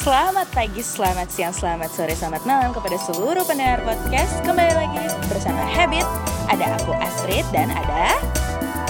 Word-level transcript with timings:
Selamat 0.00 0.48
pagi, 0.56 0.80
selamat 0.80 1.28
siang, 1.28 1.52
selamat 1.52 1.92
sore, 1.92 2.16
selamat 2.16 2.48
malam 2.48 2.72
kepada 2.72 2.96
seluruh 3.04 3.44
pendengar 3.44 3.84
podcast. 3.84 4.40
Kembali 4.48 4.72
lagi 4.72 5.04
bersama 5.28 5.60
Habit. 5.60 6.08
Ada 6.48 6.80
aku 6.80 6.96
Astrid 7.04 7.44
dan 7.52 7.68
ada 7.68 8.16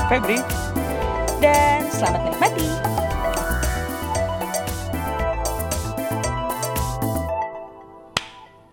Febri. 0.07 0.39
dan 1.43 1.83
selamat 1.91 2.31
menikmati. 2.31 2.69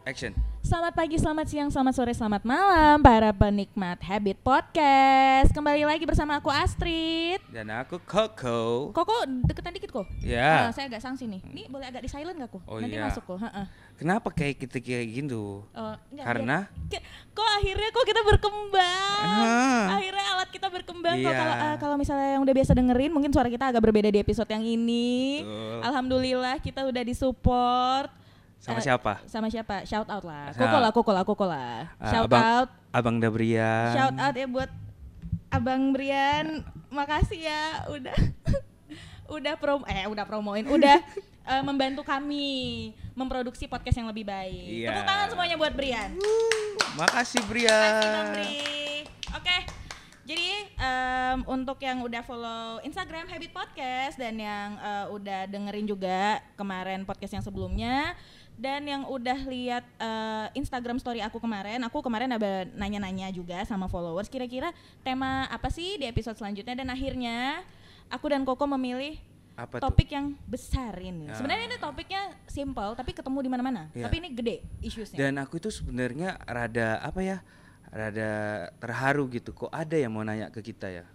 Action. 0.05 0.46
Selamat 0.68 0.99
pagi, 0.99 1.15
selamat 1.15 1.47
siang, 1.47 1.70
selamat 1.71 1.93
sore, 1.95 2.11
selamat 2.11 2.43
malam 2.43 3.00
para 3.00 3.31
penikmat 3.31 4.04
Habit 4.04 4.36
Podcast. 4.43 5.55
Kembali 5.55 5.88
lagi 5.88 6.04
bersama 6.04 6.43
aku 6.43 6.51
Astrid. 6.51 7.39
Dan 7.47 7.71
aku 7.71 8.04
Koko. 8.04 8.91
Koko 8.91 9.15
deketan 9.47 9.71
dikit 9.71 9.95
kok. 9.95 10.04
Ya. 10.19 10.68
Nah, 10.68 10.75
saya 10.75 10.91
agak 10.91 11.00
sangsi 11.00 11.23
nih. 11.23 11.39
Ini 11.39 11.71
boleh 11.71 11.88
agak 11.88 12.04
di 12.04 12.11
silent 12.11 12.36
gak 12.36 12.51
kok? 12.51 12.68
Oh, 12.68 12.83
Nanti 12.83 13.00
iya. 13.00 13.07
masuk 13.07 13.23
kok. 13.23 13.39
Heeh. 13.47 13.65
Kenapa 13.96 14.27
kayak 14.27 14.60
kita 14.60 14.83
kayak 14.83 15.07
gitu? 15.07 15.64
Oh, 15.71 15.96
enggak, 16.11 16.25
Karena 16.36 16.57
Ke- 16.91 17.04
kok 17.32 17.47
akhirnya 17.63 17.89
kok 17.96 18.04
kita 18.11 18.21
berkembang. 18.27 19.24
Ah. 19.24 19.86
Akhirnya 19.96 20.25
alat 20.36 20.49
kita 20.52 20.68
berkembang 20.68 21.15
Iya. 21.15 21.32
kalau 21.32 21.55
eh, 21.63 21.75
kalau 21.79 21.96
misalnya 21.96 22.27
yang 22.36 22.43
udah 22.43 22.55
biasa 22.60 22.75
dengerin 22.75 23.11
mungkin 23.15 23.32
suara 23.32 23.47
kita 23.47 23.71
agak 23.71 23.79
berbeda 23.79 24.11
di 24.11 24.19
episode 24.19 24.52
yang 24.52 24.68
ini. 24.68 25.47
Betul. 25.47 25.79
Alhamdulillah 25.88 26.55
kita 26.60 26.83
udah 26.83 27.04
disupport 27.07 28.26
sama 28.67 28.79
Eh, 28.79 28.83
siapa? 28.83 29.13
sama 29.25 29.47
siapa? 29.47 29.75
Shout 29.83 30.05
out 30.05 30.21
lah. 30.21 30.51
Koko 30.51 30.77
lah, 30.77 30.91
koko 30.91 31.11
lah, 31.11 31.23
koko 31.23 31.45
lah. 31.47 31.87
Ah, 31.97 32.11
Shout 32.11 32.27
Abang- 32.27 32.44
out. 32.44 32.69
Abang 32.91 33.16
Dabrian. 33.17 33.95
Shout 33.95 34.16
out 34.17 34.35
ya 34.35 34.43
buat 34.45 34.67
Abang 35.47 35.95
Brian. 35.95 36.67
Makasih 36.88 37.47
ya 37.47 37.61
udah 37.88 38.16
udah 39.39 39.53
prom 39.55 39.83
eh 39.88 40.03
udah 40.03 40.23
promoin, 40.23 40.63
udah 40.63 40.99
eh, 41.52 41.63
membantu 41.63 42.03
kami 42.03 42.91
memproduksi 43.11 43.66
podcast 43.66 43.95
yang 43.95 44.07
lebih 44.07 44.23
baik. 44.23 44.83
Iya. 44.83 44.91
Tepuk 44.91 45.03
tangan 45.05 45.27
semuanya 45.31 45.55
buat 45.55 45.73
Brian. 45.73 46.11
Makasih 46.95 46.97
Makasih 46.97 47.41
Brian. 47.43 48.03
Bang 48.03 48.29
Bri. 48.33 48.55
Oke. 49.33 49.57
Jadi 50.27 50.49
em, 50.75 51.39
untuk 51.47 51.79
yang 51.79 52.03
udah 52.03 52.19
follow 52.19 52.83
Instagram 52.83 53.31
Habit 53.31 53.47
Podcast 53.49 54.19
dan 54.19 54.35
yang 54.35 54.75
eh, 54.75 55.05
udah 55.09 55.47
dengerin 55.47 55.87
juga 55.87 56.43
kemarin 56.53 57.03
podcast 57.03 57.31
yang 57.31 57.45
sebelumnya 57.45 58.11
dan 58.58 58.81
yang 58.89 59.05
udah 59.05 59.45
lihat 59.45 59.86
eh, 60.02 60.47
Instagram 60.58 60.97
story 60.97 61.22
aku 61.22 61.38
kemarin, 61.38 61.77
aku 61.86 62.02
kemarin 62.02 62.33
ada 62.33 62.66
nanya-nanya 62.73 63.30
juga 63.30 63.61
sama 63.69 63.86
followers 63.86 64.27
kira-kira 64.27 64.73
tema 65.05 65.45
apa 65.53 65.69
sih 65.69 66.02
di 66.02 66.09
episode 66.09 66.36
selanjutnya 66.36 66.73
dan 66.73 66.89
akhirnya 66.89 67.61
aku 68.09 68.33
dan 68.33 68.41
Koko 68.44 68.66
memilih 68.66 69.22
Apa 69.53 69.77
tuh? 69.77 69.89
topik 69.89 70.09
yang 70.09 70.33
besar 70.49 70.97
ini. 70.97 71.30
Ya. 71.30 71.38
Sebenarnya 71.38 71.66
ini 71.69 71.77
topiknya 71.77 72.22
simple 72.49 72.97
tapi 72.97 73.14
ketemu 73.14 73.38
di 73.45 73.49
mana-mana. 73.49 73.81
Ya. 73.94 74.09
Tapi 74.09 74.25
ini 74.25 74.30
gede 74.33 74.55
issuesnya. 74.81 75.17
Dan 75.17 75.38
aku 75.38 75.61
itu 75.61 75.69
sebenarnya 75.69 76.38
rada 76.45 77.02
apa 77.02 77.21
ya? 77.21 77.38
Rada 77.94 78.30
terharu 78.81 79.30
gitu. 79.31 79.53
Kok 79.53 79.71
ada 79.71 79.95
yang 79.95 80.11
mau 80.14 80.25
nanya 80.25 80.49
ke 80.49 80.61
kita 80.61 80.89
ya? 80.92 81.05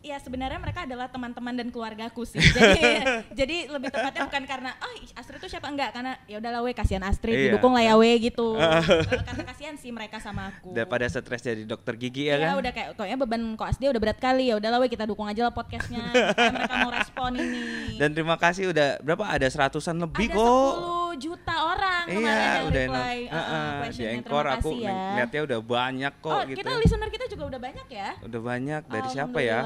Ya 0.00 0.16
sebenarnya 0.16 0.56
mereka 0.56 0.88
adalah 0.88 1.06
teman-teman 1.06 1.52
dan 1.52 1.68
keluargaku 1.68 2.24
sih. 2.24 2.40
Jadi 2.40 3.04
jadi 3.44 3.56
lebih 3.68 3.88
tepatnya 3.88 4.24
bukan 4.24 4.44
karena 4.44 4.70
oh 4.74 4.92
Astrid 5.12 5.36
itu 5.36 5.48
siapa 5.50 5.68
enggak 5.68 5.92
karena 5.92 6.16
ya 6.24 6.40
udahlah 6.40 6.60
we 6.60 6.72
kasihan 6.72 7.04
Astrid 7.04 7.36
Iya. 7.36 7.44
didukung 7.52 7.76
lah 7.76 7.84
ya 7.84 7.94
we 7.94 8.08
gitu. 8.16 8.56
Eh, 8.60 9.20
karena 9.22 9.44
kasihan 9.44 9.74
sih 9.76 9.92
mereka 9.92 10.16
sama 10.16 10.48
aku. 10.50 10.72
Daripada 10.72 11.04
stres 11.04 11.42
jadi 11.42 11.62
dokter 11.62 11.94
gigi 11.94 12.26
ya, 12.26 12.36
Ya, 12.36 12.48
kan? 12.48 12.56
udah 12.58 12.72
kayak 12.72 12.88
kayaknya 12.94 13.18
beban 13.18 13.42
koas 13.54 13.76
dia 13.76 13.92
udah 13.92 14.00
berat 14.00 14.16
kali 14.16 14.48
ya 14.48 14.56
udahlah 14.56 14.80
we 14.80 14.88
kita 14.88 15.04
dukung 15.04 15.28
aja 15.28 15.44
lah 15.44 15.52
podcastnya. 15.52 16.00
Mereka 16.32 16.74
mau 16.80 16.90
respon 16.90 17.30
ini. 17.36 18.00
Dan 18.00 18.16
terima 18.16 18.40
kasih 18.40 18.72
udah 18.72 19.04
berapa? 19.04 19.28
Ada 19.28 19.52
seratusan 19.52 20.00
lebih 20.00 20.32
ada 20.32 20.36
kok. 20.36 20.74
10 21.09 21.09
juta 21.20 21.54
orang 21.66 22.04
kemarin 22.06 22.24
Iya, 22.24 22.40
yang 22.56 22.64
udah 22.64 22.82
reply 22.82 23.16
uh, 23.20 23.34
Heeh, 23.36 23.70
di. 23.86 24.04
Anchor 24.10 24.44
aku 24.48 24.70
ya. 24.74 24.96
lihatnya 25.14 25.40
udah 25.44 25.60
banyak 25.60 26.12
kok 26.18 26.32
oh, 26.32 26.40
gitu. 26.42 26.58
kita 26.58 26.70
listener 26.74 27.08
kita 27.08 27.24
juga 27.28 27.44
udah 27.46 27.60
banyak 27.60 27.86
ya. 27.86 28.08
Udah 28.20 28.40
banyak 28.42 28.82
dari 28.86 29.08
siapa 29.08 29.38
ya? 29.38 29.60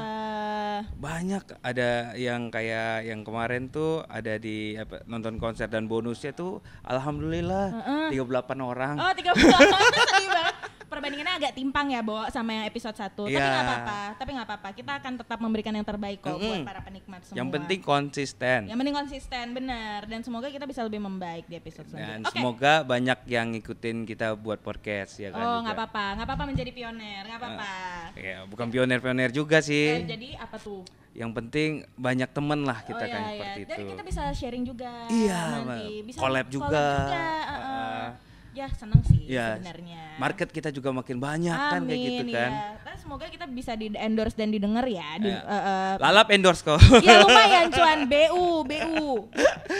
Banyak 0.93 1.43
ada 1.61 1.89
yang 2.13 2.49
kayak 2.49 3.05
yang 3.05 3.21
kemarin 3.21 3.67
tuh 3.67 4.03
ada 4.05 4.35
di 4.35 4.75
apa, 4.75 5.01
nonton 5.05 5.37
konser 5.37 5.65
dan 5.65 5.85
bonusnya 5.85 6.31
tuh 6.31 6.59
alhamdulillah 6.83 7.65
Heeh. 8.11 8.19
38 8.19 8.59
orang 8.61 8.95
Oh, 8.97 9.09
30 9.09 9.33
sedih 9.33 10.29
banget. 10.35 10.55
Perbandingannya 10.85 11.35
agak 11.35 11.53
timpang 11.53 11.89
ya, 11.89 11.99
Bo, 11.99 12.23
sama 12.29 12.53
yang 12.53 12.65
episode 12.65 12.93
1. 12.93 13.17
Tapi 13.17 13.27
Iya. 13.27 13.41
nggak 13.41 13.65
apa-apa, 13.65 13.99
tapi 14.15 14.29
nggak 14.31 14.47
apa-apa. 14.47 14.69
Kita 14.71 14.91
akan 14.95 15.13
tetap 15.17 15.39
memberikan 15.39 15.73
yang 15.73 15.83
terbaik 15.83 16.21
kok 16.21 16.37
buat 16.37 16.45
Mm-mm. 16.55 16.63
para 16.63 16.79
penikmat 16.79 17.19
semua. 17.21 17.35
yang 17.35 17.49
penting 17.49 17.79
konsisten 17.81 18.59
yang 18.65 18.77
penting 18.77 18.95
konsisten, 18.95 19.45
benar. 19.51 20.05
Dan 20.05 20.21
semoga 20.21 20.47
kita 20.47 20.63
bisa 20.63 20.85
lebih 20.85 21.01
membaik 21.01 21.44
di 21.45 21.55
episode 21.55 21.85
dan 21.85 21.91
selanjutnya. 21.91 22.17
Oke. 22.21 22.33
semoga 22.33 22.73
banyak 22.83 23.19
yang 23.27 23.47
ngikutin 23.51 23.97
kita 24.03 24.27
buat 24.35 24.59
podcast 24.59 25.13
ya 25.15 25.29
kan 25.29 25.37
Oh, 25.37 25.45
juga. 25.51 25.61
nggak 25.63 25.75
apa-apa. 25.75 26.05
nggak 26.11 26.27
apa-apa 26.27 26.43
menjadi 26.45 26.71
pioner, 26.71 27.21
nggak 27.23 27.39
apa-apa. 27.39 27.73
ya 28.15 28.37
bukan 28.43 28.67
pioner-pioner 28.67 29.29
juga 29.29 29.57
Eh, 29.57 29.63
sih 29.63 29.87
jadi 30.03 30.29
apa 30.37 30.57
tuh? 30.57 30.81
yang 31.11 31.31
penting 31.31 31.69
banyak 31.95 32.27
temen 32.27 32.59
lah 32.61 32.81
kita 32.81 32.99
oh, 32.99 33.07
kan 33.07 33.21
iya, 33.21 33.31
seperti 33.31 33.55
iya. 33.55 33.65
itu 33.65 33.71
Dan 33.73 33.87
kita 33.89 34.03
bisa 34.03 34.23
sharing 34.31 34.63
juga 34.63 34.91
Iya, 35.07 35.39
nanti. 35.55 35.87
Bisa 36.03 36.17
collab 36.17 36.47
juga. 36.47 36.85
uh-uh. 36.97 37.47
Heeh. 37.47 38.07
Ya, 38.55 38.71
seneng 38.71 39.03
sih 39.03 39.19
ya 39.27 39.59
sebenarnya. 39.59 40.15
market 40.15 40.47
kita 40.47 40.71
juga 40.71 40.89
makin 40.89 41.19
banyak 41.19 41.51
kan 41.51 41.83
kayak 41.83 41.99
gitu 41.99 42.23
Amin, 42.23 42.31
kan. 42.31 42.51
Nah, 42.79 42.95
semoga 42.95 43.27
kita 43.27 43.43
bisa 43.45 43.75
di 43.75 43.91
endorse 43.91 44.33
dan 44.33 44.47
didengar 44.47 44.87
ya. 44.87 45.19
Di, 45.19 45.27
Ya. 45.27 45.43
eh, 45.43 45.63
eh, 45.67 45.93
lalap 45.99 46.31
endorse 46.31 46.63
kok. 46.63 46.79
Ya 47.03 47.19
lumayan 47.19 47.67
cuan. 47.69 47.99
BU 48.07 48.45
BU 48.63 49.11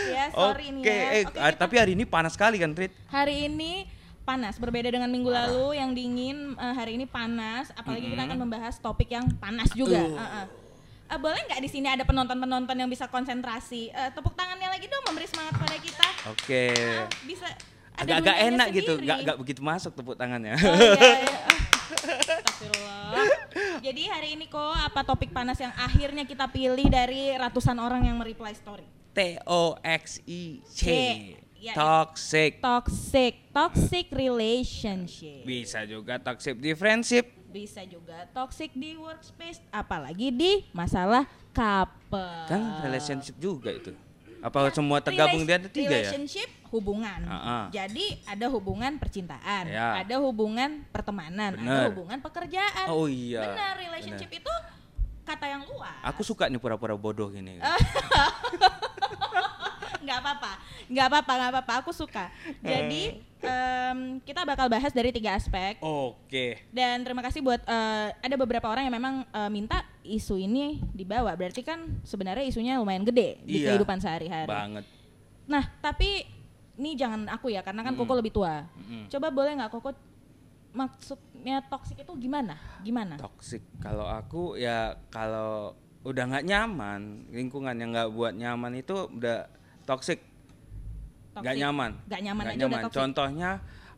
ya 0.06 0.24
sorry 0.30 0.70
nih 0.70 0.82
Oke, 0.84 0.92
ya. 0.92 1.08
eh, 1.10 1.22
Oke, 1.24 1.34
ah, 1.34 1.48
kita- 1.48 1.58
tapi 1.58 1.74
hari 1.76 1.92
ini 1.96 2.04
panas 2.04 2.36
sekali 2.36 2.60
kan 2.60 2.70
Trit 2.70 2.92
hari 3.08 3.48
ini 3.48 3.88
panas 4.22 4.58
berbeda 4.58 4.90
dengan 4.90 5.08
minggu 5.08 5.30
lalu 5.30 5.78
yang 5.78 5.96
dingin 5.96 6.52
eh, 6.52 6.74
hari 6.76 7.00
ini 7.00 7.08
panas. 7.08 7.72
Apalagi 7.72 8.12
kita 8.12 8.28
akan 8.28 8.38
membahas 8.38 8.76
topik 8.76 9.08
yang 9.08 9.24
panas 9.36 9.72
juga. 9.72 9.96
Uh. 9.96 10.20
Eh, 10.20 10.30
eh. 10.36 10.46
Eh, 11.06 11.18
boleh 11.22 11.38
nggak 11.38 11.62
di 11.62 11.70
sini 11.70 11.86
ada 11.86 12.02
penonton-penonton 12.02 12.74
yang 12.74 12.90
bisa 12.90 13.06
konsentrasi? 13.06 13.88
Eh, 13.88 14.10
tepuk 14.10 14.34
tangannya 14.34 14.66
lagi 14.66 14.84
dong 14.84 15.06
memberi 15.06 15.24
semangat 15.24 15.54
pada 15.54 15.78
kita. 15.78 16.06
Oke. 16.28 16.74
Ah, 16.74 17.06
bisa. 17.24 17.46
ada 17.46 17.75
agak-agak 17.96 18.36
enak 18.46 18.68
gitu 18.72 18.92
nggak 18.96 19.18
nggak 19.24 19.36
begitu 19.40 19.60
masuk 19.60 19.92
tepuk 19.92 20.14
tangannya 20.14 20.52
Oh, 20.56 20.74
iya, 20.76 21.20
iya. 21.20 21.40
Jadi 23.80 24.02
hari 24.10 24.34
ini 24.34 24.50
kok 24.50 24.58
apa 24.58 25.06
topik 25.06 25.30
panas 25.30 25.56
yang 25.56 25.70
akhirnya 25.72 26.26
kita 26.26 26.50
pilih 26.50 26.86
dari 26.86 27.30
ratusan 27.32 27.78
orang 27.78 28.02
yang 28.02 28.18
mereply 28.18 28.50
story? 28.52 28.82
T 29.14 29.38
O 29.46 29.78
X 29.80 30.18
I 30.26 30.60
C 30.66 30.82
Ya, 31.56 31.72
ya. 31.72 31.74
toxic 31.74 32.60
Toxic, 32.60 33.32
toxic 33.48 34.06
relationship. 34.12 35.40
bisa 35.42 35.88
juga 35.88 36.20
toxic 36.20 36.52
di 36.58 36.76
friendship 36.76 37.24
Bisa 37.48 37.80
juga 37.88 38.28
toxic 38.28 38.76
di 38.76 38.92
workspace, 38.92 39.64
apalagi 39.70 40.28
di 40.28 40.60
masalah 40.70 41.24
couple. 41.50 42.44
kan 42.44 42.60
relationship 42.82 43.32
juga 43.36 43.72
itu 43.72 43.96
apa 44.36 44.68
semua 44.68 45.00
tergabung 45.00 45.42
di 45.42 45.50
ada 45.50 45.64
tiga 45.66 45.96
ya 45.96 46.12
Relationship 46.12 46.46
hubungan. 46.68 47.20
Ah. 47.24 47.66
Jadi 47.68 48.20
ada 48.22 48.46
hubungan 48.48 48.96
percintaan, 48.96 49.64
Ya. 49.66 50.00
ada 50.00 50.16
hubungan 50.18 50.84
pertemanan, 50.88 51.54
ada 51.54 51.60
Bener. 51.60 51.86
hubungan 51.90 52.18
pekerjaan. 52.18 52.86
oh 52.86 53.06
iya 53.06 53.42
Benar, 53.44 53.72
relationship 53.78 54.30
itu 54.30 54.54
kata 55.22 55.46
yang 55.48 55.62
luas. 55.64 55.98
aku 56.02 56.22
suka 56.22 56.46
nih 56.46 56.56
pura-pura 56.56 56.94
bodoh 56.94 57.26
gini 57.28 57.58
Ah. 57.58 57.74
nggak 59.98 60.18
apa-apa, 60.18 60.52
nggak 60.86 61.06
apa-apa, 61.08 61.32
nggak 61.34 61.50
apa-apa. 61.50 61.72
Aku 61.82 61.90
suka. 61.90 62.30
Jadi 62.62 63.18
em, 63.36 63.98
kita 64.22 64.46
bakal 64.46 64.66
bahas 64.68 64.90
dari 64.90 65.10
tiga 65.10 65.34
aspek. 65.34 65.78
oke 65.80 66.62
Dan 66.68 67.02
terima 67.02 67.20
kasih 67.20 67.42
buat 67.42 67.58
eh, 67.60 68.08
ada 68.14 68.36
beberapa 68.36 68.66
orang 68.66 68.86
yang 68.86 68.94
memang 68.94 69.14
eh, 69.24 69.50
minta 69.50 69.82
isu 70.00 70.38
ini 70.38 70.78
dibawa. 70.92 71.34
Berarti 71.34 71.58
kan 71.60 71.82
sebenarnya 72.02 72.46
isunya 72.46 72.78
lumayan 72.78 73.02
gede 73.02 73.42
di 73.42 73.60
Iya, 73.60 73.74
kehidupan 73.74 73.98
sehari-hari. 73.98 74.46
banget 74.46 74.84
Nah, 75.46 75.62
tapi 75.78 76.26
ini 76.76 76.92
jangan 76.92 77.24
aku 77.26 77.48
ya, 77.48 77.60
karena 77.60 77.80
kan 77.80 77.94
Koko 77.94 78.12
lebih 78.14 78.30
tua. 78.30 78.64
Mm-mm. 78.76 79.08
Coba 79.08 79.28
boleh 79.28 79.52
nggak 79.54 79.70
Koko 79.70 79.90
maksudnya 80.70 81.64
toksik 81.64 81.96
itu 81.98 82.12
gimana? 82.18 82.56
Gimana? 82.80 83.16
toxic 83.16 83.64
kalau 83.78 84.04
aku 84.04 84.56
ya 84.56 84.92
kalau 85.08 85.72
udah 86.04 86.24
nggak 86.26 86.44
nyaman 86.44 87.00
lingkungan 87.30 87.72
yang 87.74 87.90
nggak 87.90 88.12
buat 88.12 88.32
nyaman 88.32 88.76
itu 88.76 89.08
udah 89.08 89.48
toxic 89.82 90.20
nggak 91.34 91.56
nyaman 91.58 91.92
Nggak 92.06 92.20
nyaman 92.22 92.42
Nggak 92.44 92.56
aja 92.56 92.66
udah 92.66 92.92
contohnya 92.92 93.50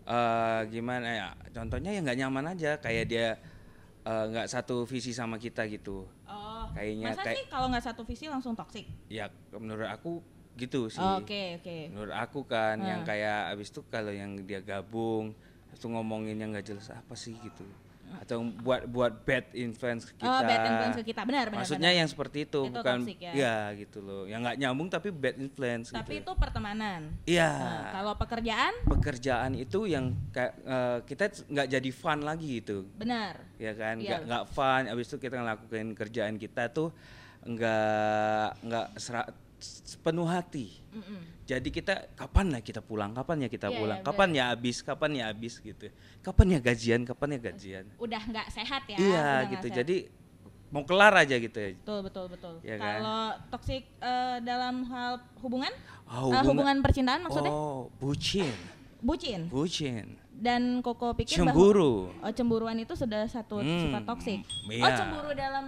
eh, 0.04 0.60
gimana 0.70 1.08
ya 1.08 1.28
contohnya 1.50 1.90
ya 1.90 2.00
nggak 2.00 2.18
nyaman 2.18 2.44
aja 2.48 2.70
kayak 2.78 3.04
dia 3.06 3.28
eh, 4.02 4.24
nggak 4.30 4.46
satu 4.46 4.86
visi 4.86 5.10
sama 5.10 5.34
kita 5.36 5.66
gitu 5.66 6.06
Oh, 6.28 6.64
Kayaknya 6.70 7.04
masa 7.10 7.22
kayak- 7.24 7.36
sih 7.36 7.44
kalau 7.48 7.66
nggak 7.68 7.84
satu 7.84 8.02
visi 8.04 8.24
langsung 8.28 8.52
toksik? 8.52 8.86
ya 9.08 9.26
menurut 9.50 9.88
aku 9.88 10.22
gitu 10.58 10.90
sih 10.90 10.98
Oh, 10.98 11.22
Oke, 11.22 11.56
oke. 11.56 11.76
menurut 11.88 12.12
aku 12.12 12.42
kan 12.42 12.76
yang 12.76 13.00
Hmm. 13.00 13.08
kayak 13.08 13.54
abis 13.54 13.70
itu 13.70 13.80
kalau 13.86 14.10
yang 14.10 14.34
dia 14.42 14.58
gabung 14.60 15.30
itu 15.68 15.86
ngomongin 15.86 16.34
yang 16.34 16.50
nggak 16.50 16.66
jelas 16.66 16.90
apa 16.90 17.14
sih 17.14 17.38
gitu 17.38 17.62
atau 18.08 18.40
buat 18.40 18.88
buat 18.88 19.20
bad 19.20 19.52
influence 19.52 20.08
ke 20.08 20.16
kita. 20.16 20.24
Oh, 20.26 20.40
bad 20.40 20.64
influence 20.64 20.96
ke 20.96 21.12
kita. 21.12 21.28
Benar, 21.28 21.52
benar. 21.52 21.60
Maksudnya 21.60 21.92
benar. 21.92 22.00
yang 22.00 22.08
seperti 22.08 22.38
itu, 22.48 22.60
Itu 22.64 22.72
bukan 22.72 22.98
toxic 23.04 23.18
ya. 23.20 23.68
gitu 23.76 23.98
loh. 24.00 24.24
Yang 24.24 24.40
nggak 24.40 24.56
nyambung 24.58 24.88
tapi 24.88 25.08
bad 25.12 25.36
influence 25.36 25.92
Tapi 25.92 26.16
gitu. 26.16 26.24
itu 26.24 26.32
pertemanan. 26.34 27.12
Iya. 27.28 27.52
Nah, 27.52 27.84
kalau 27.92 28.12
pekerjaan 28.16 28.72
pekerjaan 28.88 29.52
itu 29.54 29.84
yang 29.84 30.16
kayak 30.32 30.56
eh, 30.56 30.98
kita 31.04 31.24
nggak 31.52 31.68
jadi 31.68 31.90
fun 31.92 32.24
lagi 32.24 32.64
gitu. 32.64 32.88
benar. 32.96 33.44
Ya 33.60 33.76
kan? 33.76 34.00
Iya. 34.00 34.24
Nggak 34.24 34.44
fun 34.48 34.82
habis 34.88 35.04
itu 35.04 35.16
kita 35.20 35.36
ngelakuin 35.36 35.92
kerjaan 35.92 36.40
kita 36.40 36.72
tuh 36.72 36.88
nggak 37.44 38.48
nggak 38.62 38.86
sepenuh 39.58 40.24
hati. 40.24 40.78
Mm-mm. 40.90 41.20
Jadi 41.44 41.68
kita 41.68 42.10
kapan 42.14 42.50
lah 42.50 42.60
kita 42.60 42.78
pulang? 42.78 43.10
Kapan 43.10 43.44
ya 43.44 43.48
kita 43.48 43.68
Iya, 43.68 43.76
pulang? 43.76 43.98
iya, 43.98 44.06
kapan 44.06 44.28
ya 44.30 44.44
habis? 44.48 44.76
Kapan 44.80 45.10
ya 45.14 45.24
habis 45.26 45.54
gitu. 45.58 45.86
Kapan 46.20 46.46
ya 46.54 46.58
gajian? 46.60 47.00
Kapan 47.02 47.28
ya 47.34 47.40
gajian? 47.42 47.84
Udah 47.96 48.22
nggak 48.22 48.46
sehat 48.48 48.82
ya. 48.86 48.96
iya 48.96 49.28
gitu. 49.48 49.66
sehat. 49.66 49.78
Jadi 49.78 49.96
mau 50.68 50.84
kelar 50.84 51.14
aja 51.16 51.34
gitu 51.34 51.56
ya. 51.56 51.70
betul 51.74 51.98
betul 52.02 52.24
betul. 52.28 52.54
Kan? 52.60 52.78
Kalau 52.78 53.20
toksik 53.50 53.82
eh, 53.98 54.36
dalam 54.40 54.84
hal 54.84 55.12
hubungan? 55.38 55.72
Eh, 55.72 56.12
hubungan- 56.14 56.46
hubungan 56.46 56.76
percintaan 56.80 57.20
maksudnya? 57.20 57.50
Oh, 57.50 57.90
bucin. 57.98 58.54
Bucin. 58.98 59.46
Bucin. 59.48 60.18
Dan 60.38 60.82
Koko 60.82 61.14
pikir 61.14 61.42
bahwa 61.42 61.50
Cemburu. 61.50 61.94
oh, 62.14 62.30
cemburuan 62.30 62.78
itu 62.78 62.94
sudah 62.94 63.26
satu 63.26 63.58
Hmm, 63.58 63.90
sifat 63.90 64.02
toksik. 64.06 64.40
iya. 64.68 64.86
Oh, 64.86 64.90
cemburu 64.92 65.30
dalam 65.34 65.66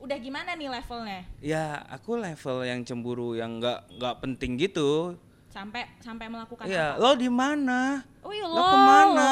udah 0.00 0.16
gimana 0.16 0.56
nih 0.56 0.68
levelnya? 0.68 1.20
Ya, 1.38 1.84
aku 1.88 2.16
level 2.16 2.64
yang 2.64 2.80
cemburu 2.82 3.36
yang 3.36 3.60
nggak 3.60 4.00
nggak 4.00 4.14
penting 4.20 4.56
gitu. 4.56 5.16
Sampai 5.50 5.84
sampai 6.00 6.30
melakukan 6.30 6.64
Iya, 6.64 6.94
apa? 6.94 7.02
lo 7.02 7.10
di 7.18 7.28
mana? 7.28 8.00
Oh 8.24 8.30
iya 8.30 8.46
Lo 8.46 8.54
lo. 8.56 8.64
ke 8.64 8.78
mana? 8.78 9.28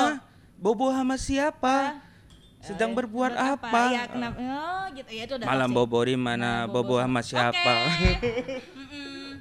Bobo 0.58 0.90
sama 0.90 1.14
siapa? 1.14 2.02
Sedang 2.58 2.90
Eh, 2.90 2.96
berbuat 2.98 3.32
buat 3.32 3.48
apa? 3.54 3.70
Ya 3.94 4.04
kenapa? 4.10 4.36
Oh, 4.42 4.82
gitu 4.92 5.10
ya 5.14 5.22
itu 5.30 5.34
udah 5.38 5.46
Malam 5.46 5.70
bobo 5.70 5.98
di 6.02 6.16
mana? 6.18 6.66
Nah, 6.66 6.66
Bobo 6.66 6.98
sama 6.98 7.22
siapa? 7.22 7.72
Oke. 7.86 8.12
Mm-mm. 8.78 9.38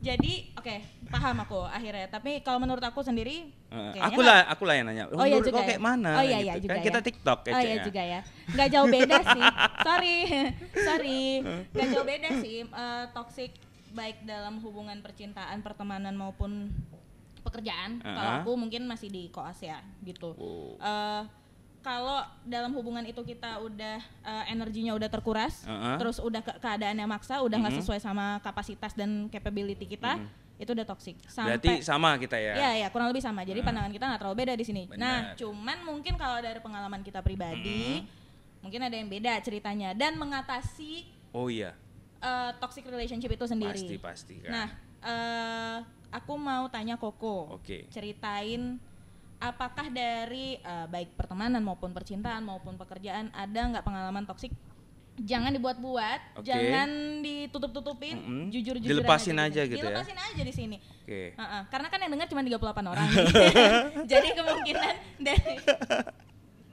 Jadi, 0.00 0.54
oke, 0.56 0.76
paham 1.10 1.36
aku 1.42 1.58
akhirnya. 1.62 2.06
Tapi 2.06 2.40
kalau 2.40 2.58
menurut 2.58 2.80
aku 2.80 3.02
sendiri, 3.02 3.50
kayaknya 3.68 4.02
aku 4.06 4.20
lah, 4.22 4.38
aku 4.46 4.62
lah 4.64 4.74
yang 4.74 4.86
nanya. 4.86 5.04
Oh 5.10 5.20
iya 5.20 5.36
Menurut 5.36 5.46
juga 5.46 5.58
lo 5.58 5.62
ya? 5.62 5.68
kayak 5.68 5.82
mana? 5.82 6.10
Oh 6.14 6.24
iya 6.24 6.38
iya 6.38 6.52
gitu. 6.54 6.62
juga 6.62 6.70
kan 6.70 6.78
ya. 6.78 6.86
kita 6.86 7.00
TikTok 7.02 7.38
Oh 7.44 7.60
iya 7.60 7.76
juga 7.82 8.02
ya. 8.02 8.20
Nggak 8.48 8.68
jauh 8.70 8.88
beda 8.88 9.16
sih. 9.26 9.44
Sorry, 9.88 10.16
sorry. 10.86 11.22
Nggak 11.68 11.88
jauh 11.90 12.06
beda 12.06 12.28
sih. 12.38 12.56
Eh, 12.62 13.04
toxic 13.10 13.50
baik 13.90 14.22
dalam 14.22 14.58
hubungan 14.60 15.02
percintaan, 15.02 15.58
pertemanan 15.60 16.14
maupun 16.14 16.70
pekerjaan. 17.40 17.98
Kalau 17.98 18.14
Uh-huh. 18.30 18.40
aku 18.44 18.50
mungkin 18.54 18.84
masih 18.84 19.08
di 19.08 19.26
koas 19.28 19.58
ya, 19.58 19.80
gitu. 20.00 20.36
Oh. 20.36 20.76
Eh, 20.76 21.22
kalau 21.80 22.20
dalam 22.44 22.70
hubungan 22.70 23.00
itu 23.02 23.18
kita 23.24 23.56
udah 23.58 23.96
eh, 23.98 24.44
energinya 24.46 24.92
udah 24.92 25.08
terkuras, 25.08 25.64
Uh-huh. 25.64 25.96
terus 25.96 26.20
udah 26.20 26.38
ke 26.38 26.52
keadaannya 26.54 27.02
maksa, 27.04 27.40
udah 27.40 27.56
nggak 27.56 27.74
Mhm. 27.74 27.80
sesuai 27.82 27.98
sama 27.98 28.38
kapasitas 28.40 28.92
dan 28.92 29.26
capability 29.26 29.88
kita, 29.88 30.20
itu 30.60 30.76
udah 30.76 30.84
toxic. 30.84 31.16
Sampai 31.24 31.56
Berarti 31.56 31.80
sama 31.80 32.20
kita 32.20 32.36
ya. 32.36 32.52
Iya, 32.52 32.70
ya, 32.84 32.88
kurang 32.92 33.08
lebih 33.08 33.24
sama. 33.24 33.48
Jadi 33.48 33.64
pandangan 33.64 33.88
kita 33.88 34.04
nggak 34.04 34.20
terlalu 34.20 34.36
beda 34.44 34.52
di 34.52 34.64
sini. 34.68 34.82
Benar. 34.84 35.00
Nah, 35.00 35.20
cuman 35.40 35.78
mungkin 35.88 36.20
kalau 36.20 36.36
dari 36.44 36.60
pengalaman 36.60 37.00
kita 37.00 37.24
pribadi, 37.24 38.04
mungkin 38.60 38.80
ada 38.84 38.92
yang 38.92 39.08
beda 39.08 39.40
ceritanya 39.40 39.96
dan 39.96 40.20
mengatasi 40.20 41.08
Oh 41.32 41.46
iya, 41.48 41.72
eh, 42.20 42.50
toxic 42.60 42.84
relationship 42.84 43.32
itu 43.32 43.46
sendiri. 43.48 43.72
pasti 43.72 43.96
pasti 43.96 44.34
kan. 44.44 44.50
Nah, 44.52 44.68
eh, 45.00 45.76
aku 46.12 46.36
mau 46.36 46.68
tanya 46.68 47.00
Koko, 47.00 47.56
Oke. 47.56 47.88
ceritain 47.88 48.76
apakah 49.40 49.88
dari 49.88 50.60
eh, 50.60 50.86
baik 50.90 51.16
pertemanan 51.16 51.64
maupun 51.64 51.96
percintaan 51.96 52.44
maupun 52.44 52.76
pekerjaan 52.76 53.32
ada 53.32 53.60
nggak 53.72 53.86
pengalaman 53.86 54.28
toxic? 54.28 54.52
Jangan 55.20 55.52
dibuat-buat, 55.52 56.20
Oke. 56.40 56.48
jangan 56.48 56.88
ditutup-tutupin, 57.20 58.16
Mm-mm. 58.16 58.42
jujur-jujuran 58.48 59.04
Dilepasin 59.04 59.36
aja 59.36 59.60
di 59.60 59.68
sini. 59.68 59.74
gitu 59.76 59.84
ya? 59.84 59.92
Dilepasin 59.92 60.18
aja 60.18 60.42
di 60.42 60.54
sini. 60.54 60.76
Oke. 60.80 61.22
Heeh, 61.36 61.62
karena 61.68 61.86
kan 61.86 61.98
yang 62.00 62.10
dengar 62.16 62.26
cuma 62.26 62.40
38 62.40 62.56
orang. 62.88 63.08
jadi 64.12 64.28
kemungkinan 64.32 64.94
dari 65.20 65.54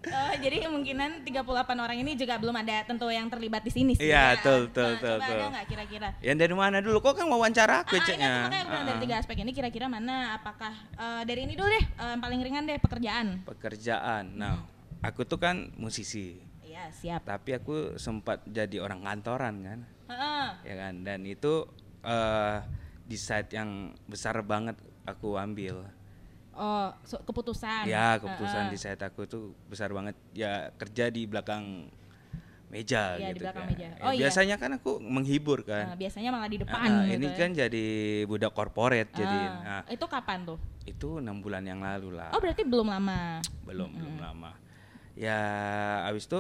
Oh, 0.08 0.34
jadi 0.40 0.64
kemungkinan 0.64 1.28
38 1.28 1.44
orang 1.76 1.98
ini 2.00 2.16
juga 2.16 2.40
belum 2.40 2.56
ada 2.56 2.80
tentu 2.88 3.12
yang 3.12 3.28
terlibat 3.28 3.60
di 3.60 3.72
sini 3.76 3.92
sih. 3.92 4.08
Iya, 4.08 4.16
ya. 4.16 4.26
betul, 4.40 4.72
betul, 4.72 4.90
betul, 4.96 5.16
Coba 5.20 5.20
ada 5.20 5.28
betul. 5.36 5.50
nggak 5.52 5.66
kira-kira? 5.68 6.10
Yang 6.24 6.38
dari 6.40 6.56
mana 6.56 6.78
dulu? 6.80 6.98
Kok 7.04 7.14
kan 7.14 7.28
wawancara 7.28 7.76
aku 7.84 7.92
Ah, 7.92 8.00
iya, 8.00 8.08
ceknya. 8.08 8.32
makanya 8.40 8.56
aku 8.56 8.70
bilang 8.72 8.88
dari 8.88 9.00
tiga 9.04 9.16
aspek 9.20 9.36
ini 9.44 9.52
kira-kira 9.52 9.86
mana? 9.92 10.40
Apakah 10.40 10.72
eh, 10.96 11.22
dari 11.28 11.44
ini 11.44 11.60
dulu 11.60 11.68
deh, 11.68 11.84
eh, 11.84 12.10
yang 12.16 12.22
paling 12.24 12.40
ringan 12.40 12.64
deh 12.64 12.80
pekerjaan. 12.80 13.44
Pekerjaan. 13.44 14.24
Nah, 14.32 14.64
aku 15.04 15.28
tuh 15.28 15.44
kan 15.44 15.76
musisi. 15.76 16.40
Iya, 16.78 16.94
siap. 16.94 17.22
Tapi 17.26 17.58
aku 17.58 17.98
sempat 17.98 18.46
jadi 18.46 18.78
orang 18.78 19.02
kantoran 19.02 19.56
kan. 19.66 19.80
Heeh. 20.08 20.48
ya 20.64 20.76
kan 20.78 21.04
dan 21.04 21.20
itu 21.28 21.68
eh 22.00 22.58
di 23.04 23.18
site 23.18 23.52
yang 23.52 23.92
besar 24.06 24.40
banget 24.40 24.80
aku 25.04 25.36
ambil 25.36 25.84
Oh, 26.54 26.88
so- 27.04 27.20
keputusan. 27.22 27.84
ya 27.84 28.16
keputusan 28.16 28.64
Heeh. 28.66 28.72
di 28.72 28.80
site 28.80 29.04
aku 29.04 29.28
tuh 29.28 29.52
besar 29.68 29.92
banget 29.92 30.16
ya 30.32 30.72
kerja 30.74 31.10
di 31.10 31.28
belakang 31.28 31.92
meja 32.68 33.16
di 33.16 33.26
gitu 33.28 33.44
belakang 33.44 33.64
kan. 33.64 33.72
meja. 33.74 33.88
Ya, 33.90 34.00
Oh, 34.00 34.12
iya. 34.12 34.20
biasanya 34.24 34.56
kan 34.56 34.72
aku 34.76 34.96
menghibur 34.98 35.60
Nah, 35.62 35.92
kan 35.92 36.00
biasanya 36.00 36.30
malah 36.32 36.48
di 36.48 36.58
depan 36.58 36.88
ah, 36.88 37.04
gitu 37.04 37.14
ini 37.14 37.28
ya. 37.28 37.36
kan 37.36 37.50
jadi 37.52 37.86
budak 38.24 38.52
korporat 38.54 39.08
jadi 39.12 39.38
Ah, 39.44 39.54
nah, 39.60 39.82
itu 39.90 40.06
kapan 40.06 40.40
tuh? 40.46 40.60
itu 40.84 41.20
enam 41.20 41.44
bulan 41.44 41.64
yang 41.64 41.84
lalu 41.84 42.16
lah 42.16 42.32
Oh, 42.32 42.40
berarti 42.40 42.64
belum 42.64 42.88
lama. 42.88 43.44
belum 43.64 43.92
belum 43.94 44.16
lama 44.18 44.56
ya 45.14 45.36
abis 46.06 46.26
itu 46.26 46.40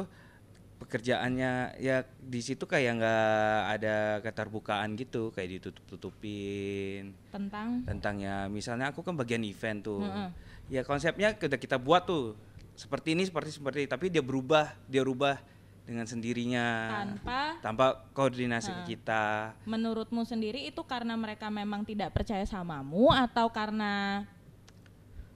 pekerjaannya 0.88 1.84
ya 1.84 2.08
di 2.08 2.40
situ 2.40 2.64
kayak 2.64 3.04
nggak 3.04 3.60
ada 3.76 3.96
keterbukaan 4.24 4.96
gitu 4.96 5.36
kayak 5.36 5.60
ditutup 5.60 5.84
tutupin 5.84 7.12
Tentang? 7.28 7.84
Tentang 7.84 8.16
ya 8.24 8.48
misalnya 8.48 8.96
aku 8.96 9.04
kan 9.04 9.20
bagian 9.20 9.44
event 9.44 9.84
tuh. 9.84 10.00
Heeh. 10.00 10.32
ya 10.72 10.82
konsepnya 10.88 11.36
udah 11.36 11.60
kita 11.60 11.76
buat 11.76 12.08
tuh. 12.08 12.40
Seperti 12.80 13.20
ini 13.20 13.28
seperti 13.28 13.60
seperti 13.60 13.84
tapi 13.84 14.08
dia 14.08 14.24
berubah 14.24 14.72
dia 14.88 15.04
rubah 15.04 15.36
dengan 15.84 16.08
sendirinya. 16.08 16.66
Tanpa? 17.04 17.40
Tanpa 17.60 17.86
koordinasi 18.16 18.72
ke 18.72 18.96
kita. 18.96 19.56
Menurutmu 19.68 20.24
sendiri 20.24 20.68
itu 20.68 20.84
karena 20.88 21.20
mereka 21.20 21.52
memang 21.52 21.84
tidak 21.84 22.16
percaya 22.16 22.44
samamu 22.48 23.12
atau 23.12 23.52
karena 23.52 24.24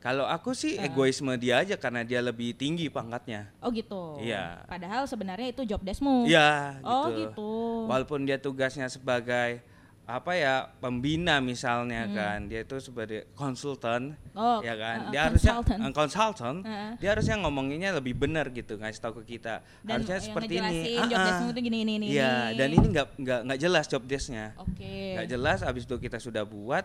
kalau 0.02 0.26
aku 0.26 0.52
sih 0.52 0.76
egoisme 0.76 1.30
dia 1.38 1.62
aja 1.62 1.78
karena 1.78 2.02
dia 2.02 2.20
lebih 2.20 2.52
tinggi 2.54 2.90
pangkatnya 2.90 3.54
oh 3.58 3.70
gitu. 3.70 4.18
Iya. 4.18 4.66
Padahal 4.66 5.06
sebenarnya 5.06 5.48
itu 5.50 5.62
job 5.64 5.80
deskmu. 5.80 6.26
Iya 6.26 6.82
Oh 6.82 7.08
gitu. 7.08 7.22
gitu. 7.30 7.52
walaupun 7.86 8.26
dia 8.26 8.36
tugasnya 8.36 8.86
sebagai 8.88 9.62
apa 10.02 10.34
ya 10.34 10.54
pembina 10.76 11.38
misalnya 11.40 12.04
Hmm. 12.04 12.12
kan 12.12 12.40
dia 12.44 12.62
itu 12.62 12.76
sebagai 12.82 13.30
konsultan 13.32 14.18
Oh, 14.34 14.60
ya 14.60 14.74
kan 14.74 15.08
uh, 15.08 15.12
dia 15.14 15.22
harusnya 15.24 15.54
consultant. 15.54 15.80
uh, 15.80 15.94
konsultan 15.94 16.56
Heeh. 16.68 16.92
dia 16.98 17.10
harusnya 17.12 17.36
ngomonginnya 17.38 17.90
lebih 17.94 18.18
benar 18.18 18.50
gitu 18.50 18.76
ngasih 18.76 19.00
tahu 19.00 19.22
ke 19.22 19.38
kita 19.38 19.62
Dan 19.80 20.02
harusnya 20.02 20.20
seperti 20.20 20.54
ini 20.54 20.60
ngejelasin 20.60 21.00
job 21.00 21.08
Ah, 21.08 21.16
ah. 21.16 21.26
deskmu 21.30 21.48
itu 21.48 21.62
gini, 21.62 21.78
ini, 21.80 21.94
ini, 21.96 22.06
iya 22.10 22.52
dan 22.52 22.68
ini 22.70 22.86
nggak 22.90 23.08
nggak 23.16 23.40
nggak 23.46 23.60
jelas 23.62 23.86
job 23.86 24.04
desknya 24.04 24.46
Oke. 24.58 25.16
nggak 25.16 25.28
jelas 25.30 25.60
abis 25.62 25.84
itu 25.86 25.96
kita 25.96 26.18
sudah 26.18 26.44
buat 26.44 26.84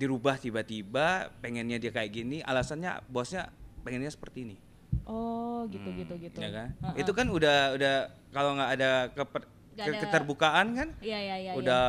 dirubah 0.00 0.34
tiba-tiba 0.34 1.06
pengennya 1.38 1.76
dia 1.76 1.92
kayak 1.92 2.08
gini 2.10 2.40
alasannya 2.40 3.04
bosnya 3.06 3.52
pengennya 3.80 4.08
seperti 4.08 4.38
ini 4.42 4.56
Oh, 5.02 5.66
gitu 5.66 5.84
Hmm, 5.84 5.98
gitu 5.98 6.14
gitu. 6.18 6.38
ya 6.38 6.50
kan 6.50 6.68
Heeh. 6.74 7.02
itu 7.02 7.12
kan 7.12 7.26
udah 7.28 7.74
udah 7.74 7.94
kalau 8.30 8.56
nggak 8.56 8.70
ada 8.72 8.90
keper- 9.08 9.48
ke- 9.70 9.82
ada- 9.82 10.00
keterbukaan 10.00 10.66
kan 10.72 10.88
Iya, 10.98 11.18
iya, 11.20 11.36
iya. 11.36 11.36
iya. 11.46 11.52
udah 11.54 11.84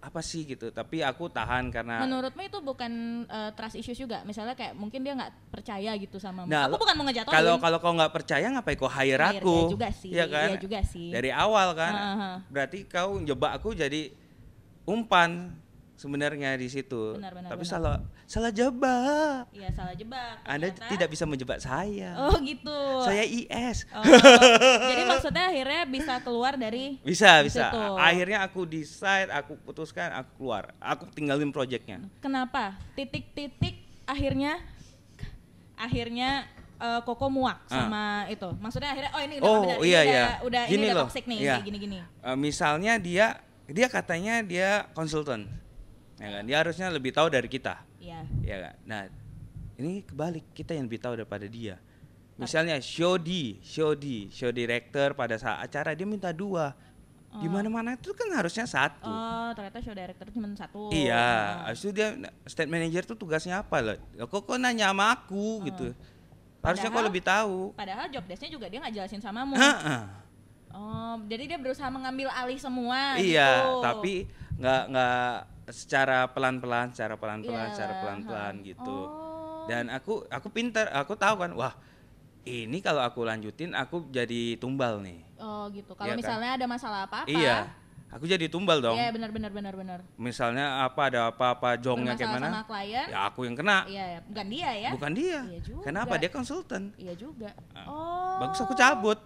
apa 0.00 0.20
sih 0.20 0.48
gitu 0.48 0.70
tapi 0.70 0.98
aku 1.00 1.28
tahan 1.28 1.68
karena 1.68 2.00
Menurutmu 2.00 2.40
itu 2.40 2.58
bukan 2.58 2.92
eh, 3.22 3.50
trust 3.52 3.76
issues 3.76 3.98
juga? 3.98 4.24
Misalnya 4.24 4.56
kayak 4.56 4.72
mungkin 4.72 5.04
dia 5.04 5.12
nggak 5.12 5.52
percaya 5.52 5.92
gitu 5.94 6.16
sama 6.16 6.42
Nah, 6.42 6.64
Aku 6.64 6.72
lo- 6.72 6.80
bukan 6.80 6.94
mau 6.94 7.04
ngejatuhin. 7.04 7.28
kalau 7.30 7.54
kalau 7.58 7.78
kau 7.78 7.92
nggak 7.92 8.12
percaya 8.14 8.46
ngapain 8.48 8.74
kau 8.74 8.88
hire 8.88 9.12
Hire 9.12 9.24
aku 9.36 9.52
dia 9.52 9.68
juga 9.70 9.88
sih, 9.92 10.10
Iya 10.10 10.24
kan 10.26 10.48
iya 10.48 10.58
juga 10.58 10.80
sih. 10.82 11.08
dari 11.10 11.28
awal 11.30 11.68
kan 11.74 11.92
Heeh. 11.92 12.34
berarti 12.48 12.78
kau 12.84 13.20
jebak 13.20 13.52
aku 13.54 13.74
jadi 13.74 14.08
umpan 14.84 15.52
sebenarnya 16.00 16.56
di 16.56 16.64
situ 16.66 17.12
Benar, 17.12 17.36
benar, 17.36 17.50
tapi 17.50 17.60
benar. 17.60 17.72
salah 17.76 17.96
salah 18.24 18.48
jebak 18.48 19.52
Iya, 19.52 19.68
salah 19.70 19.92
jebak. 19.92 20.40
anda 20.42 20.66
ternyata. 20.66 20.88
tidak 20.88 21.08
bisa 21.10 21.24
menjebak 21.24 21.60
saya 21.60 22.16
Oh, 22.16 22.40
gitu. 22.40 22.78
saya 23.04 23.20
IS 23.20 23.84
Oh, 23.92 24.00
jadi 24.82 25.02
maksudnya 25.04 25.44
akhirnya 25.46 25.82
bisa 25.84 26.14
keluar 26.20 26.56
dari 26.56 26.96
bisa 27.02 27.44
bisa 27.44 27.68
situ. 27.68 27.80
akhirnya 27.94 28.38
aku 28.40 28.64
decide 28.64 29.28
aku 29.28 29.60
putuskan 29.60 30.08
aku 30.14 30.40
keluar 30.40 30.72
aku 30.78 31.04
tinggalin 31.10 31.50
projectnya 31.50 32.00
kenapa 32.18 32.80
titik-titik 32.94 33.76
akhirnya 34.04 34.56
akhirnya 35.76 36.48
eh, 36.76 37.00
Koko 37.02 37.28
muak 37.28 37.60
Ah. 37.66 37.84
sama 37.84 38.04
itu. 38.26 38.48
Maksudnya 38.56 38.90
akhirnya 38.90 39.12
oh 39.12 39.20
ini 39.20 39.34
udah 39.36 39.44
Oh, 39.46 39.60
benar, 39.62 39.76
ini 39.76 39.84
iya, 39.86 40.00
udah, 40.00 40.08
iya. 40.08 40.24
udah 40.40 40.62
Gini 40.64 40.74
ini 40.74 40.84
udah 40.86 40.96
loh, 40.96 41.04
toxic 41.06 41.24
nih 41.24 41.36
iya. 41.38 41.52
kayak 41.54 41.66
gini-gini. 41.66 41.96
Eh, 42.00 42.36
misalnya 42.36 42.92
dia 42.96 43.26
dia 43.64 43.86
katanya 43.86 44.34
dia 44.42 44.68
konsultan 44.92 45.44
ya 46.20 46.28
kan 46.30 46.42
dia 46.44 46.56
harusnya 46.60 46.86
lebih 46.88 47.10
tahu 47.10 47.26
dari 47.26 47.48
kita 47.48 47.80
Iya. 47.96 48.20
ya 48.44 48.56
kan 48.60 48.74
nah 48.84 49.00
ini 49.74 50.04
kebalik 50.04 50.52
kita 50.52 50.76
yang 50.76 50.84
lebih 50.84 51.00
tahu 51.00 51.16
daripada 51.16 51.48
dia 51.48 51.80
Misalnya 52.36 52.80
show 52.80 53.20
di, 53.20 53.60
show 53.60 53.92
di, 53.92 54.32
show 54.32 54.48
director 54.48 55.12
pada 55.12 55.36
saat 55.36 55.60
acara 55.60 55.92
dia 55.92 56.08
minta 56.08 56.32
dua. 56.32 56.72
Di 57.36 57.44
mana-mana 57.44 58.00
itu 58.00 58.16
kan 58.16 58.32
harusnya 58.32 58.64
satu. 58.64 59.04
Oh, 59.04 59.52
ternyata 59.52 59.84
show 59.84 59.92
director 59.92 60.24
cuma 60.32 60.48
satu. 60.56 60.88
Iya, 60.88 61.20
Oh. 61.20 61.68
habis 61.68 61.84
itu 61.84 61.92
dia 61.92 62.16
state 62.48 62.72
manager 62.72 63.04
tuh 63.04 63.20
tugasnya 63.20 63.60
apa 63.60 63.84
loh? 63.84 63.96
Kok 64.24 64.40
kok 64.40 64.56
nanya 64.56 64.88
sama 64.88 65.12
aku 65.12 65.68
gitu? 65.68 65.92
Harusnya 66.64 66.88
kok 66.88 66.96
Padahal- 66.96 67.08
lebih 67.12 67.22
tahu. 67.22 67.56
Padahal 67.76 68.06
job 68.08 68.24
desk-nya 68.24 68.50
juga 68.50 68.72
dia 68.72 68.80
nggak 68.80 68.94
jelasin 68.96 69.20
samamu. 69.20 69.60
Heeh. 69.60 70.00
Oh, 70.72 71.20
jadi 71.28 71.44
dia 71.44 71.58
berusaha 71.60 71.92
mengambil 71.92 72.32
alih 72.32 72.56
semua. 72.56 73.20
Iya, 73.20 73.68
gitu. 73.68 73.84
tapi 73.84 74.14
nggak 74.56 74.82
nggak 74.88 75.28
secara 75.70 76.26
pelan-pelan, 76.26 76.90
secara 76.90 77.14
pelan-pelan, 77.14 77.66
Iya, 77.66 77.74
secara 77.74 77.94
pelan-pelan 77.98 78.54
ha. 78.56 78.64
gitu. 78.64 78.98
Oh. 79.06 79.66
Dan 79.66 79.88
aku 79.88 80.26
aku 80.26 80.48
pinter, 80.48 80.90
aku 80.90 81.14
tahu 81.14 81.40
kan, 81.40 81.52
wah 81.54 81.74
ini 82.42 82.80
kalau 82.80 83.00
aku 83.00 83.22
lanjutin 83.22 83.70
aku 83.72 84.08
jadi 84.08 84.56
tumbal 84.56 84.98
nih. 84.98 85.20
Oh 85.36 85.68
gitu. 85.70 85.92
Kalau 85.92 86.08
Iya 86.08 86.14
kan? 86.14 86.20
misalnya 86.20 86.50
ada 86.56 86.66
masalah 86.66 87.00
apa-apa. 87.04 87.28
Iya, 87.28 87.68
aku 88.08 88.24
jadi 88.24 88.48
tumbal 88.48 88.80
dong. 88.80 88.96
Iya 88.96 89.12
benar 89.12 89.30
benar 89.30 89.52
benar 89.52 89.74
benar. 89.76 89.98
Misalnya 90.16 90.82
apa 90.82 91.12
ada 91.12 91.30
apa-apa 91.30 91.76
jongnya 91.76 92.16
kayak 92.16 92.32
mana? 92.34 92.48
sama 92.48 92.62
klien. 92.64 93.06
Ya 93.06 93.18
aku 93.24 93.40
yang 93.44 93.54
kena, 93.54 93.84
Iya, 93.86 94.04
ya. 94.08 94.20
bukan 94.26 94.46
dia 94.48 94.70
ya. 94.74 94.90
bukan 94.90 95.12
dia. 95.14 95.38
Iya 95.46 95.60
juga. 95.62 95.82
Kenapa 95.84 96.14
dia 96.16 96.30
konsultan? 96.32 96.82
Iya 96.96 97.14
juga. 97.14 97.50
Ah, 97.70 97.86
Oh. 97.86 98.36
Bagus 98.42 98.58
aku 98.58 98.74
cabut. 98.74 99.20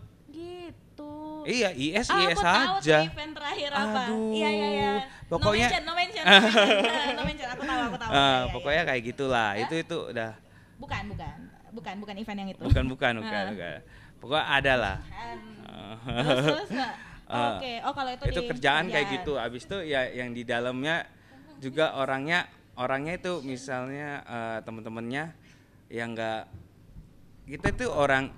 Iya, 1.45 1.69
IS 1.71 2.09
Ah, 2.09 2.19
IS 2.21 2.35
aku 2.35 2.43
tahu 2.43 2.75
aja. 2.81 2.99
event 3.05 3.33
terakhir 3.33 3.71
apa. 3.71 4.01
Aduh. 4.05 4.33
Iya 4.33 4.49
iya 4.51 4.69
iya. 4.71 4.93
Pokoknya- 5.25 5.71
no 5.81 5.93
mention, 5.93 6.25
no 6.25 6.25
mention, 6.25 6.25
no 6.25 6.33
mention. 6.35 7.15
No 7.15 7.23
mention. 7.23 7.49
Aku 7.51 7.63
tahu, 7.63 7.81
aku 7.83 7.97
tahu. 7.97 8.11
Ah, 8.11 8.17
Iya, 8.17 8.33
iya, 8.41 8.53
pokoknya 8.53 8.77
iya. 8.77 8.89
kayak 8.89 9.03
gitulah. 9.05 9.49
Ya? 9.53 9.63
Itu 9.63 9.75
itu 9.77 9.97
udah 10.09 10.31
bukan, 10.77 11.03
bukan. 11.09 11.37
Bukan, 11.75 11.95
bukan 11.99 12.15
event 12.17 12.39
yang 12.39 12.51
itu. 12.51 12.63
bukan 12.63 12.85
bukan 12.87 13.13
bukan, 13.19 13.43
Ah. 13.43 13.51
bukan. 13.51 13.79
Pokoknya 14.17 14.45
ada 14.49 14.73
lah. 14.75 14.97
Ah. 15.63 15.97
Terus 16.03 16.45
terus? 16.45 16.71
Ah. 17.25 17.57
Oke. 17.57 17.81
Oh, 17.81 17.93
kalau 17.93 18.11
itu 18.11 18.25
itu 18.27 18.37
di 18.37 18.47
kerjaan 18.47 18.85
kayak 18.85 19.09
kerjaan. 19.09 19.17
gitu 19.17 19.33
abis 19.35 19.63
itu 19.65 19.79
ya 19.83 20.05
yang 20.07 20.31
di 20.31 20.45
dalamnya 20.45 21.09
juga 21.57 21.97
orangnya 21.97 22.45
orangnya 22.77 23.17
itu 23.17 23.41
misalnya 23.41 24.21
eh, 24.23 24.59
teman-temannya 24.61 25.33
yang 25.89 26.13
enggak 26.13 26.45
kita 27.45 27.73
itu 27.73 27.87
orang 27.89 28.29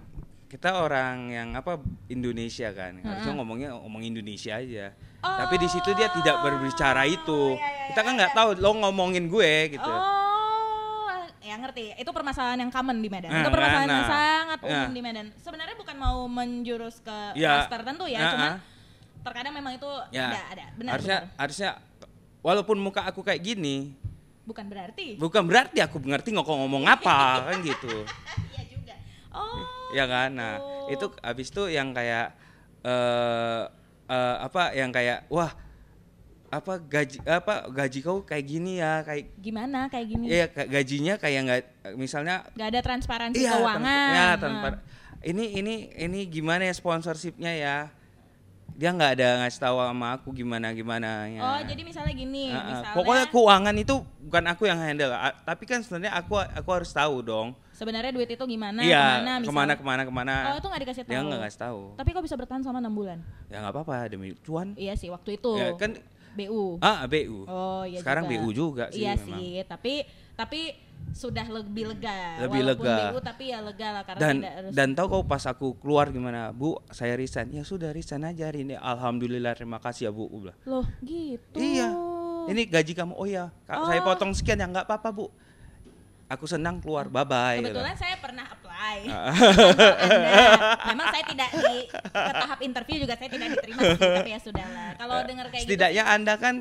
kita 0.47 0.79
orang 0.79 1.29
yang 1.29 1.49
apa 1.53 1.77
Indonesia 2.07 2.71
kan 2.71 3.03
harusnya 3.03 3.35
ngomongnya 3.35 3.69
ngomong 3.75 4.03
Indonesia 4.03 4.55
aja 4.55 4.95
tapi 5.19 5.59
di 5.59 5.67
situ 5.67 5.91
dia 5.93 6.07
tidak 6.15 6.39
berbicara 6.39 7.03
itu 7.03 7.59
iya, 7.59 7.67
iya, 7.67 7.87
kita 7.91 8.01
kan 8.01 8.13
nggak 8.15 8.33
tahu 8.33 8.49
lo 8.57 8.71
ngomongin 8.79 9.27
gue 9.27 9.53
gitu 9.75 9.91
Oh, 9.91 11.19
ya 11.43 11.55
ngerti. 11.59 11.95
Itu 11.95 12.11
permasalahan 12.11 12.59
yang 12.59 12.71
common 12.71 12.99
di 12.99 13.07
Medan. 13.07 13.31
Nah, 13.31 13.43
itu 13.43 13.51
permasalahan 13.51 13.87
nah, 13.87 13.95
yang 13.95 14.11
sangat 14.11 14.59
nah. 14.59 14.67
umum 14.67 14.91
di 14.91 15.03
Medan. 15.03 15.27
Sebenarnya 15.39 15.77
bukan 15.79 15.97
mau 15.97 16.19
menjurus 16.27 16.99
ke 16.99 17.19
Ya. 17.35 17.67
tertentu 17.71 18.07
ya, 18.07 18.19
Ah, 18.19 18.31
cuman 18.35 18.51
ah. 18.51 18.59
terkadang 19.23 19.55
memang 19.55 19.73
itu 19.75 19.87
ya 20.11 20.27
ada 20.27 20.41
ada. 20.51 20.65
Benar, 20.75 20.91
harusnya 20.99 21.19
benar. 21.23 21.39
harusnya 21.39 21.71
walaupun 22.41 22.77
muka 22.79 23.03
aku 23.03 23.23
kayak 23.23 23.43
gini 23.43 23.95
Bukan 24.43 24.67
berarti. 24.67 25.19
bukan 25.19 25.43
berarti 25.43 25.79
aku 25.83 25.99
ngerti 25.99 26.31
ngomong 26.35 26.67
ngomong 26.67 26.85
apa 26.87 27.51
kan 27.51 27.59
gitu 27.63 27.95
Iya 28.55 28.63
juga. 28.67 28.95
Oh. 29.31 29.63
Ya 29.97 30.05
kan 30.07 30.31
nah 30.31 30.55
gitu. 30.87 31.09
itu 31.09 31.25
abis 31.25 31.49
itu 31.49 31.63
yang 31.69 31.91
kayak 31.91 32.37
eh 32.83 33.63
eh, 34.07 34.37
apa 34.39 34.71
yang 34.73 34.91
kayak 34.91 35.25
wah 35.27 35.51
apa 36.47 36.79
gaji 36.79 37.19
apa 37.21 37.67
gaji 37.69 37.99
kau 38.01 38.23
kayak 38.23 38.45
gini 38.47 38.79
ya 38.79 39.03
kayak 39.03 39.35
Gimana 39.37 39.91
kayak 39.91 40.07
gini? 40.07 40.25
ya 40.31 40.47
kayak 40.47 40.69
gajinya 40.71 41.15
kayak 41.19 41.41
nggak 41.43 41.61
misalnya 41.97 42.47
Gak 42.55 42.69
ada 42.71 42.81
transparansi 42.83 43.35
iya 43.37 43.51
keuangan. 43.53 44.13
ya, 44.15 44.23
Nah. 44.23 44.35
transpa- 44.39 44.83
ini 45.27 45.45
ini 45.55 45.75
ini 45.93 46.21
gimana 46.25 46.63
ya 46.63 46.73
sponsorshipnya 46.73 47.51
ya 47.51 47.77
dia 48.69 48.93
nggak 48.93 49.13
ada 49.17 49.29
ngasih 49.43 49.59
tahu 49.59 49.77
sama 49.81 50.09
aku 50.15 50.29
gimana 50.31 50.71
gimana 50.71 51.27
ya 51.27 51.41
Oh, 51.41 51.61
jadi 51.65 51.83
misalnya 51.83 52.15
gini, 52.15 52.53
ah. 52.53 52.63
misalnya 52.63 52.95
pokoknya 52.95 53.25
keuangan 53.27 53.75
itu 53.75 53.95
bukan 54.23 54.45
aku 54.47 54.63
yang 54.65 54.79
handle 54.79 55.11
tapi 55.43 55.65
kan 55.65 55.81
sebenarnya 55.81 56.15
aku 56.15 56.37
aku 56.39 56.71
harus 56.71 56.91
tahu 56.93 57.25
dong 57.25 57.49
sebenarnya 57.77 58.11
duit 58.11 58.27
itu 58.27 58.41
gimana, 58.43 58.81
iya 58.81 58.97
ke 58.97 59.05
mana, 59.21 59.33
misalnya. 59.37 59.45
ke 59.45 59.53
mana 59.53 59.73
ke 59.73 59.85
mana 59.85 60.03
ke 60.03 60.13
mana 60.15 60.35
Oh, 60.49 60.57
itu 60.57 60.67
nggak 60.67 60.83
dikasih 60.83 61.03
tahu. 61.03 61.13
dia 61.13 61.21
nggak 61.21 61.41
ngasih 61.43 61.61
tahu 61.61 61.81
Tapi 61.95 62.09
kok 62.11 62.23
bisa 62.25 62.35
bertahan 62.35 62.61
selama 62.61 62.79
enam 62.81 62.95
bulan? 62.95 63.19
ya 63.47 63.57
nggak 63.61 63.73
apa-apa 63.73 63.95
demi 64.09 64.33
cuan 64.41 64.73
Iya 64.75 64.95
sih, 64.95 65.09
waktu 65.09 65.37
itu. 65.37 65.53
ya 65.55 65.71
kan 65.75 65.93
BU. 66.33 66.81
ah 66.81 67.05
BU 67.05 67.45
Oh 67.45 67.85
iya 67.85 68.01
sekarang 68.01 68.25
juga. 68.25 68.35
BU 68.35 68.49
juga 68.51 68.85
sih 68.89 69.01
Iya 69.01 69.13
memang. 69.15 69.39
sih, 69.39 69.53
tapi 69.63 69.95
tapi 70.33 70.61
sudah 71.09 71.47
lebih 71.47 71.87
lega. 71.87 72.13
Lebih 72.43 72.61
Walaupun 72.67 72.85
lega. 72.85 72.97
BU 73.09 73.19
tapi 73.23 73.45
ya 73.47 73.59
lega 73.63 73.89
lah 73.91 74.03
karena 74.03 74.21
dan 74.23 74.35
tidak 74.35 74.53
harus. 74.55 74.71
dan 74.75 74.89
tahu 74.93 75.07
kau 75.09 75.23
pas 75.23 75.45
aku 75.45 75.69
keluar 75.79 76.09
gimana 76.09 76.51
bu 76.51 76.77
saya 76.91 77.15
resign 77.15 77.49
ya 77.51 77.63
sudah 77.63 77.89
resign 77.89 78.21
aja 78.23 78.45
hari 78.45 78.65
ini 78.65 78.75
alhamdulillah 78.75 79.53
terima 79.53 79.79
kasih 79.79 80.09
ya 80.09 80.13
bu 80.13 80.29
Loh, 80.63 80.85
gitu. 81.01 81.57
iya 81.57 81.89
ini 82.47 82.63
gaji 82.65 82.93
kamu 82.93 83.13
oh 83.13 83.25
ya 83.25 83.49
Kak, 83.65 83.87
saya 83.87 84.01
Oh. 84.01 84.07
potong 84.07 84.31
sekian 84.31 84.57
ya 84.57 84.67
nggak 84.67 84.85
apa-apa 84.85 85.09
bu 85.11 85.27
aku 86.27 86.45
senang 86.45 86.79
keluar 86.79 87.07
bye 87.07 87.23
bye 87.23 87.59
Kebetulan 87.61 87.95
saya 87.95 88.17
pernah 88.17 88.45
apply. 88.45 88.99
Ah. 89.07 89.33
Memang 90.89 91.07
saya 91.09 91.25
tidak 91.25 91.49
di 91.53 91.77
ke 91.91 92.33
tahap 92.35 92.59
interview 92.61 92.97
juga 92.99 93.15
saya 93.15 93.31
tidak 93.31 93.49
diterima 93.53 93.81
sih, 93.85 93.99
tapi 94.01 94.31
ya 94.31 94.41
sudahlah. 94.41 94.91
Kalau 94.97 95.17
dengar 95.23 95.47
kayak 95.49 95.63
gitu 95.63 95.71
setidaknya 95.71 96.03
anda 96.05 96.35
kan 96.37 96.55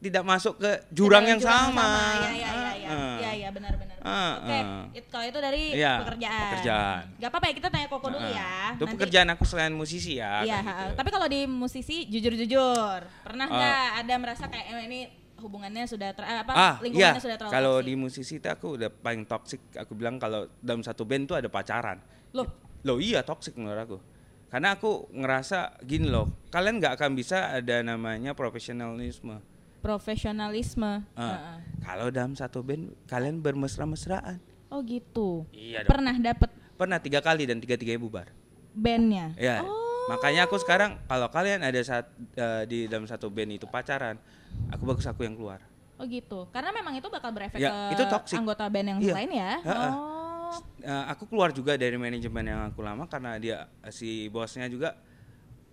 tidak 0.00 0.24
masuk 0.24 0.56
ke 0.56 0.80
jurang 0.88 1.28
yang 1.28 1.36
sama, 1.36 1.84
Iya, 2.16 2.30
iya, 2.32 2.48
iya, 2.48 2.72
iya. 2.74 2.88
Ah. 2.88 3.16
Iya, 3.20 3.30
iya, 3.36 3.48
benar, 3.52 3.76
benar. 3.76 3.96
Ah, 4.00 4.40
Oke, 4.40 4.56
it- 4.96 5.08
kalau 5.12 5.28
itu 5.28 5.38
dari 5.38 5.76
Iya, 5.76 6.00
pekerjaan. 6.00 6.40
pekerjaan. 6.48 7.02
Gak 7.20 7.28
apa-apa 7.28 7.46
ya, 7.46 7.54
kita 7.54 7.68
tanya 7.68 7.86
Koko 7.86 8.08
dulu 8.08 8.24
ya. 8.24 8.72
itu 8.72 8.80
Nanti- 8.80 8.92
pekerjaan 8.96 9.28
aku 9.28 9.44
selain 9.44 9.76
musisi 9.76 10.16
ya 10.16 10.40
Iya, 10.40 10.64
gitu. 10.64 10.96
tapi 10.96 11.08
kalau 11.12 11.28
di 11.28 11.44
musisi 11.44 12.08
jujur-jujur, 12.08 13.00
pernah 13.20 13.44
Ah. 13.44 13.52
nggak 13.52 13.84
ada 14.00 14.14
merasa 14.16 14.44
kayak 14.48 14.66
eh, 14.72 14.82
ini 14.88 15.00
hubungannya 15.40 15.88
sudah 15.88 16.12
ter, 16.12 16.22
eh, 16.22 16.38
apa 16.44 16.52
ah 16.52 16.74
lingkungannya 16.78 17.16
iya 17.16 17.24
sudah 17.24 17.36
terlalu 17.40 17.52
kalau 17.56 17.74
di 17.80 17.94
musisi 17.96 18.36
itu 18.36 18.46
aku 18.46 18.76
udah 18.76 18.92
paling 18.92 19.24
toxic 19.24 19.58
aku 19.74 19.96
bilang 19.96 20.20
kalau 20.20 20.46
dalam 20.60 20.84
satu 20.84 21.02
band 21.02 21.26
tuh 21.26 21.40
ada 21.40 21.48
pacaran 21.48 21.98
Loh, 22.30 22.46
Loh 22.84 23.02
iya 23.02 23.26
toxic 23.26 23.58
menurut 23.58 23.80
aku. 23.80 23.98
Karena 24.46 24.74
aku 24.74 25.06
ngerasa 25.10 25.78
gini 25.82 26.06
loh, 26.06 26.26
kalian 26.50 26.78
nggak 26.78 26.94
akan 26.98 27.14
bisa 27.14 27.54
ada 27.54 27.82
namanya 27.82 28.34
profesionalisme. 28.34 29.38
profesionalisme. 29.80 31.02
Ah, 31.14 31.22
Heeh. 31.22 31.58
Kalau 31.82 32.06
dalam 32.10 32.34
satu 32.34 32.60
band 32.60 32.92
kalian 33.06 33.40
bermesra-mesraan. 33.40 34.38
Oh 34.68 34.82
gitu. 34.82 35.44
Iya 35.50 35.82
dong. 35.82 35.90
Pernah 35.90 36.14
dapet 36.18 36.50
Pernah 36.74 36.98
tiga 36.98 37.20
kali 37.20 37.44
dan 37.44 37.58
tiga-tiganya 37.58 38.00
bubar. 38.00 38.26
bandnya? 38.70 39.34
Ya. 39.36 39.60
Oh. 39.60 39.79
Makanya 40.10 40.42
aku 40.44 40.58
sekarang 40.58 40.98
kalau 41.06 41.30
kalian 41.30 41.62
ada 41.62 41.80
saat 41.80 42.06
eh, 42.34 42.62
di 42.66 42.78
dalam 42.84 43.06
satu 43.06 43.30
band 43.30 43.54
itu 43.54 43.66
pacaran, 43.66 44.18
aku 44.68 44.82
bagus 44.84 45.06
aku 45.06 45.22
yang 45.22 45.38
keluar. 45.38 45.62
Oh 45.96 46.04
gitu. 46.04 46.48
Karena 46.50 46.72
memang 46.72 46.96
itu 46.96 47.06
bakal 47.06 47.30
berefek 47.30 47.60
Ya, 47.60 47.70
ke 47.92 47.94
itu 47.94 48.04
toxic. 48.08 48.36
anggota 48.40 48.66
band 48.66 48.86
yang 48.88 48.98
Iya. 48.98 49.14
lain 49.14 49.30
ya. 49.30 49.50
Ha-ha. 49.62 49.88
Oh. 49.90 50.58
Eh, 50.82 51.04
aku 51.12 51.30
keluar 51.30 51.54
juga 51.54 51.78
dari 51.78 51.94
manajemen 51.94 52.42
yang 52.42 52.60
aku 52.66 52.82
lama 52.82 53.06
karena 53.06 53.38
dia 53.38 53.58
si 53.88 54.26
bosnya 54.26 54.66
juga 54.66 54.98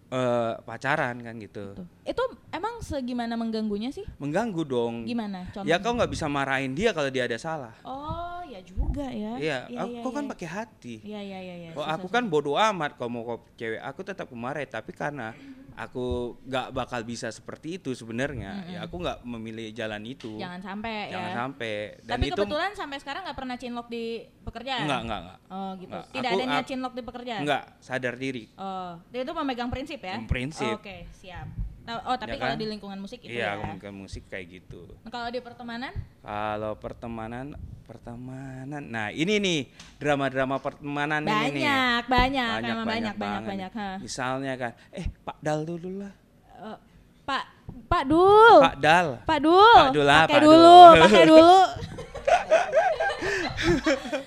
eh, 0.08 0.54
pacaran 0.64 1.16
kan 1.20 1.36
gitu. 1.38 1.76
Tuh. 1.76 1.88
Itu 2.04 2.24
emang 2.50 2.80
segimana 2.80 3.36
mengganggunya 3.36 3.92
sih? 3.92 4.04
Mengganggu 4.18 4.64
dong. 4.64 5.04
Gimana? 5.04 5.48
Contoh. 5.52 5.68
Ya 5.68 5.78
kau 5.80 5.94
nggak 5.96 6.12
bisa 6.12 6.26
marahin 6.28 6.72
dia 6.72 6.96
kalau 6.96 7.12
dia 7.12 7.28
ada 7.28 7.36
salah. 7.36 7.76
Oh, 7.84 8.40
ya 8.48 8.64
juga 8.64 9.08
ya. 9.12 9.36
Iya, 9.38 9.58
Iya, 9.68 9.80
aku 9.84 9.92
iya, 9.92 10.02
kau 10.04 10.12
kan 10.16 10.24
iya. 10.24 10.32
pakai 10.32 10.48
hati. 10.48 10.96
Iya, 11.04 11.20
iya, 11.20 11.40
iya, 11.42 11.70
Susah, 11.76 11.88
aku 12.00 12.08
susah. 12.08 12.16
kan 12.16 12.24
bodoh 12.32 12.56
amat 12.56 12.96
kalau 12.96 13.10
mau 13.12 13.24
kau 13.28 13.38
cewek, 13.60 13.80
aku 13.84 14.02
tetap 14.08 14.28
kemarin. 14.32 14.68
Tapi 14.68 14.92
karena 14.96 15.36
aku 15.78 16.06
nggak 16.42 16.74
bakal 16.74 17.06
bisa 17.06 17.30
seperti 17.30 17.78
itu 17.78 17.94
sebenarnya, 17.94 18.66
ya 18.66 18.80
aku 18.82 18.98
nggak 18.98 19.22
memilih 19.22 19.70
jalan 19.72 20.02
itu. 20.04 20.34
Jangan 20.36 20.58
sampai 20.60 21.14
Jangan 21.14 21.30
ya. 21.30 21.36
sampai. 21.38 21.74
Dan 22.02 22.12
Tapi 22.18 22.26
itu 22.26 22.34
kebetulan 22.36 22.72
sampai 22.74 22.98
sekarang 22.98 23.22
nggak 23.24 23.38
pernah 23.38 23.56
cinlok 23.56 23.88
di 23.88 24.06
pekerjaan. 24.42 24.84
enggak, 24.84 25.02
enggak, 25.06 25.20
enggak. 25.22 25.40
Oh 25.48 25.72
gitu. 25.78 25.94
Nggak. 25.94 26.06
Tidak 26.10 26.30
Aku- 26.30 26.38
ada 26.38 26.46
niat 26.50 26.58
aku- 26.58 26.70
cinlok 26.74 26.94
di 26.98 27.04
pekerjaan. 27.06 27.42
Enggak, 27.46 27.64
sadar 27.78 28.16
diri. 28.18 28.44
Oh, 28.58 28.92
dia 29.08 29.22
itu 29.22 29.34
memegang 29.38 29.70
prinsip 29.70 30.02
ya? 30.02 30.18
Prinsip. 30.26 30.74
Oke, 30.74 31.06
siap. 31.14 31.46
Nah, 31.88 32.04
oh, 32.04 32.20
tapi 32.20 32.36
Ya 32.36 32.44
kalau 32.44 32.52
kan? 32.52 32.60
di 32.60 32.68
lingkungan 32.68 33.00
musik 33.00 33.24
itu 33.24 33.32
Iya, 33.32 33.48
ya. 33.48 33.56
aku 33.56 33.80
bukan 33.80 33.94
musik 33.96 34.28
kayak 34.28 34.60
gitu. 34.60 34.92
Nah, 35.08 35.08
kalau 35.08 35.32
di 35.32 35.40
pertemanan? 35.40 35.96
Kalau 36.20 36.76
pertemanan, 36.76 37.56
pertemanan. 37.88 38.84
Nah, 38.84 39.08
ini 39.16 39.40
nih 39.40 39.60
drama-drama 39.96 40.60
pertemanan 40.60 41.24
ini 41.24 41.32
nih. 41.32 41.64
Banyak, 41.64 42.02
banyak, 42.12 42.52
banyak, 42.60 42.76
banyak, 42.84 43.16
banyak. 43.16 43.72
nih. 43.72 43.80
ha. 43.80 44.04
Misalnya 44.04 44.54
kan, 44.60 44.72
eh 44.92 45.08
Pak 45.24 45.40
Dal 45.40 45.64
dulu 45.64 46.04
lah. 46.04 46.12
Eh, 46.60 46.78
Pak, 47.24 47.44
Pak 47.88 48.04
Dul. 48.04 48.56
Pak 48.60 48.76
Dal. 48.84 49.08
Pak 49.24 49.40
Dul. 49.40 49.76
Pak 49.80 49.92
Dul 49.96 50.04
lah, 50.04 50.22
pakai 50.28 50.36
Pak 50.36 50.44
dulu, 50.44 50.60
Dul. 50.60 51.00
pakai 51.08 51.24
dulu. 51.24 51.56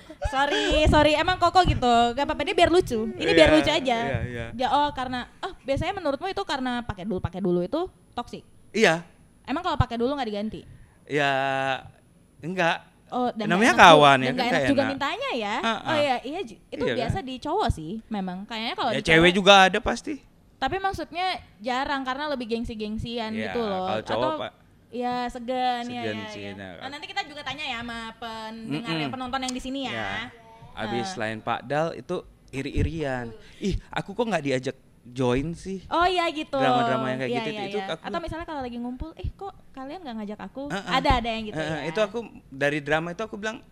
sorry, 0.31 0.63
sorry. 0.87 1.13
Emang 1.13 1.35
koko 1.35 1.61
gitu. 1.63 1.93
Gak 2.11 2.23
apa-apa 2.23 2.41
dia 2.41 2.55
biar 2.55 2.69
lucu. 2.69 3.11
Ini 3.11 3.31
biar 3.31 3.49
Iya, 3.49 3.55
lucu 3.55 3.69
aja. 3.69 3.97
iya, 4.01 4.19
iya. 4.23 4.45
Ya 4.55 4.67
oh 4.71 4.89
karena 4.91 5.27
oh 5.39 5.53
biasanya 5.61 5.93
menurutmu 5.93 6.25
itu 6.25 6.41
karena 6.41 6.79
pakai 6.81 7.03
dulu 7.03 7.19
pakai 7.19 7.39
dulu 7.39 7.59
itu 7.59 7.81
toksik. 8.11 8.41
Iya, 8.71 9.03
Emang 9.43 9.61
kalau 9.61 9.75
pakai 9.75 9.99
dulu 9.99 10.15
nggak 10.15 10.29
diganti? 10.29 10.61
ya 11.03 11.27
enggak 12.39 12.87
Oh, 13.11 13.27
dan 13.35 13.51
Namanya 13.51 13.75
kawan 13.75 14.23
ya, 14.23 14.31
dan 14.31 14.39
kan 14.39 14.47
enak 14.55 14.71
juga 14.71 14.81
enak. 14.81 14.91
mintanya 14.95 15.29
ya. 15.35 15.55
Ah, 15.59 15.67
Oh 15.67 15.91
ah. 15.91 15.97
iya, 15.99 16.15
iya 16.23 16.39
itu 16.47 16.79
Iya 16.79 16.95
biasa 16.95 17.19
di 17.19 17.35
cowok 17.37 17.67
sih, 17.67 17.99
memang. 18.07 18.47
Kayaknya 18.47 18.75
kalau 18.79 18.89
ya 18.89 18.95
di 18.95 19.03
cewek 19.03 19.31
juga 19.35 19.67
ada 19.67 19.83
pasti. 19.83 20.15
Tapi 20.55 20.79
maksudnya 20.79 21.27
jarang 21.59 22.07
karena 22.07 22.31
lebih 22.31 22.47
gengsi-gengsian 22.47 23.35
Iya, 23.35 23.51
gitu 23.51 23.59
loh. 23.59 23.83
kalau 23.83 24.01
cowok, 24.07 24.31
Atau. 24.31 24.60
Iya, 24.91 25.31
segan, 25.31 25.87
ya, 25.87 26.03
Segan 26.03 26.15
ya, 26.19 26.27
sih, 26.29 26.43
ya. 26.43 26.51
nah. 26.53 26.71
Nah, 26.83 26.89
nanti 26.91 27.07
kita 27.07 27.23
juga 27.23 27.41
tanya 27.41 27.63
ya 27.63 27.79
sama 27.79 28.11
pendengar 28.19 28.91
Mm-mm. 28.91 29.03
yang 29.07 29.11
penonton 29.11 29.39
yang 29.39 29.53
di 29.55 29.61
sini 29.63 29.79
ya. 29.87 29.93
Ya. 29.95 30.11
Habis 30.73 31.07
Eh. 31.07 31.11
selain 31.15 31.39
Pak 31.39 31.63
Dal 31.63 31.95
itu 31.95 32.19
iri-irian. 32.51 33.31
Ih, 33.57 33.79
aku 33.87 34.11
kok 34.11 34.27
nggak 34.27 34.43
diajak 34.43 34.75
join 35.01 35.55
sih? 35.55 35.79
Oh 35.87 36.03
iya 36.03 36.27
gitu. 36.29 36.53
Drama-drama 36.53 37.07
yang 37.07 37.19
kayak 37.19 37.31
Iya, 37.31 37.39
gitu, 37.39 37.49
iya, 37.49 37.63
itu 37.65 37.79
iya. 37.79 37.87
aku- 37.89 38.03
Atau 38.05 38.19
misalnya 38.19 38.45
kalau 38.45 38.61
lagi 38.61 38.77
ngumpul, 38.77 39.09
eh 39.15 39.31
kok 39.31 39.55
kalian 39.71 39.99
nggak 40.03 40.15
ngajak 40.19 40.39
aku? 40.43 40.63
Eh, 40.67 40.75
eh. 40.75 40.91
Ada 40.91 41.09
ada 41.17 41.29
yang 41.31 41.43
gitu 41.47 41.55
Eh, 41.55 41.63
ya. 41.63 41.71
eh, 41.73 41.81
Itu 41.87 41.99
aku 42.01 42.19
dari 42.47 42.79
drama 42.79 43.07
itu 43.09 43.23
aku 43.23 43.35
bilang, 43.35 43.63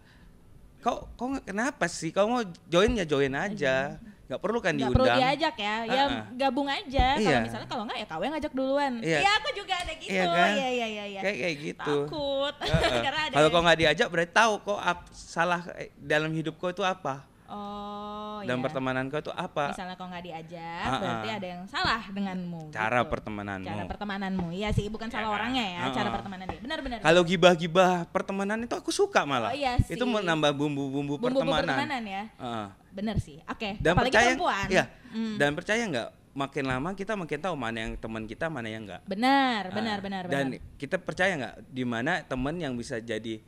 kau 0.79 1.03
kau 1.13 1.27
nggak 1.29 1.45
kenapa 1.45 1.85
sih? 1.85 2.09
Kau 2.09 2.31
mau 2.31 2.39
join 2.65 2.95
ya 2.95 3.03
join 3.03 3.35
aja. 3.35 3.99
Nggak 4.29 4.41
perlu 4.45 4.59
kan 4.61 4.73
nggak 4.77 4.93
perlu 4.93 5.07
diundang. 5.09 5.19
diajak 5.25 5.55
ya, 5.57 5.75
ya 5.89 6.03
eh. 6.05 6.21
gabung 6.37 6.69
aja. 6.69 7.07
Kalau 7.17 7.25
Iya. 7.33 7.39
misalnya 7.41 7.67
kalau 7.67 7.83
nggak 7.89 7.97
ya 7.97 8.05
kau 8.05 8.21
yang 8.21 8.33
ngajak 8.37 8.53
duluan. 8.53 8.93
Iya. 9.01 9.19
Iya 9.25 9.31
aku 9.41 9.49
juga 9.57 9.73
ada 9.73 9.93
gitu. 9.97 10.13
Iya 10.13 10.23
kan? 10.29 10.49
Iya 10.53 10.67
iya 10.69 10.87
iya. 10.87 11.05
iya. 11.09 11.21
Kayak 11.25 11.37
kayak 11.41 11.55
gitu. 11.65 11.95
Takut. 12.05 12.53
Karena 13.09 13.21
ada. 13.25 13.33
Kalau 13.33 13.47
kau 13.49 13.61
nggak 13.65 13.79
diajak 13.81 14.07
berarti 14.13 14.33
tahu 14.37 14.53
kok 14.61 14.79
ap- 14.79 15.09
salah 15.09 15.61
eh, 15.81 15.89
dalam 15.97 16.29
hidup 16.29 16.61
kau 16.61 16.69
itu 16.69 16.85
apa? 16.85 17.25
Oh 17.49 18.45
dalam 18.45 18.61
iya. 18.61 18.65
pertemanan 18.69 19.03
kau 19.09 19.17
itu 19.17 19.33
apa? 19.33 19.73
Misalnya 19.73 19.95
kau 19.97 20.05
nggak 20.05 20.21
diajak, 20.21 20.85
ah. 20.85 20.99
berarti 21.01 21.29
ada 21.33 21.47
yang 21.49 21.61
salah 21.65 22.01
denganmu. 22.05 22.61
Cara 22.69 23.01
gitu. 23.01 23.09
pertemananmu. 23.09 23.65
Cara 23.65 23.83
pertemananmu. 23.89 24.47
Iya 24.53 24.69
sih, 24.69 24.85
bukan 24.87 25.09
salah 25.09 25.33
kan? 25.33 25.37
orangnya 25.41 25.65
ya, 25.65 25.79
Ah, 25.81 25.89
cara 25.89 26.09
pertemanan 26.13 26.45
dia. 26.45 26.61
Benar-benar. 26.61 26.97
Kalau 27.01 27.21
gibah-gibah 27.25 27.93
pertemanan 28.13 28.57
itu 28.61 28.75
aku 28.77 28.93
suka 28.93 29.25
malah. 29.25 29.49
Oh, 29.49 29.57
iya 29.57 29.81
sih. 29.81 29.97
Itu 29.97 30.05
menambah 30.05 30.53
bumbu-bumbu 30.53 31.17
Bumbu 31.17 31.25
pertemanan. 31.25 31.65
pertemanan 31.65 32.03
ya. 32.05 32.23
Heeh. 32.37 32.67
Bener 32.89 33.17
sih. 33.17 33.37
Oke. 33.45 33.77
Dan 33.77 33.93
Apalagi 33.93 34.11
percaya, 34.11 34.27
perempuan. 34.31 34.67
Iya. 34.67 34.83
Hmm. 35.09 35.35
Dan 35.37 35.51
percaya 35.53 35.83
nggak? 35.83 36.09
Makin 36.29 36.63
lama 36.63 36.89
kita 36.93 37.13
makin 37.13 37.39
tahu 37.41 37.55
mana 37.55 37.77
yang 37.79 37.93
teman 37.95 38.23
kita, 38.23 38.45
mana 38.47 38.67
yang 38.67 38.85
enggak. 38.85 39.01
Benar, 39.03 39.61
Ah, 39.65 39.73
benar, 39.73 39.97
benar, 39.99 40.23
Dan 40.25 40.45
benar. 40.53 40.61
kita 40.77 40.95
percaya 40.95 41.33
nggak 41.35 41.55
di 41.67 41.83
mana 41.83 42.21
teman 42.21 42.55
yang 42.55 42.73
bisa 42.73 42.97
jadi 42.97 43.41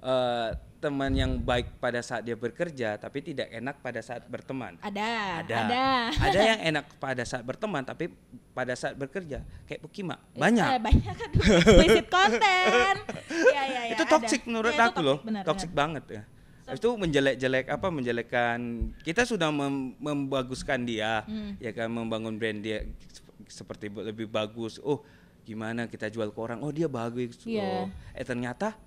eh, 0.00 0.48
teman 0.80 1.12
yang 1.12 1.36
baik 1.36 1.76
pada 1.76 2.00
saat 2.00 2.24
dia 2.24 2.32
bekerja, 2.32 2.96
tapi 2.96 3.20
tidak 3.20 3.52
enak 3.52 3.84
pada 3.84 4.00
saat 4.00 4.24
berteman. 4.24 4.80
Ada, 4.80 5.44
Ada. 5.44 5.56
ada. 5.60 5.84
Ada 6.16 6.40
yang 6.50 6.60
enak 6.72 6.84
pada 6.96 7.20
saat 7.20 7.44
berteman, 7.44 7.84
tapi 7.84 8.08
pada 8.50 8.72
saat 8.72 8.96
bekerja 8.96 9.44
kayak 9.66 9.76
Pukima. 9.78 10.16
Banyak. 10.32 10.68
Eh, 10.70 10.80
banyak 10.80 11.12
kan 11.12 11.30
konten. 12.16 12.94
Iya, 13.30 13.62
iya, 13.62 13.80
iya. 13.86 13.92
itu 13.92 14.04
toxic 14.06 14.40
menurut 14.44 14.72
Iya, 14.72 14.80
itu 14.80 14.88
aku 14.88 15.00
loh. 15.00 15.16
toxic, 15.16 15.26
benar, 15.28 15.42
toxic 15.44 15.70
benar. 15.70 15.80
banget 15.84 16.04
ya. 16.08 16.22
Itu 16.70 16.88
menjelek-jelek 16.92 17.66
apa 17.68 17.86
menjelekkan 17.88 18.58
kita 19.00 19.22
sudah 19.22 19.48
mem- 19.48 19.94
membaguskan 19.96 20.82
dia 20.82 21.22
Hmm. 21.22 21.54
ya 21.56 21.70
kan 21.70 21.88
membangun 21.88 22.34
brand 22.34 22.58
dia 22.58 22.82
sep- 23.08 23.26
seperti 23.62 23.88
lebih 23.88 24.26
bagus 24.26 24.78
oh 24.78 25.02
gimana 25.42 25.84
kita 25.84 26.06
jual 26.06 26.28
ke 26.28 26.38
orang 26.38 26.58
oh 26.58 26.70
dia 26.70 26.86
bagus 26.86 27.42
Iya. 27.42 27.62
oh 27.62 27.84
eh 28.12 28.22
ternyata 28.22 28.78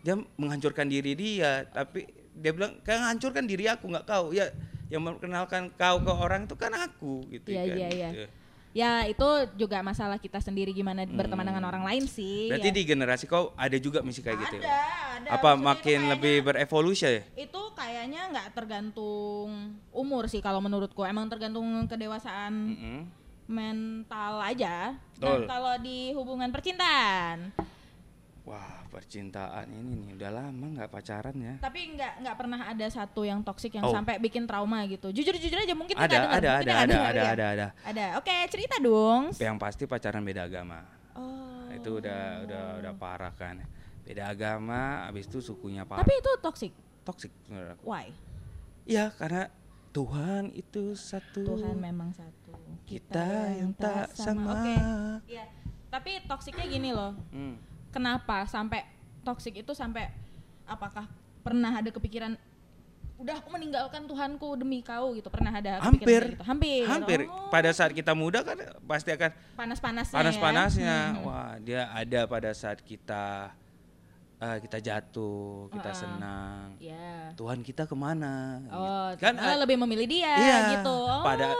dia 0.00 0.14
menghancurkan 0.36 0.86
diri 0.86 1.12
dia 1.12 1.64
tapi 1.66 2.04
dia 2.32 2.50
bilang 2.50 2.78
kan 2.80 3.08
hancurkan 3.08 3.42
diri 3.42 3.66
aku 3.66 3.88
nggak 3.88 4.04
kau 4.04 4.30
ya 4.30 4.50
yang 4.86 5.00
memperkenalkan 5.00 5.72
kau 5.72 5.96
ke 5.98 6.12
orang 6.12 6.44
itu 6.44 6.54
kan 6.54 6.70
aku 6.72 7.24
gitu 7.28 7.50
Iya, 7.50 7.62
kan 7.62 7.74
iya, 7.74 7.88
iya. 7.90 8.08
gitu. 8.12 8.26
Ya 8.74 9.06
itu 9.06 9.24
juga 9.54 9.78
masalah 9.86 10.18
kita 10.18 10.42
sendiri 10.42 10.74
gimana 10.74 11.06
berteman 11.06 11.46
dengan 11.46 11.62
orang 11.62 11.86
lain 11.86 12.10
sih. 12.10 12.50
Hmm. 12.50 12.58
berarti 12.58 12.70
ya. 12.70 12.76
di 12.76 12.82
generasi 12.82 13.24
kau 13.30 13.54
ada 13.54 13.78
juga 13.78 14.02
misi 14.02 14.18
kayak 14.18 14.38
gitu 14.42 14.54
ya? 14.58 14.66
ada, 14.66 14.78
ada. 15.22 15.28
apa 15.30 15.50
Maksudnya 15.54 15.66
makin 15.70 16.00
lebih 16.10 16.34
berevolusi 16.42 17.06
ya 17.06 17.22
itu 17.38 17.62
kayaknya 17.78 18.34
nggak 18.34 18.48
tergantung 18.50 19.78
umur 19.94 20.26
sih 20.26 20.42
kalau 20.42 20.58
menurutku 20.58 21.06
emang 21.06 21.30
tergantung 21.30 21.86
kedewasaan 21.86 22.74
Mm-mm. 22.74 23.00
mental 23.46 24.42
aja. 24.42 24.98
Betul. 25.14 25.46
Nah 25.46 25.46
kalau 25.46 25.74
di 25.78 26.10
hubungan 26.18 26.50
percintaan, 26.50 27.54
Wah, 28.44 28.84
percintaan 28.92 29.72
ini 29.72 29.96
nih 30.04 30.10
udah 30.20 30.30
lama 30.36 30.66
nggak 30.76 30.92
pacaran 30.92 31.32
ya. 31.40 31.56
tapi 31.64 31.96
nggak 31.96 32.20
nggak 32.20 32.36
pernah 32.36 32.60
ada 32.68 32.86
satu 32.92 33.24
yang 33.24 33.40
toksik 33.40 33.72
yang 33.72 33.88
Oh. 33.88 33.96
sampai 33.96 34.20
bikin 34.20 34.44
trauma 34.44 34.84
gitu. 34.84 35.08
Jujur 35.16 35.32
jujur 35.32 35.56
aja 35.56 35.72
mungkin 35.72 35.96
Ada, 35.96 36.04
kita 36.04 36.16
ada, 36.20 36.28
ada, 36.28 36.50
ada, 36.52 36.84
dengar, 36.84 37.08
ada, 37.08 37.22
ya. 37.24 37.32
ada, 37.32 37.46
ada. 37.48 37.66
Ada. 37.88 38.04
Oke 38.20 38.36
cerita 38.52 38.76
dong. 38.84 39.32
Yang 39.32 39.56
pasti 39.56 39.82
pacaran 39.88 40.20
beda 40.20 40.44
agama. 40.44 40.84
Oh. 41.16 41.72
Itu 41.72 42.04
udah 42.04 42.44
udah 42.44 42.64
udah 42.84 42.92
parah 43.00 43.32
kan. 43.32 43.64
Beda 44.04 44.28
agama, 44.28 45.08
habis 45.08 45.24
itu 45.24 45.40
sukunya 45.40 45.88
parah. 45.88 46.04
Tapi 46.04 46.12
itu 46.12 46.32
toksik. 46.44 46.72
toksik 47.00 47.32
menurut 47.48 47.80
aku. 47.80 47.82
Why? 47.88 48.12
Iya, 48.84 49.08
karena 49.16 49.48
Tuhan 49.92 50.52
itu 50.52 50.92
satu. 50.92 51.48
Tuhan 51.48 51.80
memang 51.80 52.12
satu. 52.12 52.52
Kita 52.84 53.56
yang 53.56 53.72
tak 53.72 54.12
sama. 54.12 54.52
Oke. 54.60 54.76
Iya. 55.32 55.48
Tapi 55.88 56.20
toksiknya 56.28 56.68
gini 56.68 56.92
loh. 56.92 57.16
Hmm. 57.32 57.56
Kenapa 57.94 58.42
sampai 58.50 58.82
toksik 59.22 59.62
itu 59.62 59.70
sampai 59.72 60.10
apakah 60.66 61.06
pernah 61.46 61.70
ada 61.70 61.88
kepikiran 61.94 62.34
udah 63.14 63.38
aku 63.38 63.48
meninggalkan 63.54 64.10
Tuhanku 64.10 64.58
demi 64.58 64.82
kau 64.82 65.14
gitu 65.14 65.30
pernah 65.30 65.54
ada 65.54 65.78
Hampir, 65.78 66.34
gitu? 66.34 66.42
hampir 66.42 66.82
hampir. 66.82 67.18
Oh, 67.30 67.46
Pada 67.46 67.70
saat 67.70 67.94
kita 67.94 68.10
muda 68.10 68.42
kan 68.42 68.58
pasti 68.90 69.14
akan 69.14 69.30
panas-panasnya 69.54 70.16
panas-panasnya. 70.18 70.82
ya. 70.82 71.14
Hmm. 71.14 71.22
Wah, 71.22 71.52
dia 71.62 71.86
ada 71.94 72.26
pada 72.26 72.50
saat 72.50 72.82
kita 72.82 73.54
eh, 74.44 74.58
kita 74.60 74.78
jatuh, 74.78 75.66
kita 75.70 75.88
ah. 75.88 75.96
senang. 75.96 76.66
ya 76.78 77.32
Tuhan 77.32 77.60
kita 77.60 77.84
ke 77.84 77.96
mana? 77.96 78.60
oh 78.68 79.08
Gitu. 79.10 79.22
kan 79.22 79.34
a- 79.34 79.56
lebih 79.56 79.76
memilih 79.78 80.04
dia 80.06 80.34
Iya, 80.34 80.56
gitu 80.74 80.92
oh. 80.92 81.24
pada 81.24 81.56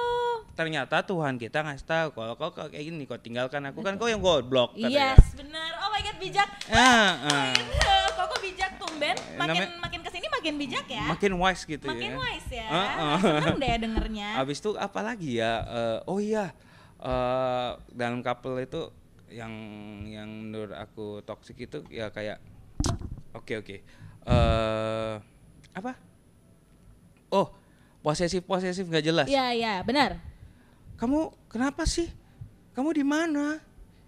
ternyata 0.53 1.03
Tuhan 1.03 1.35
kita 1.35 1.61
ngasih 1.61 1.83
tahu 1.83 2.09
kalau 2.13 2.35
kau 2.37 2.51
kayak 2.53 2.79
gini 2.79 3.03
kau 3.05 3.17
tinggalkan 3.17 3.59
aku 3.65 3.81
kan 3.81 3.97
kau 3.97 4.07
yang 4.07 4.21
goblok 4.21 4.71
katanya. 4.73 5.17
yes 5.17 5.35
benar 5.35 5.71
oh 5.77 5.89
my 5.89 6.01
god 6.01 6.17
bijak 6.17 6.49
Ah, 6.69 7.11
ah. 7.25 7.51
kok 8.15 8.27
kok 8.29 8.39
bijak 8.39 8.71
tumben 8.77 9.17
makin 9.35 9.51
Namanya- 9.59 9.81
makin 9.81 10.01
ke 10.01 10.11
sini 10.11 10.27
makin 10.31 10.55
bijak 10.55 10.87
ya 10.87 11.05
Makin 11.09 11.33
wise 11.35 11.65
gitu 11.65 11.87
makin 11.89 12.13
ya. 12.13 12.19
wise 12.21 12.51
ya 12.53 12.69
Ah, 12.69 12.87
ah. 12.95 13.19
seneng 13.43 13.59
deh 13.59 13.75
dengernya 13.81 14.29
Habis 14.37 14.59
itu 14.59 14.71
apa 14.77 15.01
lagi 15.01 15.31
ya? 15.37 15.53
Eh, 15.65 15.99
oh 16.07 16.19
iya, 16.19 16.55
eh, 17.01 17.71
dalam 17.91 18.21
couple 18.21 18.55
itu 18.61 18.95
yang 19.27 19.51
yang 20.07 20.31
menurut 20.31 20.71
aku 20.73 21.19
toxic 21.21 21.59
itu 21.59 21.83
ya 21.89 22.07
kayak 22.09 22.39
oke 23.35 23.53
oke. 23.61 23.77
Eh 24.25 25.15
apa? 25.75 25.93
Oh, 27.35 27.51
posesif 28.01 28.47
posesif 28.47 28.87
nggak 28.87 29.05
jelas. 29.05 29.27
iya 29.27 29.51
iya 29.51 29.75
benar 29.83 30.23
Kamu 30.95 31.35
kenapa 31.51 31.83
sih? 31.83 32.07
Kamu 32.71 32.95
di 32.95 33.03
mana? 33.03 33.59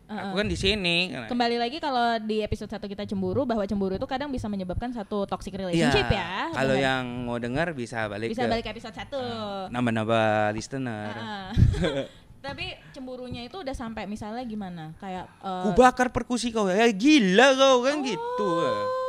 Aku 0.07 0.39
kan 0.39 0.47
di 0.47 0.55
sini. 0.55 1.11
Kembali 1.27 1.59
lagi 1.59 1.83
kalau 1.83 2.23
di 2.23 2.39
episode 2.39 2.71
satu 2.71 2.87
kita 2.87 3.03
cemburu 3.03 3.43
bahwa 3.43 3.67
cemburu 3.67 3.99
itu 3.99 4.07
kadang 4.07 4.31
bisa 4.31 4.47
menyebabkan 4.47 4.95
satu 4.95 5.27
toxic 5.27 5.59
relationship 5.59 6.07
ya. 6.07 6.55
Kalau 6.55 6.79
Benar. 6.79 6.87
yang 6.87 7.05
mau 7.27 7.43
dengar 7.43 7.75
bisa 7.75 8.07
balik 8.07 8.31
bisa 8.31 8.47
ke 8.47 8.51
balik 8.55 8.63
ke 8.63 8.71
episode 8.71 8.95
satu. 8.95 9.19
nambah-nambah 9.75 10.55
listener. 10.55 11.11
Ah. 11.11 11.51
Tapi 12.47 12.79
cemburunya 12.95 13.43
itu 13.43 13.59
udah 13.59 13.75
sampai 13.75 14.07
misalnya 14.07 14.47
gimana? 14.47 14.95
Kayak 15.03 15.27
eh, 15.43 15.63
Ku 15.67 15.75
bakar 15.75 16.15
perkusi 16.15 16.55
kau 16.55 16.71
ya 16.71 16.87
gila 16.95 17.59
kau 17.59 17.83
kan 17.83 18.07
gitu. 18.07 18.51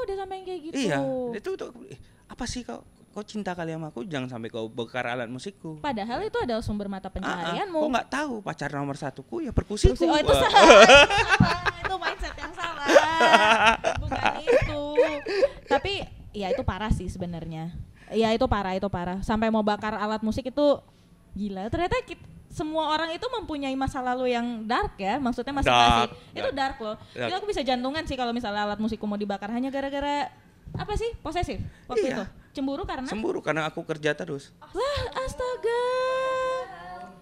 Udah 0.07 0.15
sampai 0.17 0.35
yang 0.37 0.45
kayak 0.45 0.61
gitu. 0.63 0.75
Iya, 0.79 0.97
itu 1.35 1.49
tuh 1.53 1.69
eh, 1.85 1.99
apa 2.25 2.43
sih 2.43 2.63
kau? 2.63 2.79
Kau 3.09 3.25
cinta 3.25 3.51
kali 3.51 3.73
sama 3.73 3.89
aku 3.89 4.05
jangan 4.05 4.29
sampai 4.29 4.47
kau 4.47 4.69
bakar 4.69 5.09
alat 5.09 5.25
musikku. 5.25 5.81
Padahal 5.81 6.21
itu 6.21 6.37
adalah 6.37 6.61
sumber 6.61 6.85
mata 6.85 7.05
Ah, 7.05 7.09
ah, 7.09 7.13
pencaharianmu. 7.13 7.75
Kau 7.75 7.89
nggak 7.89 8.07
tahu 8.07 8.33
pacar 8.39 8.69
nomor 8.71 8.93
satuku 8.93 9.35
ya 9.41 9.51
perkusiku. 9.51 9.91
Terus- 9.91 10.05
oh 10.05 10.15
itu 10.15 10.31
Ah. 10.31 10.39
salah. 10.39 10.63
itu 11.81 11.95
mindset 11.97 12.35
yang 12.35 12.53
salah. 12.53 12.87
Bukan 13.97 14.33
itu. 14.39 14.81
Tapi 15.65 15.93
ya 16.31 16.47
itu 16.47 16.61
parah 16.61 16.93
sih 16.93 17.09
sebenarnya. 17.09 17.73
Ya 18.07 18.31
itu 18.31 18.45
parah, 18.45 18.71
itu 18.71 18.87
parah. 18.87 19.19
Sampai 19.19 19.49
mau 19.49 19.59
bakar 19.61 19.97
alat 19.97 20.21
musik 20.21 20.45
itu 20.45 20.65
gila. 21.33 21.67
Ternyata 21.67 21.97
kit- 22.05 22.23
semua 22.47 22.89
orang 22.89 23.11
itu 23.11 23.27
mempunyai 23.27 23.73
masa 23.73 23.99
lalu 23.99 24.31
yang 24.31 24.63
dark 24.63 24.95
ya. 24.95 25.17
Maksudnya 25.17 25.53
masing-masing. 25.53 26.09
Dark, 26.09 26.11
Itu 26.31 26.49
dark. 26.51 26.77
loh. 26.79 26.95
Dark. 27.11 27.27
Itu 27.27 27.33
aku 27.35 27.45
bisa 27.45 27.61
jantungan 27.61 28.03
sih 28.03 28.15
kalau 28.15 28.31
misalnya 28.31 28.63
alat 28.63 28.79
musikku 28.79 29.03
mau 29.03 29.15
dibakar 29.15 29.51
hanya 29.51 29.67
gara-gara 29.67 30.31
apa 30.73 30.93
sih? 30.93 31.11
Posesif 31.19 31.59
waktu 31.85 32.07
Iya. 32.07 32.15
itu. 32.15 32.23
Cemburu 32.53 32.83
karena 32.83 33.05
Semburu 33.05 33.39
karena 33.39 33.65
aku 33.65 33.83
kerja 33.83 34.11
terus. 34.11 34.49
Wah, 34.59 35.01
astaga. 35.19 35.83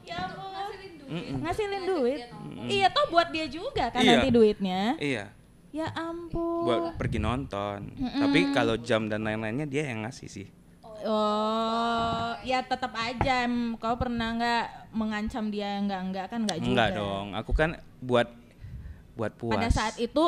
Ya 0.02 0.18
ampun. 0.24 1.42
Ngasilin 1.42 1.84
duit. 1.86 2.22
Iya, 2.66 2.88
toh 2.90 3.06
buat 3.10 3.30
dia 3.30 3.46
juga 3.46 3.90
kan 3.90 4.00
Iya. 4.00 4.12
nanti 4.16 4.30
duitnya. 4.30 4.96
Iya, 4.98 5.30
Ya 5.70 5.88
ampun. 5.92 6.66
buat 6.66 6.96
pergi 6.96 7.20
nonton. 7.20 7.92
Tapi 7.98 8.40
kalau 8.52 8.78
jam 8.78 9.06
dan 9.06 9.22
lain-lainnya 9.22 9.66
dia 9.66 9.86
yang 9.86 10.02
ngasih 10.02 10.30
sih. 10.30 10.48
Oh, 11.04 12.32
ya 12.48 12.64
tetap 12.64 12.96
aja. 12.96 13.44
Kau 13.82 13.96
pernah 14.00 14.32
nggak 14.38 14.66
mengancam 14.96 15.52
dia 15.52 15.82
enggak 15.82 16.02
enggak 16.08 16.26
kan 16.32 16.40
enggak 16.48 16.60
juga. 16.64 16.72
Enggak 16.72 16.90
dong, 16.96 17.28
aku 17.36 17.52
kan 17.52 17.70
buat 18.00 18.28
buat 19.20 19.32
puas. 19.36 19.60
Pada 19.60 19.70
saat 19.72 19.96
itu 20.00 20.24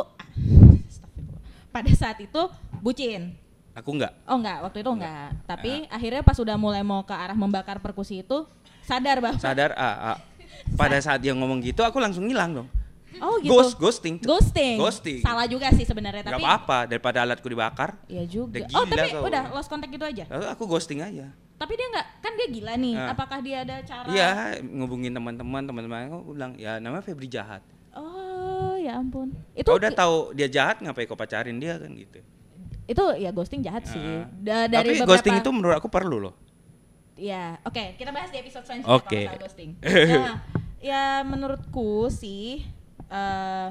pada 1.72 1.92
saat 1.96 2.18
itu 2.20 2.42
bucin. 2.84 3.38
Aku 3.78 3.94
enggak. 3.94 4.12
Oh 4.26 4.36
enggak, 4.42 4.66
waktu 4.66 4.82
itu 4.82 4.92
enggak. 4.92 5.30
Tapi 5.46 5.86
akhirnya 5.88 6.22
pas 6.26 6.38
udah 6.42 6.58
mulai 6.58 6.82
mau 6.82 7.06
ke 7.06 7.14
arah 7.14 7.38
membakar 7.38 7.78
perkusi 7.78 8.26
itu 8.26 8.44
sadar 8.82 9.22
bahwa 9.22 9.38
Sadar 9.38 9.72
ah, 9.78 10.16
ah. 10.16 10.18
pada 10.80 10.98
saat 10.98 11.22
dia 11.22 11.36
ngomong 11.38 11.62
gitu 11.62 11.86
aku 11.86 12.02
langsung 12.02 12.26
ngilang 12.26 12.64
dong. 12.64 12.70
Oh 13.18 13.40
gitu. 13.40 13.50
Ghost, 13.50 13.74
ghosting. 13.76 14.16
Ghosting. 14.20 14.76
Ghosting. 14.78 15.20
Salah 15.22 15.48
juga 15.48 15.72
sih 15.72 15.82
sebenarnya 15.82 16.22
Gak 16.22 16.32
tapi 16.32 16.44
apa-apa 16.44 16.80
daripada 16.86 17.18
alatku 17.24 17.48
dibakar. 17.48 17.98
Iya 18.06 18.24
juga. 18.26 18.62
Udah 18.62 18.70
Oh, 18.74 18.86
tapi 18.86 19.10
kau. 19.10 19.24
udah 19.26 19.44
lost 19.52 19.68
contact 19.68 19.90
gitu 19.90 20.06
aja. 20.06 20.24
Lalu 20.28 20.46
aku 20.48 20.64
ghosting 20.66 21.02
aja. 21.02 21.32
Tapi 21.58 21.74
dia 21.74 21.88
nggak 21.90 22.08
kan 22.22 22.32
dia 22.36 22.48
gila 22.48 22.74
nih. 22.76 22.94
Ah. 22.94 23.18
Apakah 23.18 23.40
dia 23.42 23.66
ada 23.66 23.82
cara 23.82 24.06
Iya, 24.08 24.30
ngubungin 24.62 25.10
teman-teman, 25.10 25.64
teman-teman 25.64 26.00
aku 26.14 26.32
bilang, 26.32 26.54
ya 26.54 26.78
namanya 26.78 27.02
Febri 27.02 27.26
jahat. 27.26 27.66
Oh, 27.92 28.78
ya 28.78 28.94
ampun. 28.94 29.34
Itu 29.52 29.66
Kau 29.66 29.82
udah 29.82 29.90
tahu 29.90 30.16
dia 30.32 30.46
jahat, 30.46 30.78
ngapain 30.80 31.10
kau 31.10 31.18
pacarin 31.18 31.58
dia 31.58 31.76
kan 31.76 31.90
gitu. 31.90 32.22
itu 32.86 33.04
ya 33.20 33.36
ghosting 33.36 33.60
jahat 33.60 33.84
sih. 33.84 34.00
Ah. 34.00 34.30
Da- 34.32 34.70
dari 34.70 34.94
Tapi 34.94 35.02
beberapa 35.02 35.12
ghosting 35.12 35.36
itu 35.36 35.50
menurut 35.50 35.76
aku 35.76 35.90
perlu 35.90 36.22
loh. 36.22 36.34
Ya, 37.18 37.58
oke, 37.66 37.98
kita 37.98 38.14
bahas 38.14 38.30
di 38.30 38.38
episode 38.38 38.62
selanjutnya 38.64 38.94
Oke. 38.96 39.22
kalau 39.26 39.42
ghosting. 39.42 39.70
ya, 39.82 40.32
ya 40.94 41.04
menurutku 41.26 42.08
sih 42.08 42.62
eh 43.08 43.68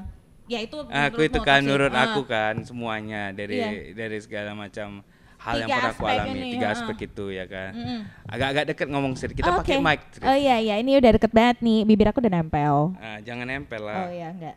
ya 0.47 0.59
itu 0.59 0.75
aku 0.79 1.21
itu 1.21 1.39
kan 1.39 1.59
toxic. 1.59 1.67
menurut 1.67 1.91
Ah, 1.91 2.03
aku 2.07 2.21
kan 2.23 2.55
semuanya 2.61 3.29
dari 3.31 3.57
Iya. 3.57 3.71
dari 3.93 4.17
segala 4.17 4.51
macam 4.53 5.03
hal 5.37 5.55
yang 5.59 5.69
pernah 5.69 5.91
aku 5.91 6.03
alami 6.03 6.33
ini, 6.33 6.49
tiga 6.55 6.67
ah. 6.67 6.73
aspek 6.73 6.97
itu 7.05 7.25
ya 7.29 7.45
kan 7.45 7.71
Mm-mm. 7.71 7.99
agak-agak 8.25 8.63
deket 8.67 8.87
ngomong 8.87 9.13
sih 9.13 9.27
kita 9.29 9.51
Oke. 9.53 9.59
pakai 9.61 9.77
mic. 9.77 9.99
Oh 10.19 10.33
iya 10.33 10.57
iya, 10.57 10.75
ini 10.77 10.95
udah 10.95 11.11
deket 11.13 11.29
banget 11.29 11.57
nih. 11.61 11.83
Bibir 11.83 12.07
aku 12.07 12.19
udah 12.19 12.33
nempel. 12.33 12.95
Ah, 12.97 13.19
jangan 13.19 13.45
nempel 13.45 13.79
Oh 13.79 13.87
lah 13.87 14.07
iya, 14.07 14.27
enggak. 14.29 14.55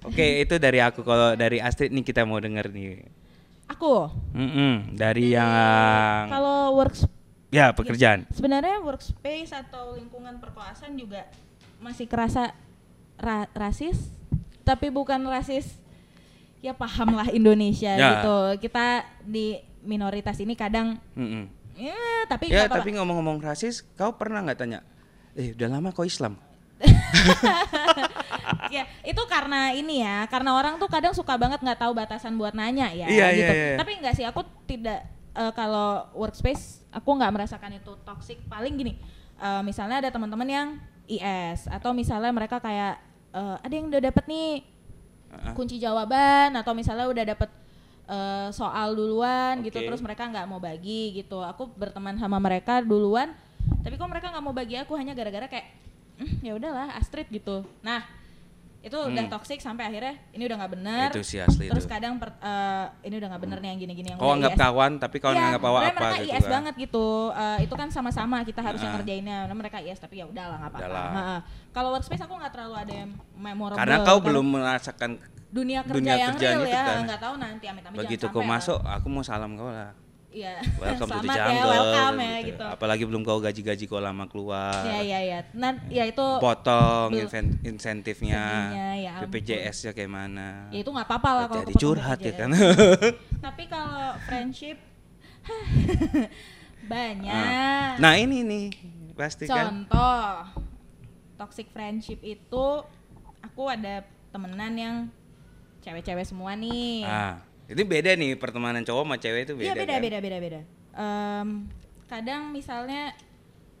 oke 0.00 0.26
itu 0.44 0.54
dari 0.56 0.78
aku 0.78 1.00
kalau 1.00 1.32
dari 1.34 1.58
Astrid 1.58 1.90
nih 1.90 2.02
kita 2.02 2.22
mau 2.22 2.38
denger 2.38 2.66
nih 2.68 3.04
Aku 3.68 4.08
Mm-mm, 4.32 4.96
dari 4.96 5.28
yang 5.30 6.24
kalau 6.26 6.72
works 6.74 7.04
ya 7.48 7.68
pekerjaan 7.70 8.24
sebenarnya 8.28 8.80
workspace 8.80 9.52
atau 9.52 9.92
lingkungan 9.92 10.36
perkoasan 10.36 10.92
juga 10.94 11.28
masih 11.78 12.04
kerasa 12.04 12.52
ra- 13.18 13.50
rasis, 13.52 14.10
tapi 14.62 14.88
bukan 14.88 15.20
rasis 15.24 15.76
ya 16.58 16.72
paham 16.72 17.12
lah 17.12 17.28
Indonesia 17.28 17.90
Ya. 17.90 18.08
gitu. 18.16 18.36
Kita 18.64 19.02
di 19.22 19.58
minoritas 19.78 20.34
ini 20.36 20.52
kadang 20.52 20.98
Mm-mm. 21.14 21.46
ya 21.74 21.94
tapi 22.26 22.50
ya 22.50 22.66
tapi 22.66 22.90
ngomong-ngomong 22.90 23.38
rasis 23.38 23.86
kau 23.94 24.10
pernah 24.12 24.42
nggak 24.42 24.58
tanya 24.58 24.82
eh 25.32 25.54
udah 25.54 25.68
lama 25.70 25.94
kau 25.94 26.02
Islam 26.02 26.34
ya 28.68 28.84
itu 29.02 29.22
karena 29.24 29.70
ini 29.72 30.02
ya 30.02 30.26
karena 30.26 30.52
orang 30.52 30.76
tuh 30.76 30.88
kadang 30.88 31.14
suka 31.14 31.34
banget 31.34 31.62
nggak 31.62 31.78
tahu 31.78 31.94
batasan 31.94 32.34
buat 32.34 32.52
nanya 32.52 32.90
ya 32.90 33.06
Iya, 33.06 33.26
gitu 33.32 33.52
iya, 33.52 33.64
iya. 33.64 33.76
tapi 33.78 33.90
enggak 33.96 34.14
sih 34.14 34.26
aku 34.26 34.42
tidak 34.66 35.06
eh, 35.32 35.52
kalau 35.54 36.10
workspace 36.12 36.82
aku 36.90 37.08
nggak 37.14 37.32
merasakan 37.32 37.78
itu 37.78 37.94
toxic 38.02 38.42
paling 38.46 38.74
gini 38.74 38.92
eh, 39.36 39.62
misalnya 39.62 40.02
ada 40.02 40.10
teman-teman 40.10 40.48
yang 40.48 40.68
IS 41.06 41.64
atau 41.66 41.94
misalnya 41.94 42.28
mereka 42.28 42.58
kayak 42.58 43.00
eh, 43.38 43.56
ada 43.62 43.72
yang 43.72 43.86
udah 43.86 44.02
dapet 44.02 44.24
nih 44.26 44.50
Ah, 45.28 45.52
kunci 45.52 45.76
jawaban 45.76 46.56
atau 46.56 46.72
misalnya 46.72 47.04
udah 47.04 47.24
dapet 47.36 47.50
eh, 48.08 48.48
soal 48.48 48.96
duluan 48.96 49.60
gitu 49.60 49.76
Oke. 49.76 49.86
terus 49.92 50.00
mereka 50.00 50.24
nggak 50.24 50.48
mau 50.48 50.56
bagi 50.56 51.12
gitu. 51.12 51.44
Aku 51.44 51.68
berteman 51.76 52.16
sama 52.16 52.40
mereka 52.40 52.80
duluan 52.80 53.36
tapi 53.84 54.00
kok 54.00 54.08
mereka 54.08 54.32
nggak 54.32 54.44
mau 54.44 54.56
bagi 54.56 54.80
aku 54.80 54.96
hanya 54.96 55.12
gara-gara 55.12 55.44
kayak 55.44 55.68
"Hmm, 56.16 56.32
ya 56.40 56.52
udahlah 56.56 56.96
Astrid 56.96 57.28
gitu. 57.28 57.60
Nah 57.84 58.02
itu 58.78 58.94
udah 58.94 59.10
Hmm. 59.20 59.32
toxic 59.32 59.58
sampai 59.58 59.84
akhirnya 59.84 60.14
ini 60.30 60.42
udah 60.44 60.56
nggak 60.56 60.72
benar 60.72 61.08
itu 61.10 61.20
sih 61.20 61.38
asli 61.38 61.66
terus 61.66 61.82
itu 61.82 61.90
kadang 61.90 62.14
per- 62.16 62.38
eh, 62.38 62.86
ini 63.02 63.14
udah 63.16 63.28
nggak 63.28 63.42
bener 63.42 63.58
nih 63.58 63.68
yang 63.68 63.80
gini-gini 63.80 64.08
yang 64.08 64.18
kau 64.18 64.24
udah 64.24 64.36
anggap 64.38 64.52
IS. 64.52 64.60
kawan 64.60 64.92
tapi 64.96 65.16
kau 65.18 65.30
Iya, 65.30 65.40
anggap 65.44 65.60
bawa 65.60 65.78
sebenarnya 65.78 65.90
apa 65.90 66.04
mereka 66.04 66.14
gitu 66.16 66.30
IS 66.30 66.38
kan. 66.38 66.52
banget 66.52 66.74
gitu 66.78 67.06
Eh, 67.28 67.58
itu 67.60 67.74
kan 67.74 67.88
sama-sama 67.88 68.36
kita 68.42 68.60
harus 68.60 68.78
yang 68.78 68.88
Ah. 68.88 68.96
ngerjainnya 68.96 69.38
nah, 69.44 69.56
mereka 69.56 69.78
IS 69.78 69.98
tapi 69.98 70.14
ya 70.16 70.24
udahlah 70.24 70.56
nggak 70.58 70.72
apa-apa 70.72 71.36
kalau 71.70 71.88
workspace 71.92 72.22
aku 72.22 72.34
nggak 72.34 72.52
terlalu 72.52 72.74
ada 72.76 72.94
yang 72.96 73.10
memorable 73.34 73.76
karena 73.76 73.96
kau 74.00 74.18
belum 74.20 74.46
merasakan 74.48 75.10
dunia 75.48 75.80
kerja 75.80 75.94
dunia 75.94 76.14
yang 76.14 76.34
real 76.34 76.60
itu 76.60 76.68
ya 76.68 76.82
kan. 76.84 76.98
nggak 77.04 77.20
tahu 77.20 77.34
nanti 77.36 77.64
amit-amit 77.66 77.96
begitu 77.98 78.24
kau 78.28 78.42
masuk 78.42 78.78
aku 78.78 79.06
mau 79.06 79.22
salam 79.22 79.52
kau 79.52 79.68
lah 79.68 79.90
Iya. 80.38 80.54
welcome 80.78 81.10
to 81.10 81.18
the 81.18 81.26
Selamat 81.26 81.34
jungle 81.36 81.58
ya, 81.58 81.66
welcome 81.66 82.16
ya 82.16 82.34
gitu. 82.46 82.64
apalagi 82.70 83.02
belum 83.02 83.22
kau 83.22 83.38
gaji-gaji 83.38 83.84
kau 83.84 83.98
lama 83.98 84.24
keluar 84.30 84.86
Iya 84.86 84.98
iya 85.02 85.18
iya. 85.20 85.38
Nah, 85.50 85.74
ya 85.90 86.06
itu 86.06 86.22
potong 86.38 87.10
insentifnya 87.64 88.42
ya. 88.94 89.14
BPJS 89.18 89.90
ya 89.90 89.92
kayak 89.92 90.06
mana 90.06 90.70
ya 90.70 90.78
itu 90.78 90.86
nggak 90.86 91.06
apa-apa 91.06 91.30
lah 91.34 91.44
kalau 91.48 91.62
jadi 91.64 91.74
curhat 91.74 92.18
ya 92.20 92.30
BPJS. 92.30 92.38
kan 92.38 92.50
Tapi 93.50 93.62
kalau 93.66 94.06
friendship 94.24 94.78
banyak. 96.92 97.98
nah 97.98 98.14
ini 98.14 98.46
nih 98.46 98.66
pasti 99.12 99.44
kan 99.44 99.84
Contoh 99.90 100.22
toxic 101.34 101.66
friendship 101.68 102.22
itu 102.22 102.66
aku 103.40 103.62
ada 103.66 104.02
temenan 104.30 104.74
yang 104.74 104.96
cewek-cewek 105.80 106.22
semua 106.22 106.54
nih. 106.54 107.02
ah 107.02 107.42
itu 107.68 107.82
beda 107.84 108.16
nih 108.16 108.34
pertemanan 108.34 108.80
cowok 108.80 109.04
sama 109.04 109.16
cewek 109.16 109.42
itu 109.44 109.52
beda 109.54 109.66
Iya 109.66 109.74
beda 109.76 109.94
kan? 109.94 110.00
beda 110.02 110.18
beda 110.18 110.38
beda. 110.40 110.60
Em, 110.98 111.48
kadang 112.08 112.42
misalnya 112.50 113.12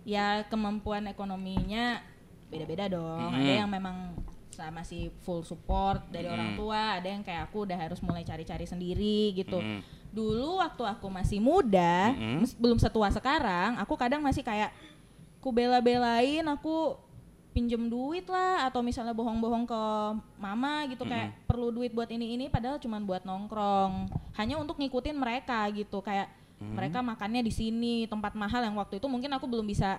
ya 0.04 0.44
kemampuan 0.46 1.08
ekonominya 1.08 2.04
beda-beda 2.48 2.88
dong. 2.88 3.32
Ada 3.32 3.40
Mm-mm. 3.42 3.60
yang 3.64 3.70
memang 3.70 3.96
masih 4.58 5.14
full 5.22 5.46
support 5.46 6.02
dari 6.10 6.26
orang 6.26 6.52
Mm-mm. 6.52 6.60
tua, 6.60 6.98
ada 6.98 7.06
yang 7.06 7.22
kayak 7.22 7.46
aku 7.46 7.62
udah 7.62 7.78
harus 7.78 8.02
mulai 8.02 8.26
cari-cari 8.26 8.66
sendiri 8.66 9.32
gitu. 9.32 9.56
Mm-mm. 9.56 9.80
Dulu 10.10 10.58
waktu 10.58 10.82
aku 10.82 11.06
masih 11.06 11.38
muda, 11.38 12.10
mes- 12.16 12.58
belum 12.58 12.76
setua 12.76 13.06
sekarang, 13.08 13.78
aku 13.78 13.94
kadang 13.94 14.18
masih 14.18 14.42
kayak 14.42 14.74
ku 15.38 15.54
bela-belain 15.54 16.42
aku 16.44 16.98
pinjem 17.58 17.90
duit 17.90 18.22
lah 18.30 18.70
atau 18.70 18.86
misalnya 18.86 19.10
bohong-bohong 19.10 19.66
ke 19.66 19.82
mama 20.38 20.86
gitu 20.86 21.02
kayak 21.02 21.34
perlu 21.42 21.74
duit 21.74 21.90
buat 21.90 22.06
ini 22.06 22.38
ini 22.38 22.46
padahal 22.46 22.78
cuman 22.78 23.02
buat 23.02 23.26
nongkrong. 23.26 24.06
Hanya 24.38 24.62
untuk 24.62 24.78
ngikutin 24.78 25.18
mereka 25.18 25.66
gitu 25.74 25.98
kayak 25.98 26.30
mereka 26.62 27.02
makannya 27.02 27.42
di 27.42 27.50
sini 27.50 28.06
tempat 28.06 28.38
mahal 28.38 28.62
yang 28.62 28.78
waktu 28.78 29.02
itu 29.02 29.10
mungkin 29.10 29.34
aku 29.34 29.50
belum 29.50 29.66
bisa 29.66 29.98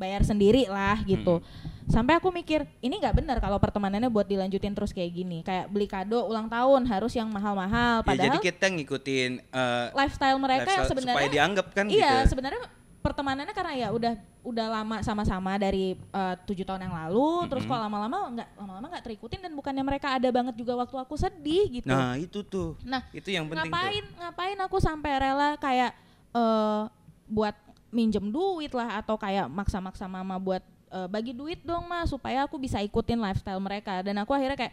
bayar 0.00 0.24
sendiri 0.24 0.64
lah 0.64 0.96
gitu. 1.04 1.44
Sampai 1.92 2.16
aku 2.16 2.32
mikir 2.32 2.64
ini 2.80 2.96
nggak 2.96 3.20
benar 3.20 3.36
kalau 3.36 3.60
pertemanannya 3.60 4.08
buat 4.08 4.24
dilanjutin 4.24 4.72
terus 4.72 4.96
kayak 4.96 5.12
gini. 5.12 5.44
Kayak 5.44 5.68
beli 5.68 5.84
kado 5.84 6.24
ulang 6.24 6.48
tahun 6.48 6.88
harus 6.88 7.12
yang 7.12 7.28
mahal-mahal 7.28 8.00
ya, 8.00 8.16
jadi 8.16 8.32
padahal 8.32 8.40
kita 8.40 8.66
ngikutin 8.80 9.30
eh, 9.44 9.86
lifestyle 9.92 10.40
mereka 10.40 10.64
yang 10.64 10.80
lifestyle 10.80 10.88
sebenarnya 10.88 11.20
supaya 11.20 11.28
dianggap 11.28 11.66
kan 11.76 11.84
iya 11.92 12.24
gitu. 12.24 12.32
sebenarnya 12.32 12.60
pertemanannya 13.04 13.52
karena 13.52 13.74
ya 13.76 13.88
udah 13.92 14.16
udah 14.40 14.66
lama 14.80 14.96
sama-sama 15.04 15.60
dari 15.60 15.92
eh, 15.92 16.34
tujuh 16.48 16.64
tahun 16.64 16.88
yang 16.88 16.96
lalu 16.96 17.52
terus 17.52 17.68
kok 17.68 17.76
lama-lama 17.76 18.32
nggak 18.32 18.48
lama-lama 18.56 18.86
nggak 18.96 19.04
terikutin 19.04 19.44
dan 19.44 19.52
bukannya 19.52 19.84
mereka 19.84 20.16
ada 20.16 20.28
banget 20.32 20.56
juga 20.56 20.72
waktu 20.80 20.96
aku 20.96 21.12
sedih 21.20 21.68
gitu. 21.68 21.92
Nah 21.92 22.16
itu 22.16 22.40
tuh. 22.40 22.80
Nah, 22.80 23.04
itu 23.12 23.28
yang 23.28 23.44
penting 23.44 23.68
ngapain 23.68 24.04
tuh. 24.08 24.16
ngapain 24.24 24.58
aku 24.64 24.76
sampai 24.80 25.12
rela 25.20 25.60
kayak 25.60 25.92
eh 26.32 26.82
buat 27.28 27.52
minjem 27.92 28.24
duit 28.32 28.72
lah 28.72 29.04
atau 29.04 29.20
kayak 29.20 29.52
maksa-maksa 29.52 30.08
mama 30.08 30.40
buat 30.40 30.64
eh, 30.88 31.08
bagi 31.12 31.36
duit 31.36 31.60
dong 31.60 31.84
mas 31.84 32.08
supaya 32.08 32.48
aku 32.48 32.56
bisa 32.56 32.80
ikutin 32.80 33.20
lifestyle 33.20 33.60
mereka. 33.60 34.00
Dan 34.00 34.16
aku 34.16 34.32
akhirnya 34.32 34.56
kayak 34.56 34.72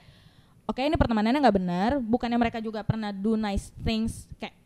oke 0.72 0.80
ini 0.80 0.96
pertemanannya 0.96 1.44
nggak 1.44 1.58
benar. 1.60 1.90
Bukannya 2.00 2.40
mereka 2.40 2.64
juga 2.64 2.80
pernah 2.80 3.12
do 3.12 3.36
nice 3.36 3.76
things 3.84 4.24
kayak 4.40 4.61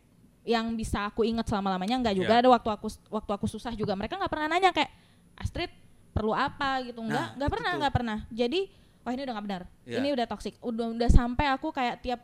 yang 0.46 0.72
bisa 0.72 1.04
aku 1.04 1.20
ingat 1.22 1.44
selama 1.44 1.74
lamanya 1.74 1.98
nggak 2.00 2.16
juga. 2.16 2.32
Iya. 2.32 2.40
ada 2.40 2.48
waktu 2.48 2.70
aku 2.70 2.86
waktu 3.10 3.30
aku 3.34 3.46
susah 3.46 3.72
juga. 3.72 3.92
Mereka 3.92 4.14
nggak 4.14 4.30
pernah 4.30 4.46
nanya 4.48 4.70
kayak 4.70 4.90
Astrid 5.34 5.70
perlu 6.08 6.32
apa? 6.32 6.80
gitu. 6.82 6.98
Nggak 6.98 7.12
Nah, 7.12 7.28
nggak 7.34 7.44
itu 7.44 7.54
pernah 7.54 7.70
nggak 7.76 7.92
pernah. 7.92 8.18
Jadi 8.30 8.60
wah 9.02 9.10
ini 9.10 9.22
udah 9.22 9.34
nggak 9.34 9.46
benar. 9.46 9.62
Iya. 9.82 9.96
ini 9.98 10.08
udah 10.12 10.26
toxic. 10.26 10.54
Udah 10.60 10.86
udah 10.88 11.08
sampai 11.08 11.46
aku 11.48 11.68
kayak 11.70 11.98
tiap 12.00 12.22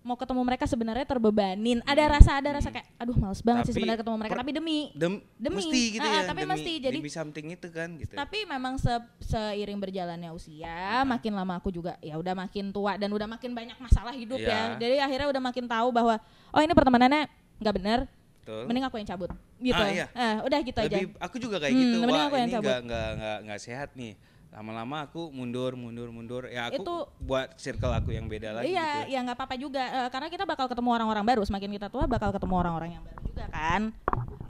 mau 0.00 0.16
ketemu 0.16 0.40
mereka 0.40 0.64
sebenarnya 0.64 1.04
terbebanin. 1.04 1.84
Ada 1.84 2.08
rasa 2.10 2.30
ada 2.34 2.56
rasa 2.56 2.72
kayak 2.72 2.88
aduh 2.96 3.12
males 3.14 3.38
banget 3.38 3.44
sih 3.44 3.44
Hmm. 3.44 3.60
Tapi 3.60 3.72
sebenarnya 3.76 4.00
ketemu 4.00 4.16
mereka. 4.16 4.32
per- 4.32 4.40
tapi 4.40 4.52
demi 4.54 4.78
Dem- 4.94 5.22
Demi. 5.36 5.56
mesti 5.60 5.82
gitu 5.92 6.00
Ah, 6.02 6.10
ya 6.10 6.20
tapi 6.24 6.40
demi, 6.40 6.50
mesti. 6.50 6.72
Jadi- 6.80 6.98
demi 6.98 7.12
something 7.12 7.46
itu 7.50 7.68
kan 7.68 7.88
gitu 7.94 8.12
tapi 8.14 8.38
memang 8.44 8.74
se- 8.74 9.08
seiring 9.20 9.76
berjalannya 9.78 10.32
usia 10.32 11.04
makin 11.04 11.32
lama 11.34 11.52
aku 11.54 11.68
juga 11.68 12.00
ya 12.00 12.16
udah 12.16 12.32
makin 12.34 12.68
tua 12.70 12.96
dan 12.96 13.08
udah 13.08 13.28
makin 13.28 13.52
banyak 13.52 13.76
masalah 13.76 14.12
hidup 14.12 14.40
ya. 14.40 14.72
Iya. 14.72 14.80
jadi 14.80 14.96
akhirnya 15.02 15.28
udah 15.28 15.42
makin 15.42 15.64
tahu 15.66 15.88
bahwa 15.90 16.16
oh 16.48 16.60
ini 16.60 16.72
pertemanannya 16.72 17.28
nggak 17.60 17.74
benar 17.76 18.00
Betul. 18.40 18.62
mending 18.66 18.84
aku 18.84 18.96
yang 18.96 19.08
cabut. 19.08 19.30
Gitu. 19.60 19.76
Ah, 19.76 19.88
iya. 19.88 20.06
Eh, 20.10 20.36
udah 20.42 20.58
gitu 20.60 20.78
aja. 20.80 20.96
Lebih 20.96 21.12
aku 21.20 21.36
juga 21.36 21.56
kayak 21.60 21.72
Hmm, 21.72 21.82
gitu. 21.84 21.96
mending 22.00 22.16
wah 22.16 22.26
aku 22.26 22.36
yang 22.36 22.48
ini 22.48 22.54
cabut. 22.56 22.66
nggak 22.66 22.80
nggak 22.82 23.08
nggak 23.14 23.38
nggak 23.46 23.60
sehat 23.60 23.90
nih. 23.94 24.12
Lama-lama 24.50 25.06
aku 25.06 25.30
mundur 25.30 25.78
mundur 25.78 26.10
mundur. 26.10 26.42
Ya 26.48 26.66
aku 26.66 26.82
Itu- 26.82 27.06
buat 27.22 27.54
circle 27.54 27.92
aku 27.94 28.10
yang 28.10 28.26
beda 28.26 28.50
lagi 28.50 28.74
iya 28.74 29.06
gitu. 29.06 29.14
ya 29.14 29.18
nggak 29.22 29.36
apa-apa 29.38 29.54
juga. 29.54 29.78
Eh, 29.84 30.08
karena 30.10 30.26
kita 30.26 30.42
bakal 30.42 30.66
ketemu 30.66 30.90
orang-orang 30.90 31.22
baru. 31.22 31.42
Semakin 31.44 31.70
kita 31.70 31.86
tua 31.86 32.10
bakal 32.10 32.34
ketemu 32.34 32.54
orang-orang 32.58 32.90
yang 32.98 33.04
baru 33.06 33.20
juga 33.22 33.44
kan. 33.46 33.82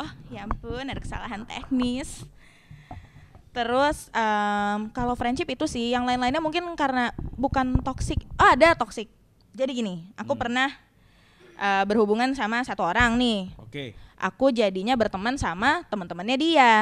Oh 0.01 0.11
ya 0.33 0.49
ampun 0.49 0.87
ada 0.87 0.97
kesalahan 0.97 1.45
teknis. 1.45 2.25
Terus 3.51 4.07
em, 4.15 4.89
kalau 4.95 5.19
friendship 5.19 5.51
itu 5.51 5.67
sih 5.67 5.91
yang 5.91 6.07
lain-lainnya 6.07 6.39
mungkin 6.39 6.63
karena 6.79 7.11
bukan 7.35 7.83
toxic. 7.83 8.23
Oh 8.39 8.47
ada 8.47 8.73
toxic. 8.73 9.11
Jadi 9.51 9.75
gini 9.75 9.95
aku 10.15 10.33
Hmm. 10.33 10.41
pernah 10.41 10.69
eh, 11.61 11.85
berhubungan 11.85 12.33
sama 12.33 12.65
satu 12.65 12.81
orang 12.81 13.21
nih. 13.21 13.53
Oke. 13.61 13.93
Aku 14.17 14.49
jadinya 14.49 14.97
berteman 14.97 15.37
sama 15.37 15.85
teman-temannya 15.93 16.37
dia. 16.41 16.73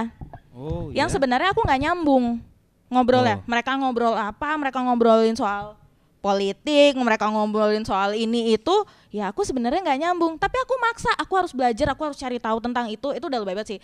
Oh, 0.55 0.91
yang 0.91 1.07
iya. 1.07 1.14
sebenarnya 1.14 1.55
aku 1.55 1.62
nggak 1.62 1.83
nyambung 1.83 2.43
ngobrolnya. 2.91 3.38
Oh. 3.38 3.47
Mereka 3.47 3.71
ngobrol 3.79 4.14
apa? 4.17 4.59
Mereka 4.59 4.79
ngobrolin 4.83 5.37
soal 5.38 5.79
politik, 6.19 6.99
mereka 6.99 7.31
ngobrolin 7.31 7.87
soal 7.87 8.19
ini 8.19 8.59
itu. 8.59 8.75
Ya 9.14 9.31
aku 9.31 9.47
sebenarnya 9.47 9.81
nggak 9.81 10.01
nyambung. 10.03 10.35
Tapi 10.35 10.57
aku 10.67 10.75
maksa. 10.83 11.14
Aku 11.14 11.38
harus 11.38 11.55
belajar. 11.55 11.95
Aku 11.95 12.03
harus 12.11 12.19
cari 12.19 12.43
tahu 12.43 12.59
tentang 12.59 12.91
itu. 12.91 13.09
Itu 13.14 13.31
udah 13.31 13.38
lebih 13.38 13.55
hebat 13.55 13.67
sih. 13.71 13.79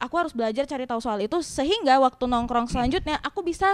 Aku 0.00 0.16
harus 0.16 0.32
belajar 0.32 0.64
cari 0.64 0.88
tahu 0.88 1.00
soal 1.04 1.20
itu 1.20 1.36
sehingga 1.44 2.00
waktu 2.00 2.24
nongkrong 2.24 2.72
selanjutnya 2.72 3.20
aku 3.20 3.44
bisa 3.44 3.68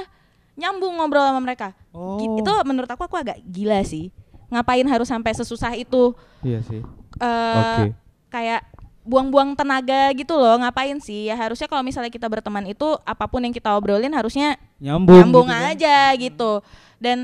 nyambung 0.59 0.99
ngobrol 0.99 1.23
sama 1.23 1.41
mereka. 1.41 1.73
Oh. 1.95 2.19
Itu 2.19 2.51
menurut 2.67 2.91
aku 2.91 3.07
aku 3.07 3.17
agak 3.17 3.39
gila 3.47 3.81
sih. 3.87 4.11
Ngapain 4.51 4.87
harus 4.87 5.09
sampai 5.09 5.33
sesusah 5.33 5.73
itu? 5.75 6.13
Iya 6.43 6.61
sih. 6.67 6.83
eh 7.21 7.57
Oke. 7.59 7.85
kayak 8.31 8.63
buang-buang 9.01 9.57
tenaga 9.57 10.13
gitu 10.15 10.37
loh 10.37 10.61
ngapain 10.61 11.01
sih 11.01 11.27
ya 11.27 11.35
harusnya 11.35 11.67
kalau 11.67 11.81
misalnya 11.83 12.13
kita 12.13 12.29
berteman 12.29 12.69
itu 12.69 12.85
apa 13.03 13.27
pun 13.27 13.41
yang 13.43 13.51
kita 13.51 13.73
obrolin 13.75 14.13
harusnya 14.13 14.61
Nyambung. 14.79 15.17
nyambung 15.19 15.49
gitu 15.49 15.57
kan. 15.59 15.71
aja 15.75 15.97
gitu 16.15 16.53
dan 17.01 17.19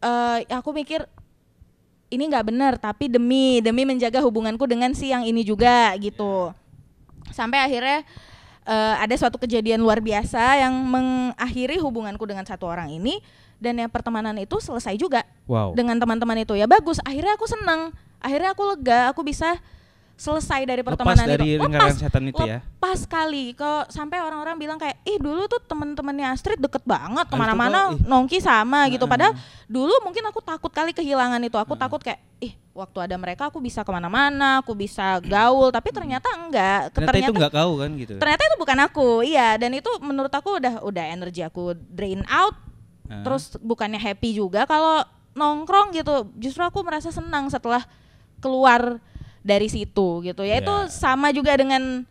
eh 0.00 0.38
aku 0.50 0.74
mikir 0.74 1.04
ini 2.08 2.24
nggak 2.26 2.46
benar 2.48 2.72
tapi 2.80 3.06
demi 3.06 3.60
demi 3.60 3.84
menjaga 3.84 4.18
hubunganku 4.24 4.64
dengan 4.64 4.96
si 4.96 5.12
yang 5.12 5.22
ini 5.22 5.44
juga 5.44 5.92
gitu 6.00 6.50
sampai 7.30 7.62
akhirnya 7.62 8.02
eh, 8.64 8.94
ada 8.98 9.14
suatu 9.14 9.36
kejadian 9.36 9.84
luar 9.84 10.00
biasa 10.00 10.64
yang 10.64 10.72
mengakhiri 10.72 11.76
hubunganku 11.78 12.24
dengan 12.24 12.48
satu 12.48 12.64
orang 12.64 12.88
ini 12.90 13.20
dan 13.58 13.74
yang 13.76 13.90
pertemanan 13.90 14.34
itu 14.38 14.56
selesai 14.58 14.94
juga 14.94 15.22
Wow. 15.44 15.74
dengan 15.74 15.98
teman-teman 15.98 16.42
itu. 16.42 16.54
Ya 16.54 16.64
bagus 16.64 17.02
akhirnya 17.02 17.34
aku 17.34 17.46
senang. 17.46 17.90
Akhirnya 18.18 18.54
aku 18.54 18.62
lega 18.74 19.10
aku 19.10 19.22
bisa 19.22 19.58
selesai 20.18 20.66
dari 20.66 20.82
Lepas 20.82 20.98
pertemanan 20.98 21.26
dari 21.30 21.54
itu. 21.54 21.62
lingkaran 21.62 21.94
setan 21.94 22.26
itu 22.26 22.42
ya. 22.42 22.58
lepas 22.58 23.06
sekali 23.06 23.54
kalau 23.54 23.86
sampai 23.86 24.18
orang-orang 24.18 24.58
bilang 24.58 24.74
kayak 24.74 24.98
ih 25.06 25.14
dulu 25.14 25.46
tuh 25.46 25.62
teman-temannya 25.62 26.34
Astrid 26.34 26.58
deket 26.58 26.82
banget 26.82 27.30
itu 27.30 27.34
ke 27.34 27.38
mana-mana 27.38 27.94
kok, 27.94 28.02
nongki 28.02 28.38
sama 28.42 28.90
gitu. 28.90 29.06
Heeh. 29.06 29.14
padahal 29.14 29.32
dulu 29.70 29.94
mungkin 30.02 30.26
aku 30.26 30.42
takut 30.42 30.74
kali 30.74 30.90
kehilangan 30.90 31.38
itu. 31.46 31.54
Aku 31.54 31.78
takut 31.78 32.02
kayak 32.02 32.18
ih 32.42 32.50
waktu 32.74 32.98
ada 32.98 33.14
mereka 33.14 33.46
aku 33.46 33.62
bisa 33.62 33.86
ke 33.86 33.90
mana-mana 33.94 34.58
aku 34.58 34.74
bisa 34.74 35.22
gaul. 35.22 35.70
Tapi 35.70 35.94
ternyata 35.94 36.26
enggak. 36.34 36.90
Ternyata, 36.90 37.18
itu 37.22 37.32
nggak 37.38 37.52
kau 37.54 37.72
kan 37.78 37.90
gitu. 37.94 38.14
ternyata 38.18 38.42
itu 38.42 38.56
bukan 38.58 38.78
aku. 38.90 39.08
Iya 39.22 39.54
dan 39.54 39.70
itu 39.70 39.90
menurut 40.02 40.34
aku 40.34 40.58
udah 40.58 40.82
udah 40.82 41.04
energi 41.14 41.46
aku 41.46 41.78
drain 41.78 42.26
out 42.26 42.58
Terus 43.08 43.56
bukannya 43.58 43.96
happy 43.96 44.34
juga 44.34 44.64
kalau 44.64 45.00
nongkrong 45.32 45.92
gitu 45.92 46.12
justru 46.34 46.60
aku 46.60 46.80
merasa 46.80 47.08
senang 47.08 47.46
setelah 47.46 47.86
keluar 48.38 48.98
dari 49.40 49.66
situ 49.66 50.20
gitu 50.20 50.42
ya 50.42 50.58
itu 50.58 50.74
Ya. 50.78 50.88
sama 50.88 51.30
juga 51.30 51.54
dengan 51.54 52.02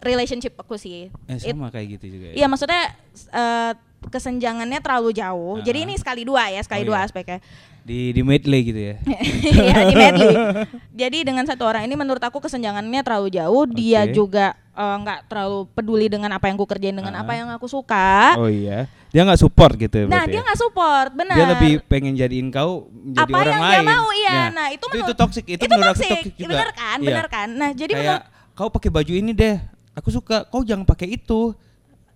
relationship 0.00 0.56
aku 0.56 0.74
sih 0.74 1.12
eh, 1.28 1.36
It- 1.36 1.52
sama 1.52 1.68
kayak 1.68 1.86
gitu 1.94 2.06
juga. 2.10 2.26
iya 2.32 2.48
maksudnya 2.48 2.96
eh, 3.30 3.72
kesenjangannya 4.02 4.80
terlalu 4.80 5.12
jauh 5.12 5.60
jadi 5.60 5.78
Ah. 5.78 5.86
ini 5.86 5.94
sekali 5.94 6.22
dua 6.24 6.48
ya 6.48 6.64
sekali 6.64 6.82
Oh, 6.82 6.88
dua 6.88 6.98
iya. 6.98 7.06
aspeknya 7.06 7.38
Di 7.80 8.10
di 8.10 8.20
medley 8.20 8.60
gitu 8.62 8.80
ya. 8.82 8.96
Iya, 9.56 9.76
di 9.84 9.94
medley. 9.94 10.34
Jadi 11.00 11.18
dengan 11.22 11.42
satu 11.42 11.64
orang 11.64 11.82
ini 11.82 11.94
menurut 11.94 12.20
aku 12.20 12.38
kesenjangannya 12.38 13.00
terlalu 13.00 13.28
jauh. 13.30 13.64
Dia 13.66 14.04
Oke. 14.04 14.12
juga 14.12 14.46
eh, 14.70 14.96
nggak 14.98 15.26
terlalu 15.26 15.64
peduli 15.70 16.06
dengan 16.06 16.30
apa 16.30 16.46
yang 16.46 16.54
ku 16.54 16.64
kerjain 16.64 16.92
dengan 16.92 17.12
Ah. 17.12 17.22
apa 17.22 17.32
yang 17.34 17.48
aku 17.48 17.66
suka. 17.66 18.36
Oh 18.36 18.46
iya. 18.46 18.84
Dia 19.10 19.24
nggak 19.24 19.40
support 19.40 19.74
gitu 19.74 20.06
nah, 20.06 20.22
berarti 20.22 20.30
dia 20.30 20.38
ya? 20.38 20.42
nggak 20.44 20.60
support, 20.60 21.10
benar. 21.12 21.34
Dia 21.34 21.46
lebih 21.50 21.72
pengen 21.84 22.14
jadiin 22.14 22.46
kau 22.48 22.86
menjadi 22.86 23.26
apa 23.26 23.36
orang 23.36 23.50
yang 23.50 23.60
lain. 23.60 23.74
dia 23.74 23.82
mau, 23.90 24.06
iya. 24.12 24.30
Ya. 24.30 24.44
Nah, 24.50 24.66
itu 24.68 24.78
itu, 24.78 24.86
menurut 24.88 25.02
itu 25.02 25.14
toxic, 25.16 25.44
itu, 25.44 25.58
itu 25.58 25.66
menurut 25.68 25.88
toxic. 25.92 26.10
toxic 26.14 26.34
juga. 26.36 26.50
Bener 26.54 26.70
kan? 26.72 26.96
Iya. 26.96 27.08
Bener 27.10 27.26
kan? 27.26 27.48
Nah, 27.50 27.70
jadi 27.72 27.92
Kayak 27.92 28.06
menurut 28.22 28.54
kau 28.54 28.68
pakai 28.70 28.90
baju 28.92 29.12
ini 29.12 29.32
deh. 29.32 29.56
Aku 29.92 30.08
suka. 30.08 30.36
Kau 30.44 30.62
jangan 30.62 30.84
pakai 30.84 31.08
itu. 31.12 31.56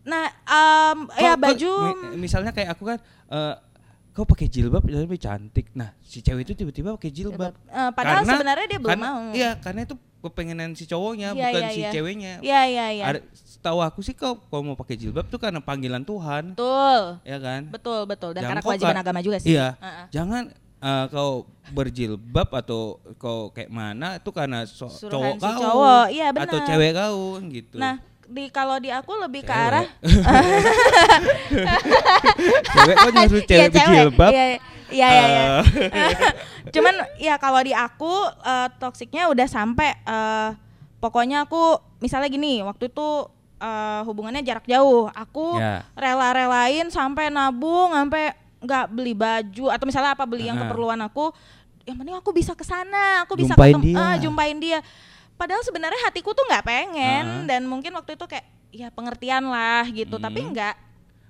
nah 0.05 0.29
ya 1.17 1.33
Kau- 1.33 1.35
kau- 1.35 1.41
baju 1.41 1.73
mi- 2.13 2.23
misalnya 2.23 2.53
kayak 2.53 2.71
aku 2.71 2.85
kan 2.87 2.99
eh, 3.27 3.55
kau 4.15 4.23
pakai 4.23 4.47
jilbab 4.47 4.87
jadi 4.87 5.03
lebih 5.03 5.19
cantik. 5.19 5.75
Nah, 5.75 5.91
si 5.99 6.23
cewek 6.23 6.47
itu 6.47 6.55
tiba-tiba 6.57 6.95
pakai 6.95 7.11
jilbab. 7.11 7.51
Eh, 7.67 7.91
padahal 7.91 8.23
Karena- 8.23 8.33
sebenarnya 8.33 8.67
dia 8.69 8.79
belum 8.79 8.91
karena- 8.95 9.11
mau. 9.11 9.19
Iya, 9.35 9.51
karena 9.59 9.81
itu 9.83 9.95
kepengenan 10.23 10.71
si 10.73 10.87
cowoknya 10.87 11.29
Iya, 11.31 11.43
bukan 11.43 11.61
iya, 11.61 11.69
si 11.69 11.81
iya. 11.83 11.91
ceweknya. 11.91 12.35
Iya, 12.41 12.61
iya, 12.65 12.87
iya. 12.95 13.05
Setahu 13.35 13.83
aku 13.83 14.01
sih 14.01 14.15
kau 14.15 14.39
kalau 14.41 14.63
mau 14.65 14.77
pakai 14.77 14.95
jilbab 14.95 15.27
tuh 15.27 15.37
karena 15.37 15.59
panggilan 15.59 16.01
Tuhan, 16.01 16.55
Betul. 16.55 17.19
ya 17.23 17.39
kan? 17.39 17.61
Betul, 17.69 18.01
betul. 18.07 18.31
Dan 18.33 18.41
Jangan 18.41 18.51
karena 18.55 18.63
kewajiban 18.63 18.97
agama 18.97 19.21
juga 19.21 19.37
sih. 19.37 19.53
Iya. 19.53 19.75
Heeh. 19.77 20.07
Jangan 20.11 20.43
eh, 20.81 21.07
kau 21.09 21.49
berjilbab 21.75 22.49
atau 22.55 22.81
kau 23.17 23.49
kayak 23.51 23.69
mana 23.69 24.21
itu 24.21 24.31
karena 24.31 24.63
so- 24.65 24.87
Suruhan 24.87 25.11
cowok 25.11 25.35
si 25.35 25.49
kau 25.49 25.61
cowok. 25.61 26.05
Iya, 26.13 26.27
atau 26.31 26.59
cewek 26.63 26.91
kau 26.93 27.19
gitu. 27.43 27.77
Nah, 27.81 27.95
di 28.25 28.49
kalau 28.49 28.77
di 28.77 28.89
aku 28.89 29.13
lebih 29.21 29.43
ke 29.43 29.53
arah 29.53 29.85
cewek 32.67 32.95
kau 32.97 33.11
nyuruh 33.11 33.41
Iya, 33.41 33.47
cewek 33.47 33.69
berjilbab. 33.71 34.31
Iya, 34.33 34.45
iya, 34.91 35.09
iya. 35.09 35.25
iya. 35.27 35.45
eh, 35.91 36.13
Cuman 36.75 36.95
ya 37.19 37.35
kalau 37.37 37.61
di 37.61 37.73
aku 37.73 38.13
eh, 38.41 38.69
toksiknya 38.79 39.29
udah 39.29 39.47
sampai 39.47 39.93
eh, 39.99 40.51
pokoknya 40.99 41.45
aku 41.45 41.77
misalnya 41.99 42.29
gini, 42.29 42.61
waktu 42.63 42.89
itu 42.89 43.09
eh, 43.59 44.01
hubungannya 44.05 44.41
jarak 44.41 44.65
jauh. 44.65 45.09
Aku 45.11 45.59
Ya. 45.59 45.85
rela-relain 45.95 46.89
sampai 46.89 47.29
nabung, 47.29 47.93
sampai 47.93 48.33
nggak 48.65 48.85
beli 48.89 49.13
baju 49.13 49.69
atau 49.69 49.85
misalnya 49.85 50.17
apa 50.17 50.25
beli 50.25 50.49
yang 50.49 50.57
Heeh. 50.57 50.69
keperluan 50.69 51.01
aku. 51.05 51.29
Yang 51.85 51.97
penting 52.01 52.17
aku 52.17 52.31
bisa 52.33 52.53
ke 52.57 52.65
sana, 52.65 53.29
aku 53.29 53.37
bisa 53.37 53.53
Jumpain 53.53 53.77
ketemu, 53.77 53.85
dia. 53.93 54.01
ah, 54.01 54.15
jumpain 54.17 54.57
dia. 54.57 54.81
Padahal 55.35 55.63
sebenarnya 55.63 56.01
hatiku 56.05 56.31
tuh 56.31 56.45
nggak 56.45 56.63
pengen 56.63 57.25
Heeh. 57.25 57.47
dan 57.47 57.63
mungkin 57.65 57.91
waktu 57.93 58.15
itu 58.15 58.25
kayak 58.25 58.47
ya 58.71 58.89
pengertian 58.89 59.45
lah 59.45 59.87
gitu, 59.87 60.17
tapi 60.17 60.41
Hmm. 60.41 60.51
nggak 60.51 60.75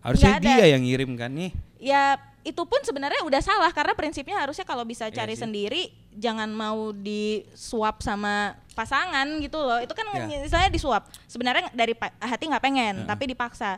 Harusnya 0.00 0.36
ada. 0.36 0.44
dia 0.54 0.66
yang 0.70 0.82
ngirim 0.82 1.12
kan 1.14 1.30
nih. 1.30 1.52
ya 1.76 2.16
itu 2.40 2.60
pun 2.60 2.80
sebenarnya 2.80 3.20
udah 3.22 3.40
salah 3.40 3.68
karena 3.68 3.92
prinsipnya 3.92 4.36
harusnya 4.36 4.62
kalau 4.62 4.84
bisa 4.84 5.08
Iya 5.08 5.16
cari 5.18 5.32
sih. 5.32 5.44
sendiri 5.44 5.82
jangan 6.14 6.48
mau 6.48 6.92
disuap 6.92 8.00
sama 8.00 8.52
pasangan 8.72 9.24
gitu 9.38 9.56
loh 9.58 9.80
itu 9.80 9.92
kan 9.92 10.04
Ya. 10.14 10.40
misalnya 10.40 10.68
disuap 10.68 11.08
sebenarnya 11.24 11.68
dari 11.70 11.92
hati 12.18 12.44
nggak 12.46 12.60
pengen 12.62 12.94
Heeh. 13.00 13.08
tapi 13.08 13.24
dipaksa 13.26 13.76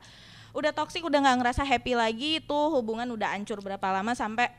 udah 0.51 0.71
toksik 0.71 1.03
udah 1.03 1.19
nggak 1.21 1.37
ngerasa 1.37 1.63
happy 1.63 1.95
lagi 1.95 2.31
itu 2.39 2.59
hubungan 2.71 3.07
udah 3.09 3.35
hancur 3.35 3.59
berapa 3.59 3.87
lama 3.93 4.15
sampai 4.15 4.51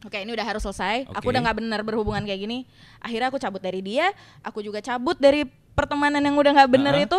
Oke 0.00 0.16
ini 0.24 0.32
udah 0.32 0.46
harus 0.46 0.64
selesai. 0.64 1.04
Aku 1.12 1.28
Oke. 1.28 1.32
udah 1.36 1.40
nggak 1.44 1.56
benar 1.60 1.80
berhubungan 1.84 2.24
kayak 2.24 2.40
gini. 2.40 2.64
Akhirnya 3.04 3.28
aku 3.28 3.36
cabut 3.36 3.60
dari 3.60 3.84
dia. 3.84 4.08
Aku 4.40 4.64
juga 4.64 4.80
cabut 4.80 5.20
dari 5.20 5.44
pertemanan 5.76 6.24
yang 6.24 6.36
udah 6.40 6.52
nggak 6.56 6.70
bener 6.72 6.94
Uh-uh. 6.96 7.06
itu. 7.06 7.18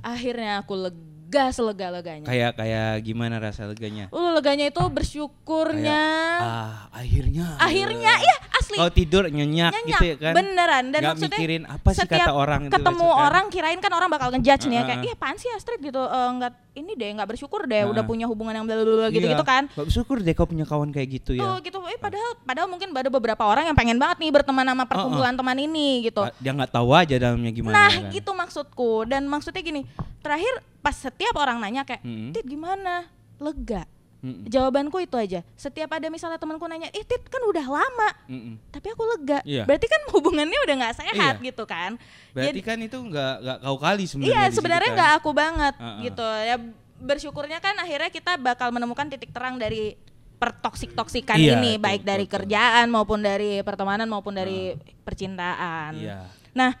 Akhirnya 0.00 0.64
aku 0.64 0.72
lega 0.88 1.11
selega 1.50 1.88
leganya. 1.88 2.24
Kayak 2.24 2.52
kayak 2.54 2.90
gimana 3.00 3.36
rasa 3.36 3.64
leganya? 3.64 4.06
Uh, 4.08 4.32
leganya 4.32 4.66
itu 4.66 4.82
bersyukurnya. 4.82 6.02
Ah, 6.38 6.72
akhirnya. 6.92 7.56
Akhirnya 7.56 8.12
ya 8.12 8.36
asli. 8.52 8.76
Kau 8.76 8.88
tidur 8.88 9.24
nyenyak, 9.26 9.72
nyenyak 9.72 9.88
gitu 9.88 10.04
ya 10.04 10.16
kan? 10.18 10.32
beneran 10.34 10.84
dan 10.88 11.00
Nggak 11.00 11.12
maksudnya 11.14 11.36
mikirin 11.36 11.62
apa 11.64 11.88
sih 11.90 12.00
setiap 12.02 12.20
kata 12.20 12.32
orang 12.32 12.60
itu 12.62 12.74
ketemu 12.74 13.08
kan? 13.08 13.22
orang 13.22 13.44
kirain 13.48 13.80
kan 13.80 13.92
orang 13.92 14.08
bakal 14.08 14.28
ngejudge 14.30 14.64
nih 14.66 14.76
ya 14.76 14.82
kayak 14.82 15.00
ih 15.02 15.12
apaan 15.12 15.36
sih 15.36 15.48
Astrid 15.50 15.80
gitu 15.80 16.02
Eh, 16.02 16.30
nggak 16.34 16.52
ini 16.74 16.92
deh 16.94 17.10
nggak 17.12 17.28
bersyukur 17.28 17.60
deh 17.62 17.82
udah 17.82 17.94
Heeh. 17.94 18.04
punya 18.04 18.26
hubungan 18.26 18.54
yang 18.54 18.64
bla 18.64 18.76
gitu 19.08 19.20
gitu 19.20 19.28
Iya. 19.34 19.44
kan 19.44 19.62
Gak 19.68 19.86
bersyukur 19.86 20.16
deh 20.18 20.32
kau 20.32 20.44
punya 20.44 20.64
kawan 20.64 20.88
kayak 20.88 21.08
gitu 21.12 21.32
tuh 21.32 21.36
ya. 21.38 21.60
gitu 21.60 21.78
eh 21.84 21.96
padahal 21.96 22.30
padahal 22.42 22.66
mungkin 22.66 22.92
ada 22.92 23.08
beberapa 23.08 23.42
orang 23.42 23.68
yang 23.68 23.76
pengen 23.76 23.96
banget 23.96 24.18
nih 24.18 24.30
berteman 24.30 24.64
sama 24.64 24.84
perkumpulan 24.84 25.32
teman 25.32 25.58
ini 25.58 26.06
gitu 26.06 26.22
Dia 26.38 26.52
nggak 26.52 26.72
tahu 26.72 26.90
aja 26.90 27.14
dalamnya 27.14 27.50
gimana. 27.50 27.74
nah 27.78 27.92
kan? 27.92 28.08
itu 28.10 28.30
maksudku 28.30 29.04
dan 29.04 29.24
maksudnya 29.24 29.60
gini 29.60 29.84
terakhir 30.20 30.64
pas 30.82 30.92
setiap 30.92 31.32
orang 31.34 31.56
nanya 31.56 31.82
kayak 31.82 32.02
Mm-mm. 32.02 32.30
Tit 32.30 32.42
gimana 32.44 33.06
lega 33.38 33.86
Mm-mm. 34.18 34.46
jawabanku 34.46 34.98
itu 34.98 35.14
aja 35.14 35.40
setiap 35.52 35.90
ada 35.90 36.06
misalnya 36.06 36.36
temanku 36.36 36.62
nanya 36.64 36.86
eh 36.88 37.02
Tit 37.02 37.22
kan 37.24 37.40
udah 37.40 37.62
lama 37.64 38.10
Mm-mm. 38.26 38.54
tapi 38.68 38.86
aku 38.88 39.02
lega 39.08 39.38
Iya. 39.42 39.62
berarti 39.62 39.86
kan 39.86 40.02
hubungannya 40.12 40.58
udah 40.60 40.74
nggak 40.76 40.96
sehat 40.96 41.34
Iya. 41.36 41.44
gitu 41.44 41.64
kan 41.64 41.94
Berarti 42.30 42.50
Jadi- 42.52 42.62
kan 42.64 42.78
itu 42.80 42.98
nggak 43.00 43.34
nggak 43.40 43.58
kau 43.60 43.78
kali 43.78 44.04
sebenarnya. 44.04 44.30
iya 44.32 44.42
sebenarnya 44.48 44.88
kan. 44.88 44.96
nggak 44.96 45.12
aku 45.16 45.30
banget 45.32 45.74
Heeh. 45.76 45.98
gitu 46.04 46.26
ya 46.26 46.56
bersyukurnya 46.98 47.58
kan 47.58 47.74
akhirnya 47.76 48.10
kita 48.10 48.32
bakal 48.36 48.70
menemukan 48.70 49.06
titik 49.06 49.30
terang 49.30 49.54
dari 49.56 49.98
pertoksik 50.36 50.90
toksikan 50.92 51.34
Iya, 51.34 51.54
ini 51.56 51.72
betul, 51.72 51.82
baik 51.84 52.00
betul, 52.00 52.10
dari 52.10 52.24
betul. 52.24 52.34
kerjaan 52.36 52.86
maupun 52.88 53.18
dari 53.20 53.52
pertemanan 53.60 54.06
maupun 54.06 54.32
dari 54.32 54.74
percintaan 55.02 55.92
Iya. 55.94 56.26
nah 56.52 56.74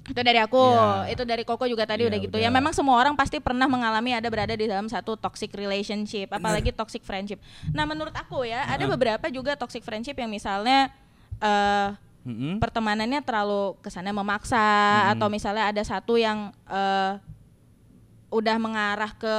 itu 0.00 0.16
dari 0.16 0.38
aku 0.38 0.56
Iya. 0.56 1.12
itu 1.12 1.22
dari 1.22 1.44
Koko 1.44 1.64
juga 1.64 1.84
tadi 1.84 2.02
Iya, 2.02 2.10
udah 2.10 2.18
gitu 2.20 2.36
udah. 2.36 2.44
ya 2.44 2.50
memang 2.50 2.72
semua 2.72 2.96
orang 2.96 3.12
pasti 3.12 3.36
pernah 3.36 3.66
mengalami 3.66 4.10
ada 4.10 4.24
berada 4.26 4.52
di 4.52 4.64
dalam 4.64 4.86
satu 4.86 5.14
toxic 5.14 5.52
relationship 5.52 6.30
apalagi 6.30 6.72
toxic 6.72 7.02
friendship 7.02 7.36
nah 7.70 7.84
menurut 7.84 8.12
aku 8.12 8.42
ya 8.42 8.64
ada 8.64 8.80
Heeh. 8.80 8.90
beberapa 8.90 9.26
juga 9.28 9.54
toxic 9.54 9.82
friendship 9.82 10.14
yang 10.14 10.28
misalnya 10.28 10.88
eh 11.38 11.92
Mm-mm. 12.20 12.60
pertemanannya 12.60 13.20
terlalu 13.20 13.80
kesannya 13.80 14.12
memaksa 14.12 14.60
Hmm. 14.60 15.12
atau 15.16 15.28
misalnya 15.28 15.68
ada 15.68 15.80
satu 15.80 16.16
yang 16.16 16.52
eh, 16.66 17.12
udah 18.28 18.56
mengarah 18.56 19.12
ke 19.12 19.36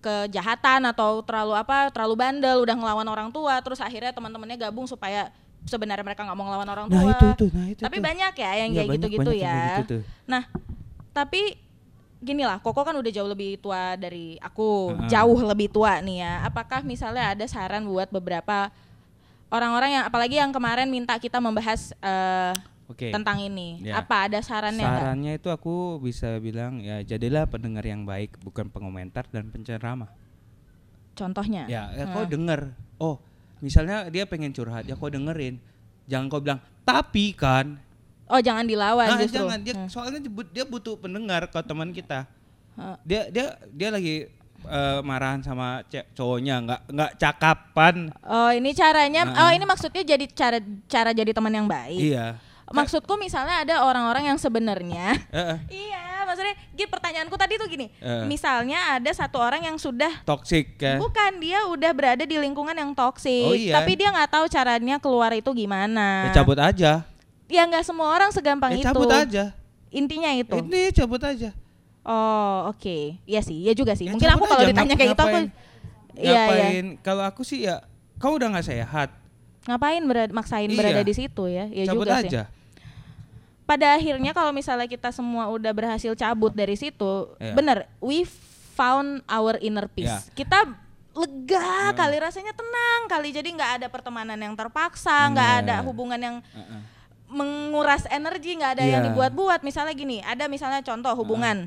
kejahatan 0.00 0.88
atau 0.88 1.20
terlalu 1.20 1.52
apa 1.52 1.92
terlalu 1.92 2.14
bandel 2.16 2.64
udah 2.64 2.72
ngelawan 2.72 3.04
orang 3.04 3.28
tua 3.28 3.60
terus 3.60 3.80
akhirnya 3.80 4.12
teman-temannya 4.12 4.56
gabung 4.58 4.84
supaya 4.84 5.28
sebenarnya 5.68 6.04
mereka 6.04 6.24
nggak 6.24 6.36
mau 6.38 6.46
ngelawan 6.48 6.68
orang 6.68 6.86
tua. 6.88 7.00
Nah, 7.00 7.10
itu 7.10 7.26
itu, 7.34 7.46
nah 7.52 7.66
itu. 7.68 7.82
Tapi 7.82 7.96
tuh. 7.98 8.04
banyak 8.04 8.34
ya 8.36 8.50
yang 8.56 8.70
Iya, 8.70 8.78
kayak 8.80 8.88
gitu-gitu 8.96 9.30
ya. 9.34 9.54
gitu 9.56 9.82
tuh. 9.88 10.02
Nah, 10.24 10.42
tapi 11.12 11.40
gini 12.20 12.44
lah, 12.44 12.60
Koko 12.60 12.84
kan 12.84 12.92
udah 12.92 13.12
jauh 13.12 13.28
lebih 13.28 13.56
tua 13.60 13.96
dari 13.96 14.36
aku, 14.40 14.92
Heeh. 14.92 15.08
jauh 15.08 15.40
lebih 15.40 15.72
tua 15.72 16.00
nih 16.04 16.20
ya. 16.20 16.32
Apakah 16.44 16.84
misalnya 16.84 17.32
ada 17.32 17.44
saran 17.48 17.88
buat 17.88 18.12
beberapa 18.12 18.68
orang-orang 19.50 20.00
yang 20.00 20.04
apalagi 20.06 20.36
yang 20.38 20.52
kemarin 20.52 20.86
minta 20.92 21.16
kita 21.16 21.40
membahas 21.40 21.96
eh, 21.98 22.52
Oke. 22.92 23.08
tentang 23.08 23.40
ini? 23.40 23.80
Ya. 23.80 24.04
Apa 24.04 24.28
ada 24.28 24.38
sarannya? 24.44 24.84
Sarannya 24.84 25.32
itu 25.40 25.48
aku 25.48 25.96
bisa 25.98 26.36
bilang 26.44 26.84
ya 26.84 27.00
jadilah 27.00 27.48
pendengar 27.48 27.82
yang 27.88 28.04
baik, 28.04 28.36
bukan 28.44 28.68
pengomentar 28.68 29.24
dan 29.32 29.48
penceramah. 29.48 30.12
Contohnya? 31.16 31.68
Ya, 31.68 31.88
ya 31.92 32.04
Hmm. 32.08 32.14
kau 32.16 32.24
denger. 32.28 32.60
Oh, 33.00 33.16
misalnya 33.60 34.08
dia 34.08 34.24
pengen 34.24 34.50
curhat, 34.50 34.84
ya 34.84 34.92
kau 34.92 35.06
dengerin. 35.06 35.56
Jangan 36.04 36.26
kau 36.26 36.40
bilang, 36.40 36.58
"Tapi 36.82 37.32
kan." 37.32 37.78
Oh, 38.26 38.38
jangan 38.38 38.62
dilawan 38.62 39.06
Ah, 39.06 39.18
justru. 39.18 39.42
jangan 39.42 39.58
dia 39.58 39.74
Hmm. 39.74 39.86
soalnya 39.86 40.18
dia 40.18 40.30
but- 40.30 40.50
dia 40.50 40.62
butuh 40.62 40.94
pendengar 40.94 41.46
kau 41.46 41.60
teman 41.60 41.90
kita. 41.90 42.26
Dia 43.02 43.28
dia 43.28 43.46
dia 43.68 43.90
lagi 43.90 44.16
eh, 44.60 45.00
marahan 45.00 45.40
sama 45.40 45.80
cowoknya, 45.88 46.60
nggak 46.60 46.80
nggak 46.90 47.12
cakapan. 47.16 48.12
Oh, 48.20 48.52
ini 48.52 48.70
caranya 48.70 49.24
Heeh. 49.24 49.40
oh 49.40 49.50
ini 49.50 49.64
maksudnya 49.64 50.04
jadi 50.04 50.24
cara 50.28 50.58
cara 50.84 51.10
jadi 51.10 51.32
teman 51.32 51.48
yang 51.50 51.64
baik. 51.64 51.96
Iya. 51.96 52.36
Maksudku 52.68 53.16
misalnya 53.16 53.64
ada 53.64 53.82
orang-orang 53.82 54.28
yang 54.28 54.38
sebenarnya 54.38 55.16
Iya, 55.66 56.19
maksudnya 56.40 56.56
gini 56.72 56.88
pertanyaanku 56.88 57.36
tadi 57.36 57.54
tuh 57.54 57.68
gini. 57.68 57.86
Eh. 58.00 58.24
Misalnya 58.24 58.96
ada 58.96 59.10
satu 59.12 59.36
orang 59.36 59.60
yang 59.60 59.76
sudah 59.76 60.24
toxic 60.24 60.80
kan. 60.80 60.96
bukan 60.96 61.36
dia 61.36 61.60
udah 61.66 61.92
berada 61.92 62.24
di 62.24 62.34
lingkungan 62.34 62.72
yang 62.72 62.96
toksik, 62.96 63.44
Oh, 63.44 63.52
iya. 63.52 63.76
tapi 63.76 63.92
dia 63.94 64.08
nggak 64.08 64.30
tahu 64.30 64.48
caranya 64.48 64.96
keluar 64.96 65.30
itu 65.30 65.52
gimana. 65.52 66.32
Ya 66.32 66.40
cabut 66.40 66.56
aja. 66.56 67.04
Ya 67.46 67.62
nggak 67.66 67.84
semua 67.84 68.08
orang 68.08 68.32
segampang 68.32 68.72
Ya 68.72 68.80
itu. 68.80 68.86
cabut 68.88 69.12
aja. 69.12 69.52
Intinya 69.90 70.30
itu. 70.32 70.56
Ini 70.56 70.96
cabut 70.96 71.20
aja. 71.20 71.52
Oh, 72.00 72.72
oke. 72.72 73.20
Iya 73.22 73.44
sih, 73.44 73.60
iya 73.60 73.76
juga 73.76 73.92
sih. 73.92 74.08
Ya 74.08 74.16
Mungkin 74.16 74.24
cabut 74.24 74.40
aku 74.40 74.44
kalau 74.48 74.64
aja, 74.64 74.70
ditanya 74.72 74.94
kayak 74.96 75.10
gitu 75.12 75.20
aku 75.20 75.28
ngapain- 75.36 75.52
Iya, 76.16 76.24
iya. 76.24 76.40
Ngapain? 76.40 76.84
Kalau 77.04 77.22
aku 77.22 77.42
sih 77.44 77.68
ya 77.68 77.84
kau 78.16 78.34
udah 78.34 78.48
nggak 78.48 78.66
sehat. 78.66 79.12
Ngapain 79.68 80.00
berada, 80.08 80.32
maksain 80.32 80.66
Iya. 80.66 80.78
berada 80.78 81.02
di 81.02 81.12
situ 81.12 81.44
ya? 81.46 81.68
Ya 81.68 81.84
cabut 81.86 82.08
juga 82.08 82.24
sih. 82.24 82.30
Pada 83.70 83.94
akhirnya 83.94 84.34
kalau 84.34 84.50
misalnya 84.50 84.84
kita 84.84 85.14
semua 85.14 85.46
udah 85.46 85.70
berhasil 85.70 86.10
cabut 86.12 86.50
dari 86.50 86.74
situ, 86.74 87.30
Iya. 87.38 87.54
bener, 87.54 87.78
we 88.02 88.26
found 88.74 89.22
our 89.24 89.54
inner 89.60 89.86
peace. 89.86 90.10
Iya. 90.10 90.34
Kita 90.34 90.58
lega 91.10 91.70
kali 91.92 92.16
rasanya 92.18 92.50
tenang 92.50 93.00
kali 93.06 93.30
jadi 93.30 93.46
nggak 93.46 93.72
ada 93.78 93.86
pertemanan 93.86 94.34
yang 94.36 94.54
terpaksa 94.54 95.26
nggak 95.28 95.50
Bener. 95.56 95.64
ada 95.68 95.76
hubungan 95.82 96.16
yang 96.16 96.36
Heeh. 96.40 96.80
menguras 97.26 98.06
energi 98.08 98.54
nggak 98.54 98.78
ada 98.78 98.84
yang 98.84 99.02
Iya. 99.02 99.08
dibuat-buat 99.10 99.60
misalnya 99.60 99.90
gini 99.92 100.18
ada 100.20 100.46
misalnya 100.46 100.82
contoh 100.82 101.10
hubungan 101.14 101.66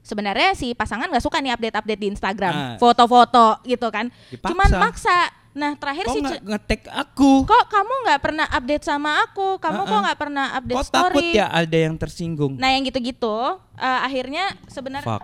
sebenarnya 0.00 0.52
si 0.52 0.72
pasangan 0.72 1.04
nggak 1.06 1.20
suka 1.20 1.40
nih 1.40 1.52
update-update 1.52 2.00
di 2.00 2.08
Instagram 2.08 2.76
foto-foto 2.76 3.60
gitu 3.62 3.88
kan 3.90 4.08
Dipaksa. 4.28 4.48
cuman 4.48 4.68
maksa 4.78 5.16
nah 5.56 5.72
terakhir 5.72 6.04
Kok 6.04 6.12
si 6.12 6.20
nggak 6.20 6.32
ce- 6.34 6.44
ngetek 6.44 6.82
aku? 6.86 7.30
kok 7.42 7.64
kamu 7.66 7.94
nggak 8.04 8.20
pernah 8.20 8.46
update 8.46 8.84
sama 8.84 9.24
aku 9.24 9.56
kamu 9.56 9.80
kok 9.80 9.88
Uh-uh. 9.88 10.02
nggak 10.04 10.18
pernah 10.18 10.46
update 10.52 10.76
Kok 10.76 10.84
takut 10.86 11.12
story 11.16 11.28
ya 11.32 11.46
ada 11.48 11.78
yang 11.80 11.96
tersinggung? 11.96 12.52
Nah 12.54 12.68
yang 12.68 12.84
gitu-gitu 12.84 13.36
eh, 13.74 14.00
akhirnya 14.02 14.44
sebenarnya 14.66 15.16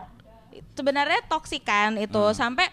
sebenarnya 0.73 1.21
toksik 1.27 1.63
kan 1.63 1.95
itu 1.97 2.17
Hmm. 2.19 2.33
sampai 2.33 2.67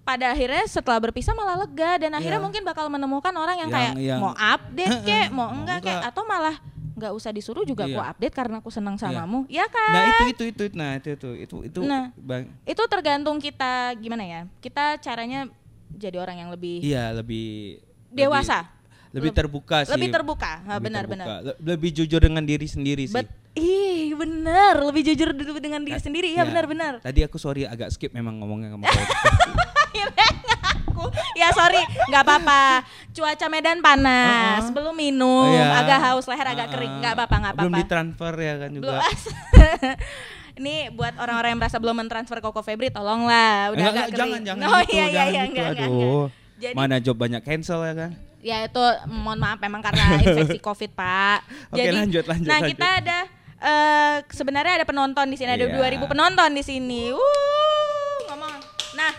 pada 0.00 0.30
akhirnya 0.30 0.62
setelah 0.64 0.98
berpisah 1.00 1.30
malah 1.32 1.58
lega 1.58 1.94
dan 1.96 2.10
akhirnya 2.12 2.36
Iya. 2.36 2.44
mungkin 2.44 2.62
bakal 2.62 2.86
menemukan 2.86 3.30
orang 3.32 3.54
yang, 3.56 3.66
Yang- 3.68 3.76
kayak 3.76 3.92
yang- 4.00 4.20
mau 4.20 4.34
update 4.34 4.96
kek, 5.04 5.26
mau 5.30 5.48
enggak 5.48 5.78
kek 5.80 5.90
enggak. 5.92 6.08
atau 6.08 6.22
malah 6.24 6.56
nggak 6.92 7.12
usah 7.12 7.30
disuruh 7.30 7.62
juga 7.62 7.82
Iya. 7.82 7.94
aku 7.94 8.00
update 8.04 8.34
karena 8.36 8.56
aku 8.58 8.68
senang 8.68 8.94
Iya. 8.94 9.02
samamu. 9.08 9.46
Ya 9.48 9.66
kan? 9.66 9.90
Nah 9.92 10.02
itu 10.04 10.24
itu 10.28 10.42
itu 10.44 10.64
nah 10.72 10.90
itu 10.94 11.08
itu 11.12 11.28
itu 11.36 11.56
itu 11.64 11.80
Nah. 11.82 12.10
bang 12.16 12.50
Itu 12.62 12.82
tergantung 12.84 13.38
kita 13.38 13.94
gimana 13.96 14.22
ya. 14.22 14.40
Kita 14.58 14.98
caranya 14.98 15.46
jadi 15.94 16.16
orang 16.16 16.36
yang 16.38 16.50
lebih 16.50 16.80
iya 16.80 17.10
lebih 17.10 17.78
dewasa, 18.08 18.68
lebih, 19.08 19.28
lebih 19.28 19.30
terbuka 19.34 19.76
sih 19.82 19.92
lebih 19.92 20.08
terbuka. 20.10 20.52
Benar-benar. 20.78 21.26
lebih 21.58 21.90
jujur 21.94 22.20
dengan 22.20 22.42
diri 22.42 22.64
sendiri 22.64 23.04
sih 23.04 23.14
Bet 23.14 23.28
Ih, 23.52 24.12
bener, 24.14 24.80
lebih 24.80 25.04
jujur 25.06 25.28
dengan 25.54 25.80
diri 25.80 25.92
Nah, 25.92 26.00
sendiri. 26.00 26.28
Ya, 26.30 26.40
ya. 26.40 26.44
benar-benar. 26.46 26.92
tadi 26.98 27.20
aku 27.20 27.36
sorry 27.36 27.64
agak 27.64 27.88
skip 27.88 28.08
memang 28.10 28.36
ngomongnya 28.36 28.72
sama 28.72 28.88
kau 28.88 28.96
akhirnya 29.84 30.28
ngaku 30.42 31.04
ya 31.34 31.48
sorry 31.50 31.82
nggak 32.06 32.22
apa-apa 32.22 32.80
cuaca 33.10 33.46
Medan 33.46 33.78
panas 33.78 34.62
Uh-uh. 34.62 34.72
belum 34.72 34.94
minum 34.94 35.52
Iya. 35.52 35.68
agak 35.78 35.98
haus 36.02 36.24
leher 36.24 36.46
agak 36.46 36.64
Uh-uh. 36.64 36.72
kering 36.74 36.92
nggak 36.98 37.12
apa-apa 37.12 37.36
nggak 37.38 37.54
belum 37.54 37.68
apa-apa 37.68 37.80
ditransfer 37.84 38.34
ya 38.34 38.54
kan 38.56 38.70
juga 38.70 38.84
Belum. 38.88 39.02
ini 40.54 40.74
buat 40.90 41.14
orang-orang 41.16 41.50
yang 41.52 41.60
merasa 41.60 41.76
belum 41.76 41.96
mentransfer 41.96 42.38
Koko 42.38 42.60
Febri 42.60 42.88
tolonglah 42.88 43.72
udah 43.72 43.80
Enggak, 43.82 43.92
enggak, 44.06 44.18
jangan 44.18 44.40
jangan 44.42 44.64
oh 44.66 44.80
gitu, 44.80 44.92
iya 44.92 45.04
iya 45.04 45.06
jangan 45.06 45.32
iya 45.32 45.42
gitu. 45.42 45.50
enggak 45.50 45.68
enggak 45.68 45.88
enggak. 45.88 46.28
jadi 46.58 46.74
mana 46.74 46.96
job 46.98 47.16
banyak 47.16 47.42
cancel 47.42 47.80
ya 47.82 47.94
kan 47.94 48.10
ya 48.38 48.56
itu 48.62 48.84
mohon 49.06 49.38
maaf 49.38 49.58
memang 49.58 49.80
karena 49.80 50.04
infeksi 50.20 50.58
covid 50.58 50.90
pak 50.92 51.38
Oke, 51.70 51.78
jadi 51.78 51.94
lanjut, 51.94 52.24
lanjut, 52.26 52.48
nah 52.48 52.58
lanjut. 52.58 52.70
kita 52.74 52.88
ada 52.98 53.18
eh, 53.56 54.14
sebenarnya 54.28 54.72
ada 54.76 54.86
penonton 54.86 55.26
di 55.26 55.36
sini 55.36 55.50
ada 55.50 55.62
Iya. 55.62 55.78
2000 55.78 56.10
penonton 56.10 56.50
di 56.50 56.62
sini 56.62 57.02
uh 57.10 58.18
ngomong 58.26 58.54
nah 58.92 59.12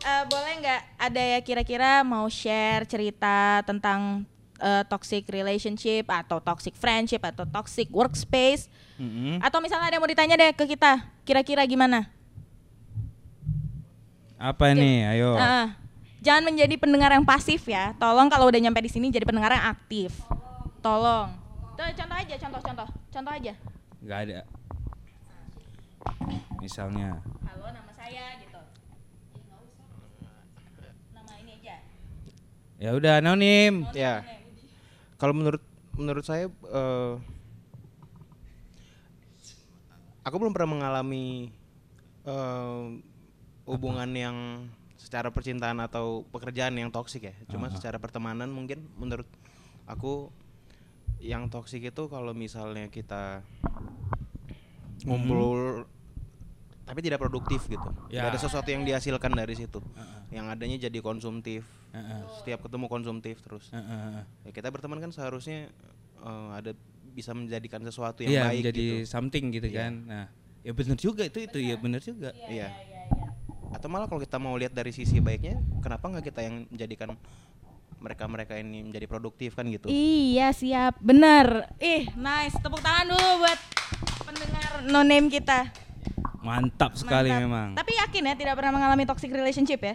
eh, 0.00 0.22
boleh 0.26 0.52
nggak 0.58 0.80
ada 0.98 1.22
ya 1.28 1.40
kira-kira 1.40 2.00
mau 2.02 2.24
share 2.26 2.82
cerita 2.84 3.60
tentang 3.62 4.24
eh, 4.60 4.84
toxic 4.86 5.24
relationship 5.26 6.04
atau 6.06 6.38
toxic 6.38 6.76
friendship 6.76 7.20
atau 7.20 7.42
toxic 7.44 7.88
workspace 7.88 8.68
Mm-mm. 8.94 9.40
atau 9.40 9.58
misalnya 9.58 9.88
ada 9.88 9.96
yang 9.96 10.04
mau 10.04 10.08
ditanya 10.08 10.36
deh 10.36 10.52
ke 10.52 10.68
kita 10.68 11.00
kira-kira 11.24 11.64
gimana 11.64 12.06
apa 14.36 14.72
nih 14.72 15.04
ayo 15.10 15.36
Ah, 15.36 15.76
jangan 16.20 16.48
menjadi 16.48 16.76
pendengar 16.76 17.12
yang 17.12 17.24
pasif 17.24 17.60
ya. 17.64 17.92
Tolong 17.96 18.28
kalau 18.28 18.48
udah 18.48 18.56
nyampe 18.56 18.80
di 18.80 18.88
sini 18.88 19.08
jadi 19.08 19.24
pendengar 19.24 19.52
yang 19.52 19.68
aktif. 19.68 20.16
Tolong. 20.80 21.28
Tuh, 21.76 21.84
contoh 21.92 22.16
aja, 22.16 22.34
contoh, 22.36 22.60
contoh, 22.60 22.88
contoh 23.08 23.32
aja. 23.32 23.52
nggak 24.00 24.20
ada 24.24 24.40
misalnya 26.56 27.20
Halo, 27.44 27.68
nama 27.68 27.92
saya 27.92 28.36
gitu. 28.40 28.60
Nama 31.12 31.32
ini 31.36 31.52
aja. 31.60 31.76
ya 32.76 32.90
udah 32.92 33.12
anonim 33.20 33.84
Ya. 33.92 34.24
Kalau 35.20 35.36
menurut 35.36 35.60
menurut 36.00 36.24
saya 36.24 36.48
eh, 36.48 37.14
aku 40.24 40.36
belum 40.40 40.56
pernah 40.56 40.80
mengalami 40.80 41.52
eh, 42.24 42.84
hubungan 43.68 44.10
yang 44.16 44.36
secara 44.96 45.28
percintaan 45.28 45.80
atau 45.84 46.24
pekerjaan 46.32 46.72
yang 46.80 46.88
toksik 46.88 47.28
ya. 47.28 47.34
Cuma 47.52 47.68
secara 47.68 48.00
pertemanan 48.00 48.48
mungkin 48.48 48.88
menurut 48.96 49.28
aku 49.84 50.32
yang 51.20 51.52
toksik 51.52 51.84
itu 51.84 52.08
kalau 52.08 52.32
misalnya 52.32 52.88
kita 52.88 53.44
ngumpul 55.04 55.84
tapi 56.90 57.06
tidak 57.06 57.22
produktif 57.22 57.70
gitu. 57.70 57.86
Ya. 58.10 58.26
Tidak 58.26 58.30
ada 58.34 58.40
sesuatu 58.42 58.66
yang 58.66 58.82
dihasilkan 58.82 59.30
dari 59.30 59.54
situ. 59.54 59.78
Yang 60.34 60.46
adanya 60.50 60.76
jadi 60.90 60.98
konsumtif. 60.98 61.62
Heeh. 61.94 62.20
Setiap 62.42 62.66
ketemu 62.66 62.86
konsumtif 62.86 63.38
terus 63.42 63.70
Heeh, 63.74 63.82
heeh. 63.82 64.22
ya 64.46 64.50
kita 64.54 64.70
berteman 64.70 64.98
kan 65.02 65.10
seharusnya 65.10 65.70
eh, 66.22 66.48
ada 66.54 66.70
bisa 67.10 67.34
menjadikan 67.34 67.82
sesuatu 67.82 68.22
yang 68.22 68.30
Iya 68.30 68.42
baik 68.46 68.58
menjadi 68.62 68.78
gitu 68.78 69.10
something 69.10 69.44
gitu 69.50 69.68
kan 69.74 69.92
nah 70.06 70.26
ya 70.62 70.70
benar 70.70 70.94
juga 70.94 71.26
itu 71.26 71.38
itu 71.42 71.58
ya 71.58 71.74
benar 71.74 71.98
juga 71.98 72.30
iya 72.46 72.70
atau 73.74 73.90
malah 73.90 74.06
kalau 74.06 74.22
kita 74.22 74.38
mau 74.38 74.54
lihat 74.54 74.70
dari 74.70 74.94
sisi 74.94 75.18
baiknya 75.18 75.58
kenapa 75.82 76.06
nggak 76.06 76.30
kita 76.30 76.40
yang 76.46 76.70
menjadikan 76.70 77.18
mereka 77.98 78.24
mereka 78.30 78.54
ini 78.54 78.86
menjadi 78.86 79.06
produktif 79.10 79.58
kan 79.58 79.66
gitu 79.66 79.90
Iya, 79.90 80.54
siap. 80.54 80.96
Bener. 81.02 81.68
Ih, 81.82 82.08
nice. 82.16 82.56
Tepuk 82.62 82.80
tangan 82.80 83.12
dulu 83.12 83.44
buat 83.44 83.60
pendengar 84.24 84.72
no 84.88 85.02
name 85.04 85.28
kita. 85.28 85.68
Mantap 86.40 86.92
sekali 86.96 87.28
Mantap. 87.28 87.44
memang 87.44 87.68
Tapi 87.76 87.92
yakin 87.96 88.22
ya 88.26 88.34
tidak 88.34 88.54
pernah 88.56 88.72
mengalami 88.72 89.04
toxic 89.04 89.30
relationship 89.30 89.80
ya? 89.80 89.94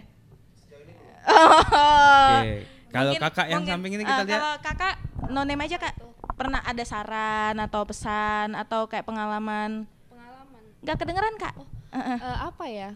Oh. 1.26 2.40
Oke. 2.40 2.54
Kalau 2.96 3.12
kakak 3.12 3.46
yang 3.50 3.60
mungkin, 3.60 3.72
samping 3.76 3.92
ini 3.98 4.04
kita 4.06 4.22
eh, 4.22 4.26
lihat. 4.30 4.40
Kalau 4.40 4.52
kakak 4.62 4.94
no 5.28 5.40
name 5.42 5.62
aja 5.66 5.76
kak. 5.76 5.94
Pernah 6.36 6.60
ada 6.62 6.84
saran 6.84 7.56
atau 7.58 7.82
pesan 7.88 8.52
atau 8.52 8.84
kayak 8.86 9.04
pengalaman? 9.04 9.88
pengalaman 10.08 10.62
Nggak 10.84 10.96
kedengeran 11.00 11.34
kak? 11.36 11.54
Heeh. 11.92 12.18
Eh, 12.20 12.38
apa 12.44 12.64
ya 12.68 12.90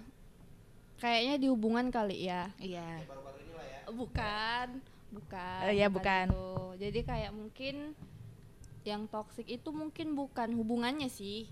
kayaknya 1.00 1.34
di 1.40 1.46
hubungan 1.48 1.88
kali 1.88 2.28
ya 2.28 2.52
Iya. 2.60 3.08
bukan 3.90 4.84
bukan 5.10 5.60
Eh, 5.66 5.74
ya, 5.80 5.88
bukan. 5.90 6.30
itu. 6.30 6.52
jadi 6.78 7.00
kayak 7.02 7.32
mungkin 7.34 7.96
yang 8.84 9.08
toksik 9.10 9.48
itu 9.48 9.72
mungkin 9.74 10.14
bukan 10.14 10.54
hubungannya 10.54 11.10
sih 11.10 11.50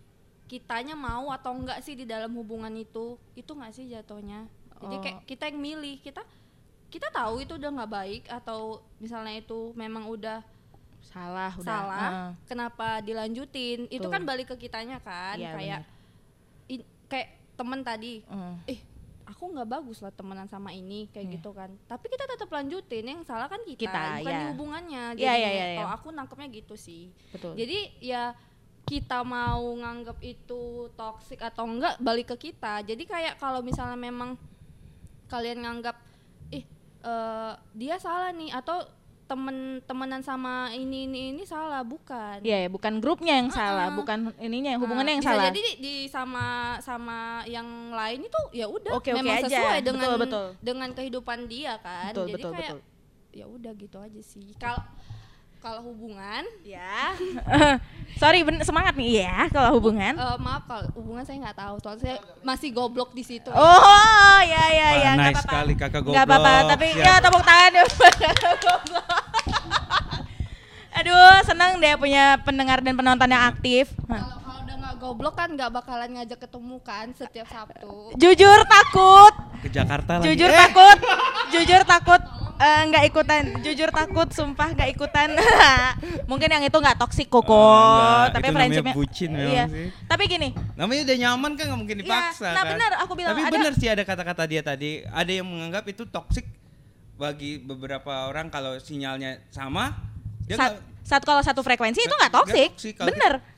kitanya 0.48 0.96
mau 0.96 1.28
atau 1.28 1.52
enggak 1.52 1.78
sih 1.78 1.92
di 1.92 2.02
dalam 2.02 2.32
hubungan 2.32 2.72
itu 2.72 3.14
itu 3.34 3.48
nggak 3.48 3.70
sih 3.70 3.86
jatuhnya 3.86 4.48
jadi 4.78 4.94
Oh. 4.94 5.00
kayak 5.00 5.18
kita 5.24 5.44
yang 5.46 5.58
milih 5.58 5.98
kita 5.98 6.22
kita 6.88 7.10
tahu 7.10 7.42
itu 7.42 7.52
udah 7.52 7.70
nggak 7.70 7.92
baik 7.92 8.22
atau 8.26 8.80
misalnya 8.96 9.36
itu 9.36 9.74
memang 9.74 10.06
udah 10.06 10.40
salah 11.00 11.52
udah 11.52 11.66
salah 11.66 12.08
Heeh. 12.08 12.30
kenapa 12.46 13.00
dilanjutin 13.00 13.86
itu 13.86 14.00
Betul. 14.00 14.10
kan 14.10 14.22
balik 14.24 14.48
ke 14.48 14.56
kitanya 14.58 14.98
kan 14.98 15.34
Iya, 15.34 15.52
kayak 15.52 15.80
in- 16.68 16.88
kayak 17.06 17.28
temen 17.54 17.80
tadi 17.82 18.22
Heeh. 18.22 18.54
eh 18.68 18.80
aku 19.26 19.44
nggak 19.50 19.68
bagus 19.68 19.98
lah 19.98 20.08
temenan 20.10 20.46
sama 20.46 20.70
ini 20.70 21.04
kayak 21.08 21.26
Iya. 21.26 21.34
gitu 21.36 21.50
kan 21.52 21.70
tapi 21.84 22.06
kita 22.06 22.24
tetap 22.24 22.48
lanjutin 22.48 23.04
yang 23.04 23.20
salah 23.22 23.44
kan 23.46 23.60
kita, 23.60 23.84
Kita, 23.84 24.00
bukan 24.16 24.32
di 24.32 24.44
hubungannya 24.48 25.04
Iya, 25.12 25.18
jadinya. 25.18 25.36
iya, 25.36 25.48
iya, 25.50 25.66
iya. 25.66 25.76
kalau 25.76 25.90
aku 25.92 26.08
nangkepnya 26.10 26.48
gitu 26.54 26.74
sih 26.74 27.12
betul 27.28 27.52
jadi 27.52 27.78
ya 28.00 28.22
kita 28.88 29.20
mau 29.20 29.62
nganggap 29.76 30.16
itu 30.24 30.88
toxic 30.96 31.38
atau 31.38 31.68
enggak 31.68 32.00
balik 32.00 32.32
ke 32.32 32.50
kita 32.50 32.80
jadi 32.82 33.04
kayak 33.04 33.34
kalau 33.36 33.60
misalnya 33.60 33.94
memang 33.94 34.40
kalian 35.28 35.60
nganggap 35.60 35.96
ih 36.48 36.64
eh, 37.04 37.52
dia 37.76 37.96
salah 38.00 38.32
nih 38.32 38.48
atau 38.50 38.80
temen 39.28 39.84
temenan 39.84 40.24
sama 40.24 40.72
ini 40.72 41.04
ini 41.04 41.36
ini 41.36 41.44
salah 41.44 41.84
bukan 41.84 42.40
Iya 42.40 42.64
ya, 42.64 42.68
bukan 42.72 42.96
grupnya 42.96 43.36
yang 43.36 43.52
salah, 43.52 43.92
Uh-uh. 43.92 44.00
bukan 44.00 44.32
ininya, 44.40 44.80
hubungannya 44.80 45.20
yang 45.20 45.22
bisa 45.22 45.36
salah. 45.36 45.44
jadi 45.52 45.60
di, 45.60 45.72
di 45.84 45.94
sama 46.08 46.46
sama 46.80 47.44
yang 47.44 47.92
lain 47.92 48.24
itu 48.24 48.40
ya 48.56 48.64
udah 48.64 48.96
oke 48.96 49.04
memang 49.12 49.36
aja. 49.36 49.52
sesuai 49.52 49.78
dengan 49.84 50.08
Betul, 50.08 50.20
betul. 50.24 50.46
dengan 50.64 50.88
kehidupan 50.96 51.38
dia 51.44 51.76
kan 51.84 52.16
Betul, 52.16 52.26
jadi 52.32 52.40
betul, 52.40 52.52
kayak 52.56 52.72
ya 53.28 53.44
udah 53.44 53.72
gitu 53.76 53.96
aja 54.00 54.20
sih 54.24 54.48
kalau 54.56 54.80
kalau 55.58 55.82
hubungan 55.84 56.42
Ya. 56.62 57.12
Sorry, 58.16 58.42
ben- 58.42 58.58
semangat 58.60 58.94
nih 58.94 59.22
ya 59.22 59.46
kalau 59.48 59.78
hubungan. 59.78 60.10
eh, 60.12 60.36
maaf 60.38 60.64
kalau 60.64 60.86
hubungan 60.92 61.22
saya 61.22 61.38
nggak 61.40 61.54
tahu 61.56 61.74
soalnya 61.78 62.02
saya 62.04 62.16
masih 62.40 62.70
goblok 62.70 63.10
di 63.10 63.22
situ 63.22 63.46
Oh, 63.48 64.38
ya 64.40 64.64
ya 64.64 64.88
ya, 64.88 64.88
Wah, 64.88 64.94
nggak 64.96 65.14
nice 65.16 65.28
apa-apa. 65.36 65.42
sekali 65.44 65.72
kakak 65.74 66.00
Nggak 66.02 66.24
apa-apa, 66.24 66.50
goblok. 66.52 66.68
tapi 66.68 66.86
Siap. 66.88 67.04
ya 67.04 67.14
tepuk 67.20 67.44
tangan 67.44 67.70
ya. 67.72 67.84
Goblok. 68.64 69.12
Aduh, 70.90 71.36
senang 71.44 71.78
deh 71.78 71.94
punya 71.94 72.24
pendengar 72.42 72.78
dan 72.80 72.90
penonton 72.92 73.28
yang 73.28 73.44
aktif. 73.46 73.86
Kalau 74.02 74.37
goblok 74.98 75.34
kan 75.34 75.48
nggak 75.48 75.70
bakalan 75.72 76.10
ngajak 76.12 76.38
ketemu 76.38 76.76
kan 76.80 77.06
setiap 77.12 77.46
Sabtu 77.46 78.12
Jujur 78.14 78.60
takut, 78.64 79.34
ke 79.58 79.68
Jakarta 79.68 80.18
lagi. 80.18 80.26
jujur 80.28 80.46
Eh, 80.46 80.58
takut, 80.58 80.98
jujur 81.50 81.82
takut 81.84 82.22
eh, 82.58 82.80
nggak 82.84 83.04
ikutan, 83.06 83.42
jujur 83.60 83.86
takut, 83.88 84.26
sumpah 84.28 84.68
nggak 84.68 84.90
ikutan. 84.90 85.30
Mungkin 86.30 86.48
yang 86.48 86.58
itu 86.60 86.74
nggak 86.74 86.98
toksik 86.98 87.26
koko, 87.28 87.54
Ah, 87.54 88.26
nggak. 88.26 88.26
tapi 88.34 88.44
Itu 88.44 88.54
friendshipnya. 88.56 88.94
bucin 88.94 89.30
memang 89.30 89.46
iya. 89.48 89.64
sih. 89.68 89.86
Tapi 90.04 90.22
gini, 90.26 90.48
namanya 90.74 91.00
udah 91.04 91.16
nyaman 91.18 91.50
kan 91.54 91.64
nggak 91.64 91.78
mungkin 91.78 91.96
Iya, 91.96 92.02
dipaksa 92.02 92.46
nah 92.48 92.54
kan. 92.58 92.70
benar, 92.74 92.90
aku 92.98 93.12
bilang 93.14 93.30
Tapi 93.30 93.42
ada- 93.44 93.54
benar 93.54 93.72
sih 93.72 93.88
ada 93.88 94.02
kata-kata 94.02 94.42
dia 94.44 94.60
tadi, 94.60 94.90
ada 95.04 95.30
yang 95.30 95.46
menganggap 95.46 95.86
itu 95.86 96.02
toksik 96.04 96.46
bagi 97.14 97.58
beberapa 97.58 98.26
orang 98.26 98.46
kalau 98.48 98.74
sinyalnya 98.76 99.42
sama 99.48 99.94
dia 100.40 100.54
saat, 100.54 100.72
nggak- 100.72 100.82
saat 101.04 101.22
kalau 101.22 101.40
satu 101.40 101.60
frekuensi 101.60 101.98
itu 102.00 102.10
nggak 102.12 102.30
toksik, 102.32 102.70
toksik 102.74 102.94
bener. 103.00 103.38
kita- 103.38 103.57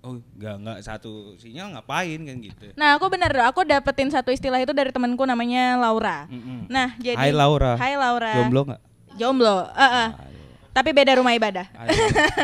oh 0.00 0.16
nggak 0.16 0.56
nggak 0.60 0.78
satu 0.80 1.36
sinyal 1.36 1.72
ngapain 1.72 2.20
kan 2.20 2.36
gitu. 2.38 2.66
Nah 2.72 2.96
aku 2.96 3.08
bener, 3.08 3.32
aku 3.44 3.62
dapetin 3.62 4.08
satu 4.08 4.30
istilah 4.30 4.56
itu 4.56 4.72
dari 4.72 4.88
temanku 4.88 5.22
namanya 5.22 5.76
Laura. 5.76 6.24
Mm-mm. 6.26 6.66
Nah 6.66 6.96
jadi 6.96 7.16
Hai 7.16 7.32
Laura. 7.32 7.76
Hai 7.76 7.94
Laura. 7.94 8.32
Jomblo 8.34 8.60
nggak? 8.66 8.80
Jomblo. 9.14 9.56
eh, 9.70 9.84
eh. 9.84 10.08
Tapi 10.70 10.94
beda 10.94 11.18
rumah 11.18 11.34
ibadah. 11.34 11.66
Aduh, 11.74 11.92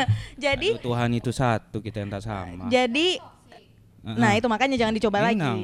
jadi 0.45 0.77
aduh, 0.77 0.83
Tuhan 0.83 1.09
itu 1.15 1.31
satu 1.31 1.79
kita 1.79 2.03
yang 2.03 2.11
tak 2.11 2.21
sama. 2.21 2.67
jadi 2.67 3.17
Heeh. 3.17 4.17
nah 4.19 4.35
itu 4.35 4.45
makanya 4.45 4.75
jangan 4.75 4.93
dicoba 4.93 5.17
Inang. 5.23 5.31
lagi. 5.31 5.57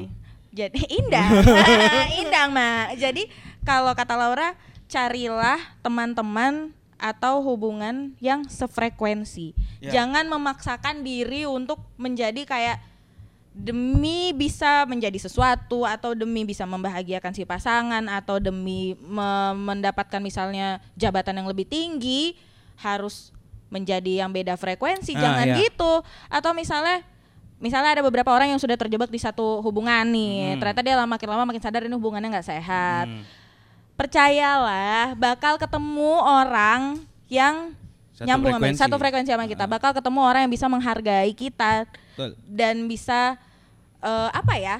Jadi 0.54 0.80
indah, 0.98 1.28
indah 2.24 2.46
mak. 2.48 2.96
Jadi 2.96 3.26
kalau 3.62 3.92
kata 3.92 4.14
Laura 4.14 4.54
carilah 4.86 5.58
teman-teman 5.80 6.70
atau 7.04 7.44
hubungan 7.44 8.16
yang 8.16 8.48
sefrekuensi. 8.48 9.52
Ya. 9.84 10.00
Jangan 10.00 10.24
memaksakan 10.24 11.04
diri 11.04 11.44
untuk 11.44 11.76
menjadi 12.00 12.48
kayak 12.48 12.80
demi 13.54 14.32
bisa 14.34 14.82
menjadi 14.88 15.14
sesuatu 15.20 15.86
atau 15.86 16.16
demi 16.16 16.42
bisa 16.42 16.66
membahagiakan 16.66 17.30
si 17.30 17.46
pasangan 17.46 18.02
atau 18.10 18.42
demi 18.42 18.96
me- 18.98 19.54
mendapatkan 19.54 20.18
misalnya 20.18 20.82
jabatan 20.98 21.38
yang 21.38 21.46
lebih 21.46 21.62
tinggi 21.62 22.34
harus 22.82 23.30
menjadi 23.70 24.26
yang 24.26 24.34
beda 24.34 24.58
frekuensi 24.58 25.14
Ah, 25.14 25.20
jangan 25.22 25.46
iya. 25.46 25.56
gitu 25.62 26.02
atau 26.26 26.50
misalnya 26.50 27.06
misalnya 27.62 27.94
ada 27.94 28.02
beberapa 28.02 28.34
orang 28.34 28.50
yang 28.50 28.58
sudah 28.58 28.74
terjebak 28.74 29.06
di 29.06 29.22
satu 29.22 29.62
hubungan 29.62 30.02
nih 30.10 30.58
Hmm. 30.58 30.58
ternyata 30.58 30.80
dia 30.82 30.94
lama 30.98 31.14
makin 31.14 31.28
lama 31.30 31.44
makin 31.46 31.62
sadar 31.62 31.86
ini 31.86 31.94
hubungannya 31.94 32.34
nggak 32.34 32.50
sehat 32.50 33.06
Hmm. 33.06 33.22
Percayalah 33.94 35.14
bakal 35.14 35.56
ketemu 35.56 36.12
orang 36.16 36.98
yang 37.26 37.72
Satu 38.10 38.24
nyambung 38.24 38.52
sama 38.52 38.60
frekuensi. 38.60 38.80
satu 38.80 38.96
frekuensi 38.96 39.30
sama 39.30 39.46
kita 39.46 39.64
Ah. 39.64 39.70
bakal 39.70 39.90
ketemu 39.90 40.20
orang 40.20 40.40
yang 40.44 40.52
bisa 40.52 40.66
menghargai 40.66 41.32
kita 41.32 41.86
Betul. 42.12 42.30
dan 42.44 42.84
bisa 42.84 43.34
eh, 43.98 44.30
apa 44.30 44.54
ya 44.54 44.76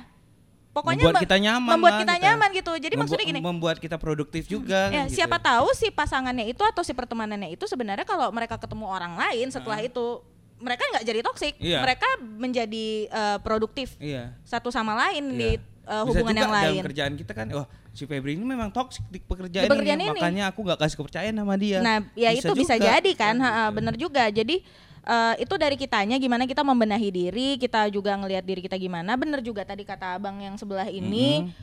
pokoknya 0.71 1.03
membuat 1.03 1.17
me- 1.17 1.25
kita 1.25 1.37
nyaman 1.41 1.71
membuat 1.73 1.91
lah 1.91 2.01
kita 2.03 2.15
nyaman 2.21 2.49
gitu 2.53 2.73
jadi 2.75 2.85
Membu- 2.91 3.01
maksudnya 3.01 3.27
gini 3.27 3.41
membuat 3.41 3.77
kita 3.79 3.97
produktif 3.97 4.45
juga 4.45 4.87
ya 4.89 5.03
gitu. 5.05 5.17
siapa 5.17 5.39
tahu 5.39 5.71
si 5.73 5.89
pasangannya 5.89 6.45
itu 6.45 6.61
atau 6.61 6.81
si 6.81 6.91
pertemanannya 6.91 7.49
itu 7.49 7.65
sebenarnya 7.65 8.03
kalau 8.03 8.29
mereka 8.29 8.55
ketemu 8.55 8.85
orang 8.85 9.15
lain 9.15 9.49
setelah 9.49 9.79
itu 9.79 10.21
mereka 10.57 10.83
nggak 10.89 11.05
jadi 11.05 11.21
toksik 11.21 11.55
Iya. 11.57 11.79
mereka 11.81 12.09
menjadi 12.21 12.87
eh, 13.07 13.39
produktif 13.41 13.95
iya 13.97 14.35
satu 14.43 14.69
sama 14.69 14.95
lain 15.01 15.25
Iya. 15.29 15.39
di 15.39 15.51
Bisa 15.81 16.01
hubungan 16.03 16.33
juga 16.33 16.41
yang 16.41 16.53
lain 16.53 16.71
dalam 16.75 16.87
kerjaan 16.87 17.13
kita 17.15 17.33
kan 17.33 17.47
wah 17.51 17.67
si 17.95 18.11
Febri 18.11 18.35
ini 18.35 18.43
memang 18.43 18.75
toksik 18.75 19.07
di 19.07 19.23
pekerjaan, 19.23 19.65
Di 19.65 19.71
pekerjaan 19.71 20.03
ini, 20.03 20.11
ini. 20.11 20.19
makanya 20.19 20.45
aku 20.51 20.67
nggak 20.67 20.83
kasih 20.83 20.97
kepercayaan 20.99 21.35
sama 21.39 21.55
dia 21.55 21.79
Nah, 21.79 22.03
ya 22.19 22.35
itu 22.35 22.51
bisa 22.53 22.75
juga. 22.75 22.91
jadi 22.91 23.11
kan, 23.15 23.39
ha, 23.39 23.71
gitu. 23.71 23.75
bener 23.79 23.95
juga. 23.95 24.25
Jadi 24.35 24.57
eh, 25.05 25.35
itu 25.39 25.55
dari 25.55 25.77
kitanya 25.79 26.19
gimana 26.19 26.43
kita 26.43 26.67
membenahi 26.67 27.09
diri, 27.15 27.49
kita 27.57 27.87
juga 27.95 28.19
ngelihat 28.19 28.43
diri 28.43 28.61
kita 28.67 28.75
gimana. 28.75 29.15
Bener 29.15 29.39
juga 29.41 29.63
tadi 29.63 29.87
kata 29.87 30.19
abang 30.19 30.43
yang 30.43 30.59
sebelah 30.59 30.91
ini 30.91 31.55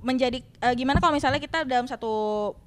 menjadi 0.00 0.40
eh, 0.40 0.74
gimana 0.74 1.04
kalau 1.04 1.12
misalnya 1.12 1.38
kita 1.38 1.68
dalam 1.68 1.84
satu 1.84 2.08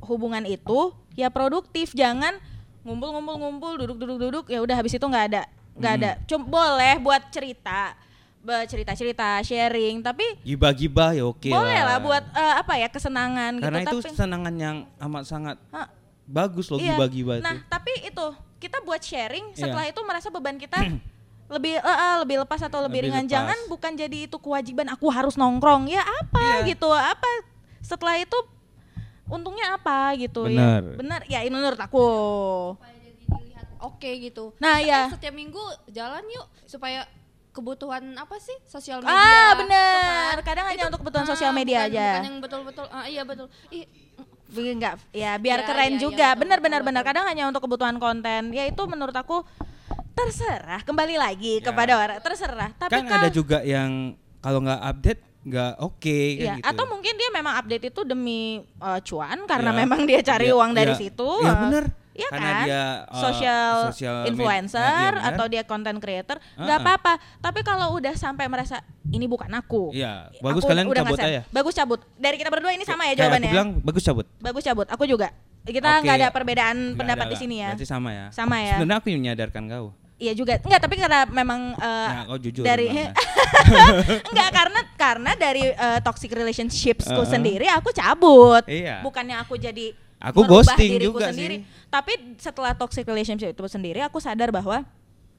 hubungan 0.06 0.46
itu 0.46 0.94
ya 1.18 1.34
produktif, 1.34 1.98
jangan 1.98 2.38
ngumpul-ngumpul-ngumpul, 2.86 3.82
duduk-duduk-duduk, 3.84 4.46
ya 4.48 4.62
udah 4.64 4.76
habis 4.78 4.96
itu 4.96 5.04
nggak 5.04 5.26
ada, 5.34 5.44
nggak 5.76 5.94
ada. 6.00 6.12
Cum 6.24 6.46
boleh 6.46 6.96
buat 7.04 7.20
cerita, 7.34 7.98
cerita-cerita, 8.64 9.42
sharing, 9.42 10.00
tapi 10.00 10.24
gibah-gibah 10.42 11.12
ya 11.12 11.24
oke 11.24 11.48
boleh 11.48 11.82
lah 11.82 11.98
buat 11.98 12.24
eh, 12.30 12.56
apa 12.58 12.74
ya 12.76 12.88
kesenangan 12.88 13.60
karena 13.60 13.80
gitu. 13.82 13.90
itu 13.90 13.98
tapi, 14.00 14.10
kesenangan 14.12 14.54
yang 14.56 14.78
amat 15.00 15.24
sangat 15.24 15.58
Ha, 15.70 15.92
bagus 16.24 16.68
loh 16.68 16.78
Iya. 16.78 16.96
gibah-gibah 16.96 17.40
Nah, 17.40 17.56
itu 17.56 17.68
tapi 17.68 17.92
itu 18.04 18.26
kita 18.58 18.78
buat 18.82 19.00
sharing 19.00 19.52
Iya. 19.52 19.60
setelah 19.64 19.86
itu 19.86 20.00
merasa 20.02 20.28
beban 20.28 20.56
kita 20.56 20.80
lebih 21.54 21.76
eh, 21.76 21.88
eh, 21.98 22.16
lebih 22.22 22.38
lepas 22.42 22.60
atau 22.60 22.80
lebih, 22.82 23.00
Lebih 23.02 23.10
ringan. 23.10 23.24
lepas. 23.24 23.32
Jangan 23.32 23.58
bukan 23.68 23.92
jadi 23.96 24.18
itu 24.24 24.36
kewajiban 24.36 24.88
aku 24.88 25.08
harus 25.08 25.36
nongkrong. 25.36 25.88
Ya 25.88 26.04
apa 26.04 26.64
Iya. 26.64 26.76
gitu? 26.76 26.88
Apa 26.88 27.30
setelah 27.80 28.16
itu 28.16 28.36
untungnya 29.26 29.72
apa 29.74 30.12
gitu 30.16 30.44
Benar. 30.44 30.84
ya? 30.84 30.96
Benar. 30.96 31.20
Ya 31.28 31.40
ini 31.44 31.52
menurut 31.52 31.76
aku. 31.78 32.04
supaya 32.76 32.96
jadi 33.00 33.24
dilihat 33.28 33.68
oke 33.80 34.12
gitu 34.22 34.46
Nah, 34.58 34.76
Kita 34.78 34.88
ya. 34.90 35.02
setiap 35.08 35.34
minggu 35.34 35.64
jalan 35.90 36.24
yuk 36.28 36.48
supaya 36.64 37.08
kebutuhan 37.58 38.14
apa 38.14 38.38
sih 38.38 38.54
sosial 38.64 39.02
media 39.02 39.18
Ah, 39.18 39.52
benar. 39.58 40.38
kan. 40.38 40.46
Kadang 40.46 40.66
hanya 40.66 40.78
Itu- 40.78 40.88
untuk 40.88 41.00
kebutuhan 41.02 41.26
ah, 41.26 41.30
sosial 41.30 41.52
media 41.52 41.80
bukan- 41.80 41.92
aja. 41.92 42.08
bukan 42.08 42.24
yang 42.24 42.38
betul-betul 42.40 42.86
ah, 42.88 43.06
iya 43.06 43.24
betul 43.24 43.48
ih 43.70 43.86
Enggak, 44.48 44.96
ya 45.12 45.36
biar 45.36 45.60
Iya, 45.60 45.68
keren 45.68 45.92
iya, 45.92 46.00
juga. 46.00 46.28
betul, 46.32 46.42
benar 46.48 46.60
betul, 46.64 46.82
benar. 46.88 47.04
Kadang 47.04 47.26
hanya 47.28 47.44
untuk 47.46 47.62
kebutuhan 47.62 47.98
konten. 47.98 48.56
Ya 48.56 48.64
itu 48.64 48.80
menurut 48.86 49.12
aku 49.12 49.44
terserah. 50.14 50.82
Kembali 50.82 51.16
lagi 51.16 51.60
Ya. 51.60 51.64
kepada 51.64 51.94
orang. 51.96 52.18
Terserah. 52.20 52.72
Tapi 52.74 52.96
kan 52.96 53.12
ada 53.12 53.30
juga 53.30 53.60
yang 53.62 54.16
kalau 54.40 54.62
nggak 54.62 54.82
update 54.86 55.22
nggak 55.44 55.74
oke 55.80 56.18
kan 56.34 56.44
Iya, 56.44 56.54
gitu 56.56 56.68
atau 56.68 56.84
mungkin 56.86 57.14
dia 57.14 57.30
memang 57.30 57.54
update 57.56 57.86
itu 57.88 58.02
demi 58.04 58.40
uh, 58.78 59.00
cuan 59.00 59.40
karena 59.46 59.72
Iya. 59.72 59.80
memang 59.80 60.02
dia 60.04 60.20
cari 60.22 60.48
Iya, 60.48 60.56
uang 60.56 60.72
dari 60.72 60.92
iya. 60.92 61.00
situ. 61.00 61.30
Iya, 61.40 61.48
uh, 61.48 61.60
bener. 61.64 61.84
Iya 62.18 62.30
Karena 62.34 62.50
kan? 62.50 62.64
dia, 62.66 62.84
uh, 63.06 63.22
social, 63.22 63.74
social 63.88 64.18
influencer 64.26 64.82
iya, 64.82 65.14
bener. 65.14 65.30
atau 65.30 65.46
dia 65.46 65.62
content 65.62 65.98
creator, 65.98 66.42
nggak 66.56 66.66
Uh-uh. 66.74 66.90
apa-apa. 66.90 67.14
Tapi 67.38 67.60
kalau 67.62 67.94
udah 67.94 68.14
sampai 68.14 68.50
merasa 68.50 68.82
ini 69.08 69.24
bukan 69.24 69.46
aku. 69.54 69.94
Iya, 69.94 70.34
bagus 70.42 70.66
aku 70.66 70.74
kalian 70.74 70.86
udah 70.88 71.06
cabut 71.06 71.20
aja. 71.20 71.42
Bagus 71.48 71.74
cabut. 71.74 72.00
Dari 72.16 72.36
kita 72.36 72.50
berdua 72.50 72.74
ini 72.74 72.82
sama 72.82 73.06
ya 73.06 73.14
Kayak 73.14 73.22
jawabannya. 73.22 73.46
aku 73.46 73.54
bilang 73.54 73.70
bagus 73.80 74.02
cabut 74.02 74.26
Bagus 74.38 74.64
cabut. 74.64 74.88
Aku 74.90 75.06
juga. 75.06 75.30
Kita 75.62 76.00
nggak 76.00 76.16
ada 76.18 76.30
perbedaan 76.30 76.78
Nggak 76.90 76.98
pendapat 76.98 77.26
ada 77.28 77.32
di 77.32 77.38
sini 77.38 77.56
ya. 77.60 77.70
berarti 77.70 77.86
sama 77.86 78.10
ya 78.10 78.26
Sama 78.32 78.56
ya. 78.58 78.74
sebenarnya 78.74 78.98
aku 78.98 79.08
yang 79.12 79.22
menyadarkan 79.22 79.64
kau 79.68 79.88
Iya 80.18 80.34
juga. 80.34 80.58
Enggak, 80.58 80.82
tapi 80.82 80.96
karena 80.98 81.20
memang 81.28 81.78
uh, 81.78 82.08
Nah, 82.10 82.24
kau 82.26 82.40
jujur 82.42 82.66
dari 82.66 82.90
ya. 82.90 83.14
enggak 84.26 84.50
karena 84.58 84.80
karena 84.96 85.32
dari 85.36 85.70
uh, 85.70 86.00
toxic 86.02 86.32
relationshipsku 86.32 87.14
Uh-uh. 87.14 87.28
sendiri 87.28 87.70
aku 87.70 87.92
cabut. 87.92 88.66
Iya. 88.66 89.04
Bukannya 89.04 89.38
aku 89.38 89.56
jadi 89.56 89.94
aku 90.18 90.42
ghosting 90.46 91.02
juga 91.02 91.30
sendiri. 91.30 91.62
sih. 91.62 91.66
Tapi 91.88 92.36
setelah 92.42 92.76
toxic 92.76 93.08
relationship 93.08 93.54
itu 93.54 93.64
sendiri 93.70 94.02
aku 94.04 94.20
sadar 94.20 94.52
bahwa 94.52 94.84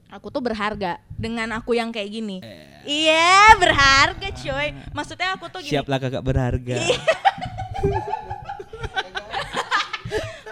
aku 0.09 0.33
tuh 0.33 0.41
berharga 0.41 0.97
dengan 1.13 1.45
aku 1.53 1.77
yang 1.77 1.93
kayak 1.93 2.09
gini. 2.09 2.41
Eh. 2.41 2.49
Iya, 2.49 3.13
yeah. 3.13 3.13
yeah, 3.13 3.53
berharga 3.61 4.33
coy. 4.33 4.73
Maksudnya 4.95 5.37
aku 5.37 5.45
tuh 5.53 5.61
gini. 5.61 5.77
Siaplah 5.77 6.01
kakak 6.01 6.25
berharga. 6.25 6.81
Iya. 6.81 6.97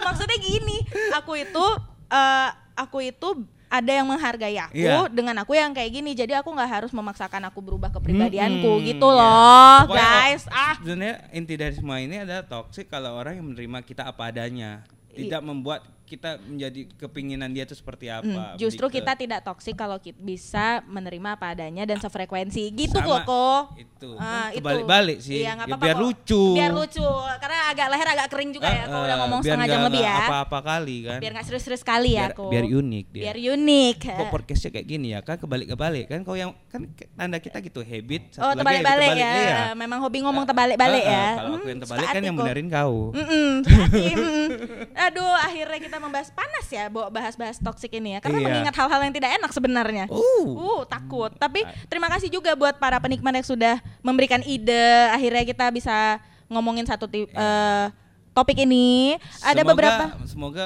Maksudnya 0.08 0.38
gini, 0.40 0.88
aku 1.12 1.36
itu 1.36 1.66
uh, 2.14 2.50
aku 2.78 3.02
itu 3.04 3.44
ada 3.68 3.92
yang 3.92 4.08
menghargai 4.08 4.56
aku 4.56 4.76
Iya. 4.76 5.12
dengan 5.12 5.36
aku 5.44 5.52
yang 5.54 5.76
kayak 5.76 5.92
gini 5.92 6.16
jadi 6.16 6.40
aku 6.40 6.50
nggak 6.52 6.72
harus 6.72 6.92
memaksakan 6.96 7.52
aku 7.52 7.60
berubah 7.60 7.92
kepribadianku 7.92 8.80
Mm-mm, 8.80 8.88
gitu 8.88 9.08
iya. 9.12 9.20
loh 9.20 9.78
Pokoknya, 9.92 10.08
guys 10.24 10.44
ah 10.48 10.76
Sebenarnya 10.80 11.16
inti 11.36 11.54
dari 11.60 11.76
semua 11.76 11.98
ini 12.00 12.16
adalah 12.24 12.44
toxic 12.48 12.88
kalau 12.88 13.20
orang 13.20 13.40
yang 13.40 13.46
menerima 13.52 13.80
kita 13.84 14.08
apa 14.08 14.32
adanya, 14.32 14.88
tidak 15.12 15.42
membuat 15.44 15.84
kita 16.08 16.40
menjadi 16.40 16.82
kepinginan 16.96 17.52
dia 17.52 17.62
itu 17.62 17.76
seperti 17.76 18.08
Hmm, 18.08 18.24
apa. 18.32 18.56
justru 18.56 18.88
begitu. 18.88 19.04
kita 19.04 19.12
tidak 19.14 19.40
toksik 19.44 19.76
kalau 19.76 20.00
kita 20.00 20.16
bisa 20.18 20.66
menerima 20.86 21.36
apa 21.36 21.52
adanya 21.52 21.84
dan 21.84 22.00
sefrekuensi 22.00 22.64
gitu 22.72 22.96
Sama 22.96 23.22
kok 23.22 23.76
itu. 23.78 24.12
Ah, 24.16 24.48
itu. 24.50 24.64
Kebalik-balik 24.64 25.20
sih. 25.20 25.44
Iya, 25.44 25.60
Ya, 25.60 25.76
biar 25.76 25.94
kok. 25.94 26.02
lucu. 26.02 26.44
Biar 26.54 26.72
lucu. 26.72 27.04
Karena 27.38 27.60
agak 27.68 27.88
leher 27.90 28.08
agak 28.10 28.28
kering 28.30 28.52
juga 28.52 28.68
ya. 28.68 28.84
Kalau 28.84 28.96
Ah, 28.96 29.04
udah 29.04 29.12
ah, 29.12 29.22
ngomong 29.22 29.40
biar 29.40 29.52
setengah 29.52 29.68
jam 29.68 29.82
lebih 29.84 30.02
ya. 30.02 30.18
Apa-apa 30.24 30.60
kali 30.64 30.98
kan. 31.04 31.20
Biar 31.20 31.32
nggak 31.34 31.46
serius-serius 31.46 31.82
sekali 31.82 32.10
ya 32.10 32.24
biar, 32.24 32.32
aku. 32.32 32.46
biar 32.48 32.66
unik 32.66 33.06
dia. 33.10 33.24
Biar 33.26 33.38
unik. 33.52 33.98
Kok 34.08 34.28
podcastnya 34.32 34.70
kayak 34.72 34.88
gini 34.88 35.08
ya 35.10 35.20
kan 35.20 35.36
kebalik-kebalik 35.36 36.06
kan 36.08 36.20
kau 36.22 36.34
yang 36.34 36.56
kan 36.68 36.88
tanda 37.12 37.38
kita 37.38 37.60
gitu 37.60 37.82
habit 37.82 38.32
satu 38.32 38.42
Oh 38.42 38.52
terbalik-balik 38.54 39.10
ya. 39.14 39.32
iya. 39.34 39.58
Memang 39.74 40.00
hobi 40.00 40.22
ngomong 40.22 40.46
terbalik-balik 40.46 41.04
Ah, 41.04 41.10
ah, 41.10 41.12
ya. 41.12 41.28
Kalau 41.36 41.50
aku 41.50 41.58
Hmm, 41.58 41.68
yang 41.68 41.78
suka 41.78 41.84
terbalik 41.84 42.08
kan 42.08 42.22
yang 42.22 42.34
kok. 42.34 42.42
benerin 42.42 42.68
kau. 42.70 42.96
Aduh, 44.98 45.34
akhirnya 45.38 45.80
kita 45.80 45.97
membahas 45.98 46.30
panas 46.30 46.66
ya, 46.68 46.86
bahas-bahas 46.90 47.58
toksik 47.58 47.94
ini 47.94 48.16
ya. 48.16 48.20
Karena 48.20 48.40
Iya. 48.40 48.48
mengingat 48.48 48.76
hal-hal 48.76 49.02
yang 49.04 49.14
tidak 49.14 49.32
enak 49.36 49.52
sebenarnya. 49.52 50.06
Uh. 50.08 50.46
Uh, 50.48 50.82
takut. 50.86 51.32
Tapi 51.36 51.62
terima 51.88 52.08
kasih 52.08 52.28
juga 52.28 52.54
buat 52.54 52.78
para 52.78 52.98
penikmat 52.98 53.34
yang 53.36 53.48
sudah 53.48 53.76
memberikan 54.00 54.42
ide. 54.42 55.10
Akhirnya 55.12 55.44
kita 55.44 55.66
bisa 55.70 56.18
ngomongin 56.48 56.88
satu 56.88 57.06
ti- 57.06 57.28
eh, 57.28 57.86
topik 58.32 58.62
ini. 58.62 59.18
Ada 59.42 59.62
Semoga- 59.62 59.70
beberapa. 59.74 60.04
Semoga 60.24 60.66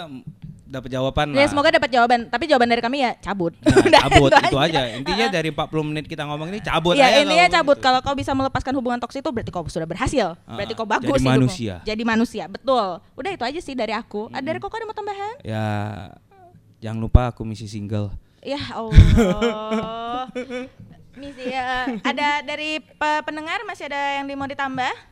dapat 0.72 0.88
jawaban 0.90 1.28
Ya, 1.30 1.44
lah. 1.44 1.50
semoga 1.52 1.70
dapat 1.70 1.90
jawaban. 1.92 2.20
Tapi 2.26 2.44
jawaban 2.48 2.68
dari 2.68 2.80
kami 2.80 2.98
ya 3.00 3.12
cabut. 3.20 3.52
Nah, 3.60 3.76
Udah, 3.84 4.02
cabut 4.08 4.32
itu 4.32 4.58
aja. 4.58 4.82
Intinya 4.96 5.26
dari 5.28 5.50
40 5.52 5.68
menit 5.84 6.06
kita 6.08 6.24
ngomong 6.24 6.48
ini 6.48 6.60
cabut 6.60 6.96
Ya 6.96 7.12
aja. 7.12 7.22
intinya 7.22 7.44
kalau 7.44 7.54
cabut. 7.54 7.76
begitu. 7.76 7.86
Kalau 7.86 8.00
kau 8.02 8.16
bisa 8.16 8.32
melepaskan 8.32 8.74
hubungan 8.74 8.98
toksik 8.98 9.20
itu 9.20 9.30
berarti 9.30 9.52
kau 9.52 9.68
sudah 9.68 9.84
berhasil. 9.84 10.40
Berarti 10.42 10.74
kau 10.74 10.88
bagus 10.88 11.06
jadi 11.06 11.20
hidupmu. 11.20 11.36
manusia. 11.38 11.76
Jadi 11.84 12.04
manusia, 12.04 12.44
betul. 12.48 12.88
Udah 13.14 13.32
itu 13.32 13.44
aja 13.44 13.60
sih 13.60 13.76
dari 13.76 13.92
aku. 13.92 14.32
Ada 14.32 14.42
dari 14.42 14.58
kau 14.58 14.72
ada 14.72 14.88
mau 14.88 14.96
tambahan? 14.96 15.36
Ya 15.44 15.66
jangan 16.80 16.98
lupa 16.98 17.30
aku 17.30 17.44
misi 17.44 17.68
single. 17.68 18.16
Ya 18.40 18.58
Allah. 18.72 20.26
Misi 21.12 21.44
ya. 21.44 21.92
Ada 22.02 22.40
dari 22.42 22.80
pe- 22.80 23.22
pendengar 23.22 23.60
masih 23.62 23.86
ada 23.86 24.18
yang 24.18 24.32
mau 24.32 24.48
ditambah? 24.48 25.11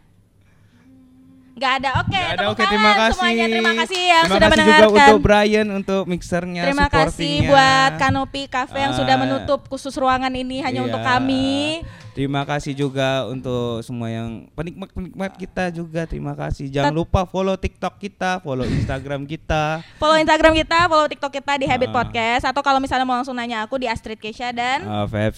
Gak 1.60 1.74
ada. 1.78 1.90
Oke, 2.00 2.16
Nggak 2.16 2.34
ada, 2.34 2.46
oke 2.48 2.64
terima 2.64 2.92
kasih. 2.96 3.14
semuanya. 3.14 3.46
Terima 3.46 3.74
kasih 3.76 4.00
yang 4.02 4.24
Terima 4.24 4.32
sudah 4.32 4.48
kasih 4.48 4.54
mendengarkan. 4.56 4.88
juga 4.88 5.04
untuk 5.04 5.20
Brian 5.20 5.68
untuk 5.70 6.04
mixernya, 6.08 6.62
Terima 6.64 6.88
kasih 6.88 7.36
buat 7.46 7.92
Kanopi 7.98 8.42
Cafe 8.48 8.78
yang 8.80 8.94
sudah 8.94 9.16
Ah, 9.16 9.22
menutup 9.22 9.60
khusus 9.68 9.92
ruangan 9.94 10.32
ini 10.32 10.58
hanya 10.60 10.82
untuk 10.82 10.98
iya. 10.98 11.10
kami. 11.12 11.84
Terima 12.14 12.42
kasih 12.44 12.74
juga 12.74 13.30
untuk 13.30 13.80
semua 13.82 14.10
yang 14.10 14.50
penikmat-penikmat 14.58 15.32
kita 15.38 15.70
juga. 15.72 16.04
Terima 16.04 16.34
kasih. 16.36 16.68
Jangan 16.68 16.92
Tet- 16.92 17.00
lupa 17.00 17.22
follow 17.24 17.56
TikTok 17.56 17.96
kita, 17.96 18.42
follow 18.42 18.66
Instagram 18.66 19.24
kita. 19.24 19.80
Follow 20.02 20.18
Instagram 20.20 20.54
kita, 20.58 20.90
follow 20.90 21.08
TikTok 21.08 21.32
kita 21.32 21.54
di 21.56 21.66
Habit 21.70 21.90
Ah. 21.90 21.96
Podcast 22.02 22.44
atau 22.44 22.62
kalau 22.62 22.82
misalnya 22.82 23.06
mau 23.08 23.16
langsung 23.16 23.38
nanya 23.38 23.64
aku 23.64 23.80
di 23.80 23.88
Astrid 23.88 24.20
Kesha 24.20 24.52
dan 24.52 24.84
Uh, 24.84 25.06
Feb 25.06 25.32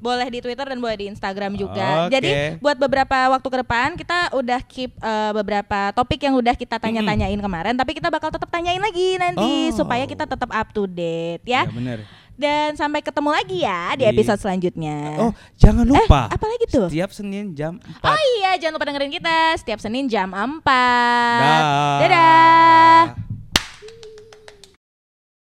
boleh 0.00 0.26
di 0.32 0.38
Twitter 0.40 0.66
dan 0.66 0.78
boleh 0.80 0.96
di 0.96 1.06
Instagram 1.12 1.54
juga. 1.54 2.08
Jadi 2.08 2.58
buat 2.58 2.76
beberapa 2.76 3.30
waktu 3.30 3.48
ke 3.48 3.58
depan 3.62 3.88
kita 3.94 4.18
udah 4.34 4.60
keep 4.64 4.90
eh, 4.98 5.32
beberapa 5.32 5.92
topik 5.92 6.18
yang 6.24 6.34
udah 6.34 6.54
kita 6.56 6.80
tanya-tanyain 6.80 7.38
kemarin, 7.38 7.74
tapi 7.76 7.94
kita 7.94 8.08
bakal 8.10 8.32
tetap 8.32 8.48
tanyain 8.50 8.80
lagi 8.80 9.20
nanti 9.20 9.70
Oh. 9.70 9.84
supaya 9.84 10.04
kita 10.08 10.24
tetap 10.26 10.50
up 10.50 10.68
to 10.72 10.88
date 10.88 11.44
ya. 11.44 11.68
Ya 11.68 11.70
benar. 11.70 11.98
Dan 12.34 12.74
sampai 12.74 12.98
ketemu 12.98 13.30
lagi 13.30 13.62
ya 13.62 13.94
di 13.94 14.02
Di- 14.02 14.10
episode 14.10 14.40
selanjutnya. 14.42 14.98
Oh, 15.22 15.32
jangan 15.54 15.86
lupa. 15.86 16.26
Eh, 16.26 16.34
apa 16.34 16.46
lagi 16.50 16.64
tuh? 16.66 16.86
Setiap 16.90 17.10
Senin 17.14 17.54
jam 17.54 17.78
4. 17.78 18.10
Oh 18.10 18.20
iya, 18.38 18.50
jangan 18.58 18.74
lupa 18.74 18.86
dengerin 18.90 19.12
kita 19.14 19.36
setiap 19.54 19.78
Senin 19.78 20.10
jam 20.10 20.34
4. 20.34 20.66
Dah. 20.66 21.62
Dadah. 22.02 23.33